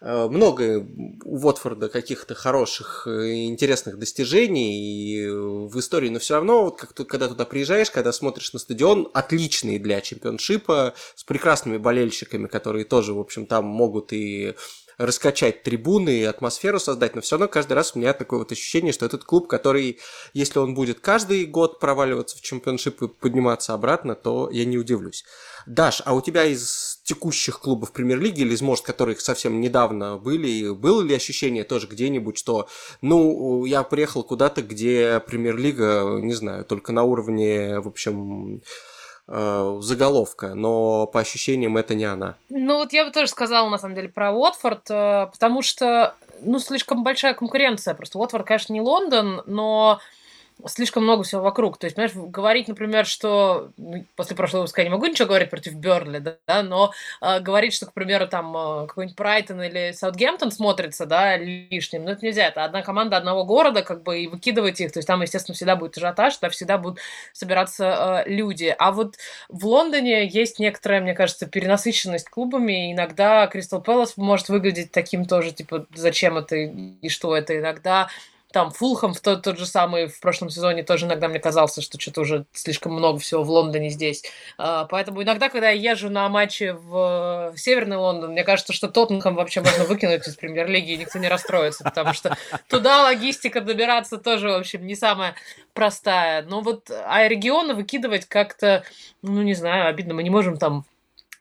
Много 0.00 0.86
у 1.24 1.38
Уотфорда 1.38 1.88
каких-то 1.88 2.34
хороших, 2.34 3.06
э, 3.06 3.44
интересных 3.46 3.98
достижений 3.98 5.26
в 5.28 5.78
истории, 5.78 6.08
но 6.08 6.18
все 6.18 6.34
равно, 6.34 6.64
вот 6.64 6.78
как 6.78 6.94
когда 7.06 7.28
туда 7.28 7.44
приезжаешь, 7.44 7.90
когда 7.90 8.12
смотришь 8.12 8.52
на 8.52 8.58
стадион, 8.58 9.08
отличный 9.14 9.78
для 9.78 10.00
чемпионшипа, 10.00 10.94
с 11.14 11.24
прекрасными 11.24 11.78
болельщиками, 11.78 12.46
которые 12.46 12.84
тоже, 12.84 13.14
в 13.14 13.20
общем, 13.20 13.46
там 13.46 13.64
могут 13.64 14.12
и 14.12 14.54
раскачать 14.98 15.62
трибуны 15.62 16.20
и 16.20 16.24
атмосферу 16.24 16.80
создать, 16.80 17.14
но 17.14 17.20
все 17.20 17.36
равно 17.36 17.48
каждый 17.48 17.74
раз 17.74 17.92
у 17.94 17.98
меня 17.98 18.14
такое 18.14 18.38
вот 18.38 18.52
ощущение, 18.52 18.92
что 18.92 19.04
этот 19.04 19.24
клуб, 19.24 19.46
который, 19.46 19.98
если 20.32 20.58
он 20.58 20.74
будет 20.74 21.00
каждый 21.00 21.44
год 21.44 21.78
проваливаться 21.80 22.38
в 22.38 22.40
чемпионшип 22.40 23.02
и 23.02 23.08
подниматься 23.08 23.74
обратно, 23.74 24.14
то 24.14 24.48
я 24.50 24.64
не 24.64 24.78
удивлюсь. 24.78 25.24
Даш, 25.66 26.00
а 26.04 26.14
у 26.14 26.20
тебя 26.20 26.44
из 26.44 26.85
текущих 27.06 27.60
клубов 27.60 27.92
премьер-лиги 27.92 28.40
или 28.40 28.52
из, 28.52 28.62
может, 28.62 28.84
которых 28.84 29.20
совсем 29.20 29.60
недавно 29.60 30.18
были, 30.18 30.70
было 30.70 31.02
ли 31.02 31.14
ощущение 31.14 31.62
тоже 31.62 31.86
где-нибудь, 31.86 32.36
что, 32.36 32.68
ну, 33.00 33.64
я 33.64 33.84
приехал 33.84 34.24
куда-то, 34.24 34.62
где 34.62 35.20
премьер-лига, 35.20 36.18
не 36.20 36.34
знаю, 36.34 36.64
только 36.64 36.92
на 36.92 37.04
уровне, 37.04 37.78
в 37.78 37.86
общем, 37.86 38.60
э, 39.28 39.78
заголовка, 39.82 40.54
но 40.54 41.06
по 41.06 41.20
ощущениям 41.20 41.76
это 41.76 41.94
не 41.94 42.04
она. 42.04 42.34
Ну 42.48 42.78
вот 42.78 42.92
я 42.92 43.04
бы 43.04 43.12
тоже 43.12 43.28
сказала, 43.28 43.70
на 43.70 43.78
самом 43.78 43.94
деле, 43.94 44.08
про 44.08 44.32
Уотфорд, 44.32 44.90
э, 44.90 45.28
потому 45.32 45.62
что, 45.62 46.16
ну, 46.40 46.58
слишком 46.58 47.04
большая 47.04 47.34
конкуренция. 47.34 47.94
Просто 47.94 48.18
Уотфорд, 48.18 48.44
конечно, 48.44 48.72
не 48.72 48.80
Лондон, 48.80 49.42
но 49.46 50.00
слишком 50.68 51.04
много 51.04 51.22
всего 51.22 51.42
вокруг. 51.42 51.78
То 51.78 51.86
есть, 51.86 51.96
понимаешь, 51.96 52.14
говорить, 52.14 52.68
например, 52.68 53.06
что 53.06 53.70
ну, 53.76 54.04
после 54.16 54.36
прошлого 54.36 54.62
выпуска 54.62 54.82
я 54.82 54.88
не 54.88 54.92
могу 54.92 55.06
ничего 55.06 55.28
говорить 55.28 55.50
против 55.50 55.74
Берли, 55.74 56.18
да, 56.18 56.36
да 56.46 56.62
но 56.62 56.92
э, 57.20 57.40
говорить, 57.40 57.74
что, 57.74 57.86
к 57.86 57.92
примеру, 57.92 58.26
там 58.26 58.56
э, 58.56 58.86
какой-нибудь 58.86 59.16
Брайтон 59.16 59.62
или 59.62 59.92
Саутгемптон 59.92 60.50
смотрится, 60.52 61.06
да, 61.06 61.36
лишним, 61.36 62.04
ну, 62.04 62.10
это 62.10 62.24
нельзя. 62.24 62.48
Это 62.48 62.64
одна 62.64 62.82
команда 62.82 63.16
одного 63.16 63.44
города, 63.44 63.82
как 63.82 64.02
бы, 64.02 64.20
и 64.20 64.26
выкидывать 64.26 64.80
их. 64.80 64.92
То 64.92 64.98
есть, 64.98 65.06
там, 65.06 65.22
естественно, 65.22 65.54
всегда 65.54 65.76
будет 65.76 65.96
ажиотаж, 65.96 66.38
да, 66.38 66.48
всегда 66.50 66.78
будут 66.78 66.98
собираться 67.32 68.24
э, 68.26 68.30
люди. 68.30 68.74
А 68.78 68.92
вот 68.92 69.16
в 69.48 69.66
Лондоне 69.66 70.26
есть 70.26 70.58
некоторая, 70.58 71.00
мне 71.00 71.14
кажется, 71.14 71.46
перенасыщенность 71.46 72.28
клубами. 72.28 72.92
Иногда 72.92 73.46
Кристал 73.46 73.80
Пэлас 73.82 74.16
может 74.16 74.48
выглядеть 74.48 74.92
таким 74.92 75.24
тоже, 75.24 75.52
типа, 75.52 75.86
зачем 75.94 76.36
это 76.36 76.56
и 76.56 77.08
что 77.08 77.36
это. 77.36 77.58
Иногда 77.58 78.08
там 78.56 78.70
Фулхам 78.70 79.12
в 79.12 79.20
тот, 79.20 79.42
тот 79.42 79.58
же 79.58 79.66
самый 79.66 80.06
в 80.06 80.18
прошлом 80.18 80.48
сезоне 80.48 80.82
тоже 80.82 81.04
иногда 81.04 81.28
мне 81.28 81.38
казался, 81.38 81.82
что 81.82 82.00
что-то 82.00 82.22
уже 82.22 82.46
слишком 82.54 82.94
много 82.94 83.18
всего 83.18 83.42
в 83.42 83.50
Лондоне 83.50 83.90
здесь. 83.90 84.24
А, 84.56 84.86
поэтому 84.86 85.22
иногда, 85.22 85.50
когда 85.50 85.68
я 85.68 85.92
езжу 85.92 86.08
на 86.08 86.26
матчи 86.30 86.74
в 86.74 87.52
Северный 87.54 87.98
Лондон, 87.98 88.30
мне 88.30 88.44
кажется, 88.44 88.72
что 88.72 88.88
Тоттенхэм 88.88 89.34
вообще 89.34 89.60
можно 89.60 89.84
выкинуть 89.84 90.26
из 90.26 90.36
премьер-лиги, 90.36 90.92
и 90.92 90.96
никто 90.96 91.18
не 91.18 91.28
расстроится, 91.28 91.84
потому 91.84 92.14
что 92.14 92.34
туда 92.70 93.02
логистика 93.02 93.60
добираться 93.60 94.16
тоже, 94.16 94.48
в 94.48 94.54
общем, 94.54 94.86
не 94.86 94.96
самая 94.96 95.34
простая. 95.74 96.40
Но 96.40 96.62
вот 96.62 96.90
а 96.90 97.28
регионы 97.28 97.74
выкидывать 97.74 98.24
как-то, 98.24 98.84
ну, 99.20 99.42
не 99.42 99.52
знаю, 99.52 99.86
обидно. 99.86 100.14
Мы 100.14 100.22
не 100.22 100.30
можем 100.30 100.56
там 100.56 100.86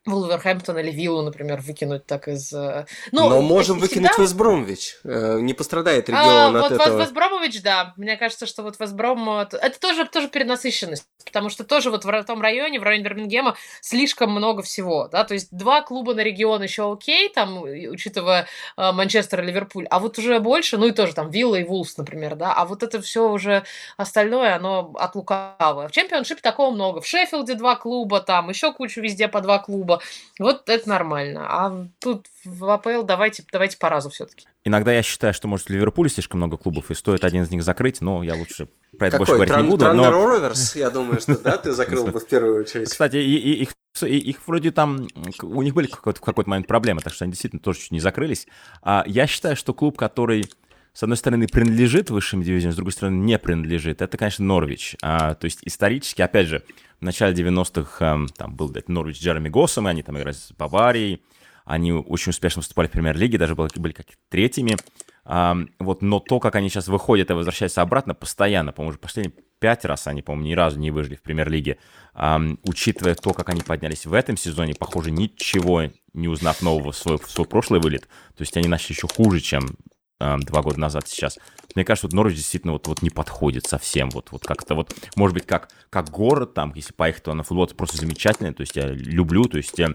Вулверхэмптон 0.05 0.77
или 0.77 0.91
Виллу, 0.91 1.23
например, 1.23 1.61
выкинуть 1.61 2.05
так 2.05 2.27
из... 2.27 2.53
Э, 2.53 2.85
ну, 3.11 3.27
Но 3.27 3.41
можем 3.41 3.79
выкинуть 3.79 4.11
всегда... 4.11 4.23
Вестбромвич. 4.23 4.97
Э, 5.03 5.39
не 5.39 5.53
пострадает 5.53 6.09
регион 6.09 6.55
а, 6.55 6.59
от 6.59 6.71
вот 6.71 6.71
этого. 6.79 6.97
Вот 6.97 7.05
Вестбромович, 7.05 7.61
да. 7.63 7.93
Мне 7.97 8.15
кажется, 8.15 8.45
что 8.45 8.61
вот 8.61 8.79
Вестбром... 8.79 9.27
Это 9.29 9.79
тоже, 9.79 10.05
тоже 10.05 10.27
перенасыщенность. 10.27 11.07
Потому 11.25 11.49
что 11.49 11.63
тоже 11.63 11.89
вот 11.89 12.05
в 12.05 12.23
том 12.23 12.41
районе, 12.41 12.79
в 12.79 12.83
районе 12.83 13.03
Бирмингема, 13.03 13.55
слишком 13.81 14.31
много 14.31 14.61
всего, 14.61 15.07
да. 15.07 15.23
То 15.23 15.33
есть 15.33 15.47
два 15.51 15.81
клуба 15.81 16.13
на 16.13 16.21
регион 16.21 16.61
еще 16.61 16.91
окей, 16.91 17.29
там, 17.29 17.63
учитывая 17.63 18.47
э, 18.77 18.91
Манчестер 18.91 19.41
и 19.41 19.45
Ливерпуль. 19.47 19.87
А 19.89 19.99
вот 19.99 20.19
уже 20.19 20.39
больше, 20.39 20.77
ну 20.77 20.85
и 20.87 20.91
тоже 20.91 21.15
там 21.15 21.31
Вилла 21.31 21.55
и 21.55 21.63
Вулс, 21.63 21.97
например, 21.97 22.35
да. 22.35 22.53
А 22.53 22.65
вот 22.65 22.83
это 22.83 23.01
все 23.01 23.27
уже 23.27 23.63
остальное, 23.97 24.55
оно 24.55 24.93
от 24.95 25.15
лукавого. 25.15 25.87
В 25.87 25.91
чемпионшипе 25.91 26.41
такого 26.41 26.69
много. 26.69 27.01
В 27.01 27.07
Шеффилде 27.07 27.55
два 27.55 27.75
клуба, 27.75 28.21
там 28.21 28.49
еще 28.49 28.71
кучу 28.71 29.01
везде 29.01 29.27
по 29.27 29.41
два 29.41 29.57
клуба 29.57 29.94
клуба. 29.95 30.01
Вот 30.39 30.69
это 30.69 30.89
нормально. 30.89 31.45
А 31.47 31.87
тут 31.99 32.27
в 32.43 32.69
АПЛ 32.69 33.03
давайте, 33.03 33.43
давайте 33.51 33.77
по 33.77 33.89
разу 33.89 34.09
все-таки. 34.09 34.45
Иногда 34.63 34.91
я 34.93 35.03
считаю, 35.03 35.33
что, 35.33 35.47
может, 35.47 35.67
в 35.67 35.69
Ливерпуле 35.69 36.09
слишком 36.09 36.39
много 36.39 36.57
клубов, 36.57 36.91
и 36.91 36.95
стоит 36.95 37.23
один 37.23 37.43
из 37.43 37.51
них 37.51 37.63
закрыть, 37.63 38.01
но 38.01 38.23
я 38.23 38.35
лучше 38.35 38.67
про 38.97 39.07
это 39.07 39.17
Какой? 39.17 39.19
больше 39.19 39.33
говорить 39.33 39.53
Тран- 39.53 39.63
не 39.63 39.69
буду. 39.69 39.85
Траннер 39.85 40.11
но... 40.11 40.25
Роверс, 40.25 40.75
я 40.75 40.89
думаю, 40.89 41.21
что 41.21 41.37
да, 41.37 41.57
ты 41.57 41.71
закрыл 41.71 42.07
бы 42.07 42.19
в 42.19 42.27
первую 42.27 42.61
очередь. 42.61 42.89
Кстати, 42.89 43.17
и, 43.17 43.35
и, 43.35 43.63
их, 43.63 43.69
и, 44.01 44.17
их 44.17 44.37
вроде 44.47 44.71
там, 44.71 45.07
у 45.41 45.61
них 45.61 45.73
были 45.73 45.87
какой-то, 45.87 46.19
в 46.19 46.23
какой-то 46.23 46.49
момент 46.49 46.67
проблемы, 46.67 47.01
так 47.01 47.13
что 47.13 47.25
они 47.25 47.31
действительно 47.31 47.61
тоже 47.61 47.79
чуть 47.79 47.91
не 47.91 47.99
закрылись. 47.99 48.47
А 48.81 49.03
я 49.05 49.27
считаю, 49.27 49.55
что 49.55 49.73
клуб, 49.73 49.97
который 49.97 50.49
с 50.95 51.03
одной 51.03 51.17
стороны, 51.17 51.45
принадлежит 51.45 52.09
высшим 52.09 52.41
дивизионам, 52.41 52.71
с 52.71 52.77
другой 52.77 52.93
стороны, 52.93 53.17
не 53.17 53.37
принадлежит. 53.37 54.01
Это, 54.01 54.17
конечно, 54.17 54.45
Норвич. 54.45 54.95
А, 55.01 55.33
то 55.33 55.43
есть 55.43 55.59
исторически, 55.63 56.21
опять 56.21 56.47
же, 56.47 56.63
в 57.01 57.03
начале 57.03 57.35
90-х 57.35 57.97
а, 57.99 58.15
эм, 58.15 58.29
там 58.29 58.55
был 58.55 58.71
это, 58.71 58.89
Норвич 58.89 59.19
Джереми 59.19 59.49
Госсом, 59.49 59.87
и 59.87 59.91
они 59.91 60.03
там 60.03 60.17
играли 60.17 60.33
с 60.33 60.53
Баварией. 60.57 61.21
Они 61.65 61.91
очень 61.91 62.29
успешно 62.29 62.61
выступали 62.61 62.87
в 62.87 62.91
премьер-лиге, 62.91 63.37
даже 63.37 63.55
были, 63.55 63.67
были 63.75 63.91
как 63.91 64.05
третьими. 64.29 64.77
А, 65.25 65.57
вот, 65.79 66.01
но 66.01 66.21
то, 66.21 66.39
как 66.39 66.55
они 66.55 66.69
сейчас 66.69 66.87
выходят 66.87 67.29
и 67.29 67.33
возвращаются 67.33 67.81
обратно, 67.81 68.13
постоянно, 68.13 68.71
по-моему, 68.71 68.91
уже 68.91 68.99
последние 68.99 69.35
пять 69.59 69.83
раз 69.83 70.07
они, 70.07 70.21
по-моему, 70.21 70.47
ни 70.47 70.53
разу 70.53 70.79
не 70.79 70.91
выжили 70.91 71.15
в 71.15 71.21
премьер-лиге. 71.21 71.77
А, 72.13 72.39
учитывая 72.63 73.15
то, 73.15 73.33
как 73.33 73.49
они 73.49 73.59
поднялись 73.59 74.05
в 74.05 74.13
этом 74.13 74.37
сезоне, 74.37 74.73
похоже, 74.75 75.11
ничего 75.11 75.91
не 76.13 76.29
узнав 76.29 76.61
нового 76.61 76.93
свой, 76.93 77.19
свой 77.27 77.45
прошлый 77.45 77.81
вылет. 77.81 78.03
То 78.37 78.43
есть 78.43 78.55
они 78.55 78.69
начали 78.69 78.93
еще 78.93 79.09
хуже, 79.09 79.41
чем 79.41 79.75
два 80.19 80.61
года 80.61 80.79
назад 80.79 81.07
сейчас. 81.07 81.37
Мне 81.75 81.83
кажется, 81.83 82.07
вот 82.07 82.13
Норвич 82.13 82.37
действительно 82.37 82.73
вот, 82.73 82.87
вот 82.87 83.01
не 83.01 83.09
подходит 83.09 83.65
совсем. 83.67 84.09
Вот, 84.11 84.31
вот 84.31 84.45
как-то 84.45 84.75
вот, 84.75 84.95
может 85.15 85.33
быть, 85.33 85.45
как, 85.45 85.69
как 85.89 86.09
город 86.09 86.53
там, 86.53 86.71
если 86.73 86.93
поехать, 86.93 87.23
то 87.23 87.33
на 87.33 87.43
футбол 87.43 87.65
это 87.65 87.75
просто 87.75 87.97
замечательно. 87.97 88.53
То 88.53 88.61
есть 88.61 88.75
я 88.75 88.87
люблю, 88.87 89.43
то 89.43 89.57
есть 89.57 89.77
я 89.77 89.89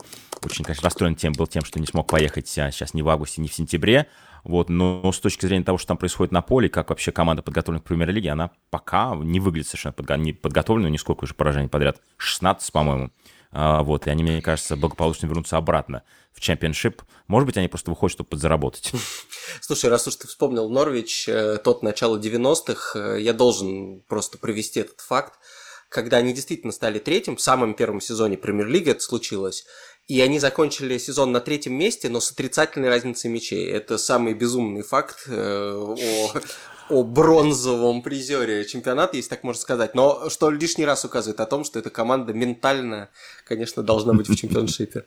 очень, 0.45 0.65
конечно, 0.65 0.85
расстроен 0.85 1.15
тем, 1.15 1.33
был 1.33 1.47
тем, 1.47 1.65
что 1.65 1.81
не 1.81 1.87
смог 1.87 2.07
поехать 2.07 2.49
сейчас 2.49 2.93
ни 2.93 3.03
в 3.03 3.09
августе, 3.09 3.41
ни 3.41 3.49
в 3.49 3.55
сентябре. 3.55 4.09
Вот, 4.45 4.69
но 4.71 5.11
с 5.13 5.21
точки 5.21 5.47
зрения 5.47 5.65
того, 5.65 5.79
что 5.79 5.89
там 5.89 5.97
происходит 5.97 6.33
на 6.33 6.41
поле, 6.41 6.69
как 6.69 6.91
вообще 6.91 7.13
команда 7.13 7.43
подготовлена 7.43 7.81
к 7.81 7.85
премьер-лиге, 7.85 8.31
она 8.31 8.51
пока 8.71 9.15
не 9.15 9.39
выглядит 9.39 9.69
совершенно 9.69 9.93
подго- 9.93 10.19
не 10.19 10.33
подготовлена, 10.33 10.89
нисколько 10.89 11.25
уже 11.25 11.35
поражений 11.35 11.69
подряд. 11.69 12.01
16, 12.17 12.73
по-моему. 12.73 13.11
А, 13.53 13.83
вот, 13.83 14.07
и 14.07 14.11
они, 14.11 14.23
мне 14.23 14.41
кажется, 14.41 14.77
благополучно 14.77 15.27
вернутся 15.27 15.57
обратно 15.57 16.05
в 16.33 16.41
чемпионшип. 16.41 17.03
Может 17.27 17.47
быть, 17.47 17.57
они 17.57 17.69
просто 17.69 17.91
выходят, 17.91 18.13
чтобы 18.13 18.31
подзаработать. 18.31 18.93
Слушай, 19.61 19.91
раз 19.91 20.07
уж 20.07 20.17
ты 20.17 20.29
вспомнил 20.29 20.69
Норвич, 20.69 21.29
э, 21.29 21.59
тот 21.59 21.83
начало 21.83 22.19
90-х, 22.19 22.99
э, 22.99 23.21
я 23.21 23.33
должен 23.33 24.03
просто 24.03 24.39
привести 24.39 24.81
этот 24.81 25.01
факт. 25.01 25.39
Когда 25.89 26.19
они 26.19 26.33
действительно 26.33 26.73
стали 26.73 27.01
третьим, 27.01 27.37
в 27.37 27.41
самом 27.41 27.75
первом 27.75 28.01
сезоне 28.01 28.39
премьер-лиги 28.39 28.91
это 28.91 29.01
случилось, 29.01 29.65
и 30.07 30.21
они 30.21 30.39
закончили 30.39 30.99
сезон 30.99 31.33
на 31.33 31.41
третьем 31.41 31.75
месте, 31.75 32.09
но 32.09 32.21
с 32.21 32.31
отрицательной 32.31 32.89
разницей 32.89 33.29
мячей. 33.29 33.69
Это 33.69 33.99
самый 33.99 34.35
безумный 34.35 34.83
факт 34.83 35.25
э, 35.27 35.73
о, 35.75 35.97
о 36.91 37.05
бронзовом 37.05 38.03
призере 38.03 38.65
чемпионата, 38.65 39.17
если 39.17 39.31
так 39.31 39.45
можно 39.45 39.61
сказать. 39.61 39.95
Но 39.95 40.29
что 40.29 40.51
лишний 40.51 40.85
раз 40.85 41.05
указывает 41.05 41.41
о 41.41 41.47
том, 41.47 41.65
что 41.65 41.79
эта 41.79 41.91
команда 41.91 42.33
ментально, 42.33 43.09
конечно, 43.47 43.83
должна 43.83 44.13
быть 44.13 44.29
в 44.29 44.37
чемпионшипе. 44.37 45.05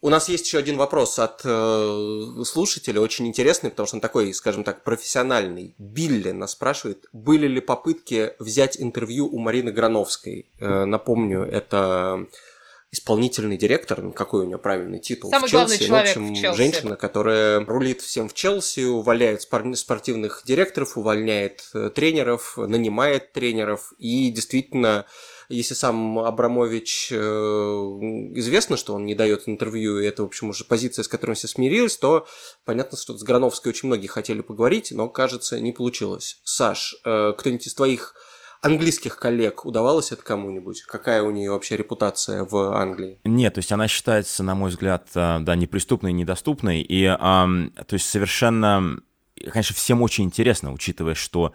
У 0.00 0.10
нас 0.10 0.28
есть 0.28 0.46
еще 0.46 0.58
один 0.58 0.76
вопрос 0.76 1.18
от 1.18 1.40
э, 1.44 2.42
слушателя, 2.44 3.00
очень 3.00 3.26
интересный, 3.26 3.70
потому 3.70 3.88
что 3.88 3.96
он 3.96 4.00
такой, 4.00 4.32
скажем 4.32 4.62
так, 4.62 4.84
профессиональный. 4.84 5.74
Билли 5.76 6.30
нас 6.30 6.52
спрашивает, 6.52 7.06
были 7.12 7.48
ли 7.48 7.60
попытки 7.60 8.32
взять 8.38 8.80
интервью 8.80 9.26
у 9.26 9.38
Марины 9.38 9.72
Грановской. 9.72 10.50
Э, 10.60 10.84
напомню, 10.84 11.42
это 11.42 12.26
исполнительный 12.90 13.58
директор, 13.58 14.02
ну, 14.02 14.12
какой 14.12 14.44
у 14.44 14.46
нее 14.46 14.58
правильный 14.58 14.98
титул 14.98 15.30
Самый 15.30 15.46
в 15.46 15.50
Челси. 15.50 15.86
Ну, 15.88 15.96
в 15.96 16.00
общем, 16.00 16.34
в 16.34 16.40
Челси. 16.40 16.56
женщина, 16.56 16.96
которая 16.96 17.64
рулит 17.64 18.00
всем 18.00 18.28
в 18.28 18.34
Челси, 18.34 18.86
увольняет 18.86 19.42
спортивных 19.42 20.42
директоров, 20.46 20.96
увольняет 20.96 21.68
э, 21.74 21.90
тренеров, 21.94 22.56
нанимает 22.56 23.32
тренеров 23.32 23.92
и 23.98 24.30
действительно 24.30 25.04
если 25.50 25.72
сам 25.72 26.18
Абрамович 26.18 27.08
э, 27.10 27.16
известно, 27.16 28.76
что 28.76 28.94
он 28.94 29.06
не 29.06 29.14
дает 29.14 29.44
интервью, 29.48 29.98
и 29.98 30.04
это, 30.04 30.22
в 30.22 30.26
общем, 30.26 30.50
уже 30.50 30.64
позиция, 30.64 31.02
с 31.02 31.08
которой 31.08 31.36
все 31.36 31.48
смирились, 31.48 31.96
то 31.96 32.26
понятно, 32.66 32.98
что 32.98 33.16
с 33.16 33.22
Грановской 33.22 33.70
очень 33.70 33.88
многие 33.88 34.08
хотели 34.08 34.42
поговорить, 34.42 34.92
но, 34.92 35.08
кажется, 35.08 35.58
не 35.58 35.72
получилось. 35.72 36.40
Саш, 36.44 36.96
э, 37.04 37.32
кто-нибудь 37.36 37.66
из 37.66 37.74
твоих 37.74 38.14
английских 38.62 39.18
коллег 39.18 39.64
удавалось 39.64 40.12
это 40.12 40.22
кому-нибудь? 40.22 40.82
Какая 40.82 41.22
у 41.22 41.30
нее 41.30 41.50
вообще 41.50 41.76
репутация 41.76 42.44
в 42.44 42.76
Англии? 42.76 43.18
Нет, 43.24 43.54
то 43.54 43.58
есть 43.58 43.72
она 43.72 43.88
считается, 43.88 44.42
на 44.42 44.54
мой 44.54 44.70
взгляд, 44.70 45.08
э, 45.14 45.38
да, 45.40 45.56
неприступной, 45.56 46.12
недоступной, 46.12 46.80
и, 46.80 47.04
эм, 47.04 47.72
то 47.86 47.94
есть 47.94 48.08
совершенно, 48.08 48.98
конечно, 49.52 49.74
всем 49.74 50.02
очень 50.02 50.24
интересно, 50.24 50.72
учитывая, 50.72 51.14
что 51.14 51.52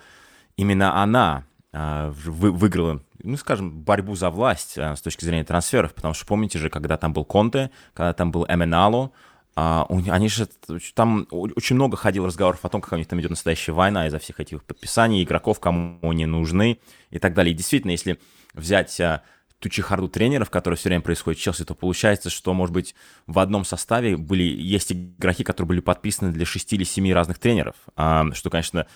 именно 0.55 1.01
она 1.01 1.45
э, 1.71 2.11
выиграла, 2.25 3.01
ну, 3.21 3.37
скажем, 3.37 3.81
борьбу 3.81 4.15
за 4.15 4.29
власть 4.29 4.77
э, 4.77 4.95
с 4.95 5.01
точки 5.01 5.25
зрения 5.25 5.43
трансферов, 5.43 5.93
потому 5.93 6.13
что 6.13 6.25
помните 6.25 6.59
же, 6.59 6.69
когда 6.69 6.97
там 6.97 7.13
был 7.13 7.25
Конте, 7.25 7.71
когда 7.93 8.13
там 8.13 8.31
был 8.31 8.45
Эминало, 8.47 9.11
а, 9.55 9.85
они 9.89 10.29
же 10.29 10.47
там 10.95 11.27
очень 11.29 11.75
много 11.75 11.95
ходил 11.95 12.25
разговоров 12.25 12.59
о 12.63 12.69
том, 12.69 12.81
как 12.81 12.93
у 12.93 12.95
них 12.95 13.07
там 13.07 13.19
идет 13.19 13.29
настоящая 13.29 13.73
война 13.73 14.07
из-за 14.07 14.19
всех 14.19 14.39
этих 14.39 14.63
подписаний, 14.63 15.23
игроков, 15.23 15.59
кому 15.59 15.99
они 16.01 16.25
нужны 16.25 16.79
и 17.11 17.19
так 17.19 17.33
далее. 17.33 17.53
И 17.53 17.57
действительно, 17.57 17.91
если 17.91 18.19
взять 18.53 18.99
а, 18.99 19.21
ту 19.59 19.69
чехарду 19.69 20.09
тренеров, 20.09 20.49
которая 20.49 20.77
все 20.77 20.89
время 20.89 21.01
происходит 21.01 21.39
в 21.39 21.43
Челси, 21.43 21.65
то 21.65 21.75
получается, 21.75 22.29
что, 22.29 22.53
может 22.53 22.73
быть, 22.73 22.95
в 23.27 23.39
одном 23.39 23.63
составе 23.63 24.17
были, 24.17 24.43
есть 24.43 24.91
игроки, 24.91 25.43
которые 25.43 25.69
были 25.69 25.79
подписаны 25.81 26.31
для 26.31 26.45
шести 26.45 26.75
или 26.75 26.83
семи 26.83 27.13
разных 27.13 27.37
тренеров, 27.37 27.75
а, 27.95 28.31
что, 28.33 28.49
конечно, 28.49 28.87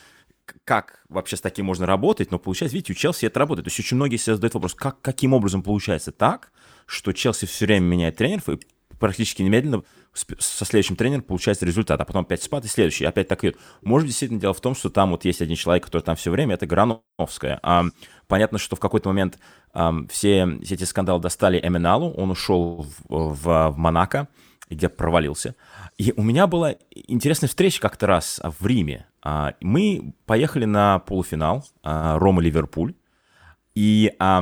как 0.63 1.03
вообще 1.09 1.37
с 1.37 1.41
таким 1.41 1.65
можно 1.65 1.85
работать, 1.85 2.31
но 2.31 2.39
получается, 2.39 2.75
видите, 2.75 2.93
у 2.93 2.95
Челси 2.95 3.25
это 3.25 3.39
работает. 3.39 3.65
То 3.65 3.69
есть 3.69 3.79
очень 3.79 3.95
многие 3.95 4.17
себе 4.17 4.35
задают 4.35 4.55
вопрос, 4.55 4.73
как, 4.73 5.01
каким 5.01 5.33
образом 5.33 5.61
получается 5.61 6.11
так, 6.11 6.51
что 6.85 7.11
Челси 7.11 7.45
все 7.45 7.65
время 7.65 7.85
меняет 7.85 8.17
тренеров, 8.17 8.49
и 8.49 8.59
практически 8.99 9.41
немедленно 9.41 9.83
со 10.13 10.65
следующим 10.65 10.95
тренером 10.95 11.23
получается 11.23 11.65
результат, 11.65 12.01
а 12.01 12.05
потом 12.05 12.23
опять 12.23 12.41
спад 12.41 12.65
и 12.65 12.67
следующий, 12.67 13.05
опять 13.05 13.27
так 13.27 13.43
идет. 13.43 13.57
Может, 13.83 14.07
действительно 14.07 14.39
дело 14.39 14.53
в 14.53 14.61
том, 14.61 14.75
что 14.75 14.89
там 14.89 15.11
вот 15.11 15.25
есть 15.25 15.41
один 15.41 15.55
человек, 15.55 15.85
который 15.85 16.01
там 16.01 16.15
все 16.15 16.31
время, 16.31 16.55
это 16.55 16.65
Грановская. 16.65 17.59
А, 17.61 17.85
понятно, 18.27 18.57
что 18.57 18.75
в 18.75 18.79
какой-то 18.79 19.09
момент 19.09 19.37
а, 19.73 19.93
все, 20.09 20.59
все 20.63 20.75
эти 20.75 20.83
скандалы 20.83 21.21
достали 21.21 21.59
Эминалу, 21.59 22.11
он 22.13 22.31
ушел 22.31 22.87
в, 23.07 23.33
в, 23.33 23.69
в 23.71 23.77
Монако, 23.77 24.27
где 24.69 24.89
провалился. 24.89 25.55
И 25.97 26.13
у 26.15 26.23
меня 26.23 26.47
была 26.47 26.75
интересная 26.93 27.47
встреча 27.47 27.81
как-то 27.81 28.07
раз 28.07 28.41
в 28.43 28.65
Риме. 28.65 29.07
А, 29.21 29.53
мы 29.61 30.13
поехали 30.25 30.65
на 30.65 30.99
полуфинал 30.99 31.65
а, 31.83 32.17
Рома-Ливерпуль, 32.17 32.95
и 33.75 34.13
а, 34.19 34.41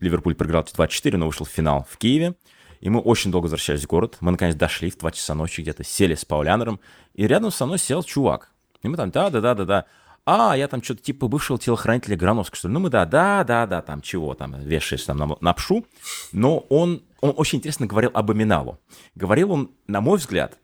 Ливерпуль 0.00 0.34
проиграл 0.34 0.62
2-4, 0.62 1.16
но 1.16 1.26
вышел 1.26 1.46
в 1.46 1.50
финал 1.50 1.86
в 1.90 1.98
Киеве. 1.98 2.34
И 2.80 2.88
мы 2.88 3.00
очень 3.00 3.30
долго 3.30 3.44
возвращались 3.44 3.82
в 3.82 3.86
город. 3.86 4.16
Мы, 4.20 4.32
наконец, 4.32 4.54
дошли 4.54 4.90
в 4.90 4.96
2 4.96 5.12
часа 5.12 5.34
ночи 5.34 5.60
где-то, 5.60 5.84
сели 5.84 6.14
с 6.14 6.24
Паулянером, 6.24 6.80
и 7.14 7.26
рядом 7.26 7.50
со 7.50 7.66
мной 7.66 7.78
сел 7.78 8.02
чувак. 8.02 8.52
И 8.82 8.88
мы 8.88 8.96
там, 8.96 9.10
да-да-да-да-да. 9.10 9.84
А, 10.24 10.56
я 10.56 10.68
там 10.68 10.82
что-то 10.82 11.02
типа 11.02 11.28
бывшего 11.28 11.58
телохранителя 11.58 12.16
Грановского, 12.16 12.56
что 12.56 12.68
ли. 12.68 12.74
Ну, 12.74 12.80
мы 12.80 12.90
да, 12.90 13.04
да, 13.04 13.44
да, 13.44 13.66
да, 13.66 13.82
там 13.82 14.00
чего, 14.00 14.34
там 14.34 14.58
вешаешь 14.60 15.04
там 15.04 15.18
на, 15.18 15.36
на 15.40 15.52
пшу. 15.52 15.86
Но 16.32 16.58
он, 16.68 17.02
он 17.20 17.34
очень 17.36 17.58
интересно 17.58 17.86
говорил 17.86 18.10
об 18.14 18.30
Аминалу. 18.30 18.78
Говорил 19.14 19.52
он, 19.52 19.70
на 19.86 20.00
мой 20.00 20.18
взгляд, 20.18 20.58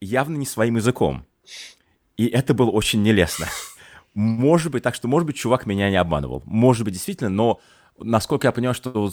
явно 0.00 0.36
не 0.36 0.46
своим 0.46 0.76
языком. 0.76 1.24
И 2.16 2.26
это 2.26 2.54
было 2.54 2.70
очень 2.70 3.02
нелестно. 3.02 3.46
Может 4.14 4.72
быть, 4.72 4.82
так 4.82 4.94
что, 4.94 5.08
может 5.08 5.26
быть, 5.26 5.36
чувак 5.36 5.66
меня 5.66 5.88
не 5.90 5.96
обманывал. 5.96 6.42
Может 6.44 6.84
быть, 6.84 6.94
действительно, 6.94 7.30
но 7.30 7.60
насколько 7.98 8.46
я 8.46 8.52
понимаю, 8.52 8.74
что 8.74 9.10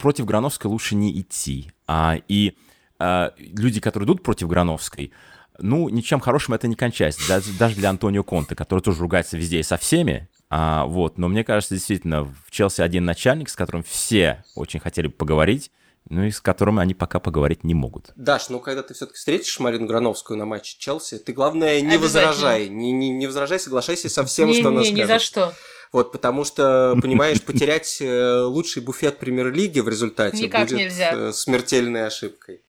против 0.00 0.24
Грановской 0.24 0.68
лучше 0.70 0.96
не 0.96 1.20
идти. 1.20 1.70
А, 1.86 2.16
и 2.26 2.56
а, 2.98 3.32
люди, 3.38 3.80
которые 3.80 4.06
идут 4.06 4.22
против 4.22 4.48
Грановской, 4.48 5.12
ну, 5.58 5.88
ничем 5.88 6.20
хорошим 6.20 6.54
это 6.54 6.66
не 6.66 6.74
кончается. 6.74 7.20
Даже, 7.28 7.52
даже 7.52 7.76
для 7.76 7.90
Антонио 7.90 8.24
Конте, 8.24 8.54
который 8.56 8.80
тоже 8.80 9.00
ругается 9.00 9.36
везде 9.36 9.60
и 9.60 9.62
со 9.62 9.76
всеми, 9.76 10.28
А, 10.52 10.84
вот, 10.86 11.16
но 11.16 11.28
мне 11.28 11.44
кажется, 11.44 11.74
действительно, 11.74 12.24
в 12.24 12.50
Челси 12.50 12.80
один 12.80 13.04
начальник, 13.04 13.48
с 13.48 13.54
которым 13.54 13.84
все 13.84 14.42
очень 14.56 14.80
хотели 14.80 15.06
бы 15.06 15.12
поговорить, 15.12 15.70
ну 16.08 16.24
и 16.24 16.30
с 16.30 16.40
которым 16.40 16.78
они 16.78 16.94
пока 16.94 17.20
поговорить 17.20 17.62
не 17.62 17.74
могут. 17.74 18.10
Даш, 18.16 18.48
ну 18.48 18.58
когда 18.58 18.82
ты 18.82 18.94
все-таки 18.94 19.16
встретишь 19.16 19.60
Марину 19.60 19.86
Грановскую 19.86 20.38
на 20.38 20.46
матче 20.46 20.76
Челси, 20.78 21.18
ты, 21.18 21.32
главное, 21.32 21.80
не 21.80 21.98
возражай. 21.98 22.68
Не, 22.68 22.90
не, 22.90 23.10
не 23.10 23.26
возражай, 23.26 23.60
соглашайся 23.60 24.08
со 24.08 24.24
всем, 24.24 24.48
не, 24.48 24.54
что 24.54 24.68
она 24.68 24.80
не, 24.80 24.86
скажет. 24.86 25.04
ни 25.04 25.06
за 25.06 25.18
что. 25.18 25.54
Вот, 25.92 26.12
потому 26.12 26.44
что, 26.44 26.96
понимаешь, 27.02 27.42
потерять 27.44 27.98
э, 28.00 28.42
лучший 28.42 28.82
буфет 28.82 29.18
премьер-лиги 29.18 29.80
в 29.80 29.88
результате 29.88 30.44
Никак 30.44 30.68
будет 30.68 30.78
нельзя. 30.78 31.12
э, 31.12 31.32
смертельной 31.32 32.06
ошибкой. 32.06 32.62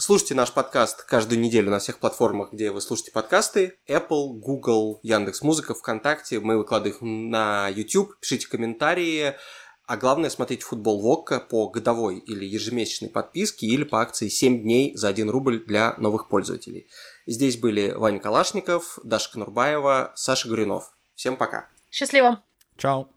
Слушайте 0.00 0.34
наш 0.34 0.52
подкаст 0.52 1.04
каждую 1.04 1.40
неделю 1.40 1.70
на 1.70 1.78
всех 1.78 1.98
платформах, 1.98 2.52
где 2.52 2.70
вы 2.70 2.80
слушаете 2.80 3.12
подкасты. 3.12 3.74
Apple, 3.88 4.38
Google, 4.38 4.98
Яндекс 5.02 5.42
Музыка, 5.42 5.74
ВКонтакте. 5.74 6.40
Мы 6.40 6.56
выкладываем 6.56 6.96
их 6.96 7.02
на 7.02 7.68
YouTube. 7.68 8.18
Пишите 8.18 8.48
комментарии. 8.48 9.34
А 9.86 9.96
главное, 9.96 10.30
смотрите 10.30 10.64
футбол 10.64 11.00
Вокка 11.00 11.40
по 11.40 11.68
годовой 11.68 12.18
или 12.18 12.44
ежемесячной 12.44 13.08
подписке 13.08 13.66
или 13.66 13.84
по 13.84 14.00
акции 14.00 14.28
7 14.28 14.62
дней 14.62 14.96
за 14.96 15.08
1 15.08 15.30
рубль 15.30 15.64
для 15.64 15.94
новых 15.98 16.28
пользователей. 16.28 16.88
Здесь 17.28 17.58
были 17.58 17.90
Ваня 17.90 18.20
Калашников, 18.20 18.98
Даша 19.04 19.30
Конурбаева, 19.30 20.12
Саша 20.16 20.48
Горюнов. 20.48 20.96
Всем 21.14 21.36
пока. 21.36 21.68
Счастливо. 21.90 22.42
Чао. 22.78 23.10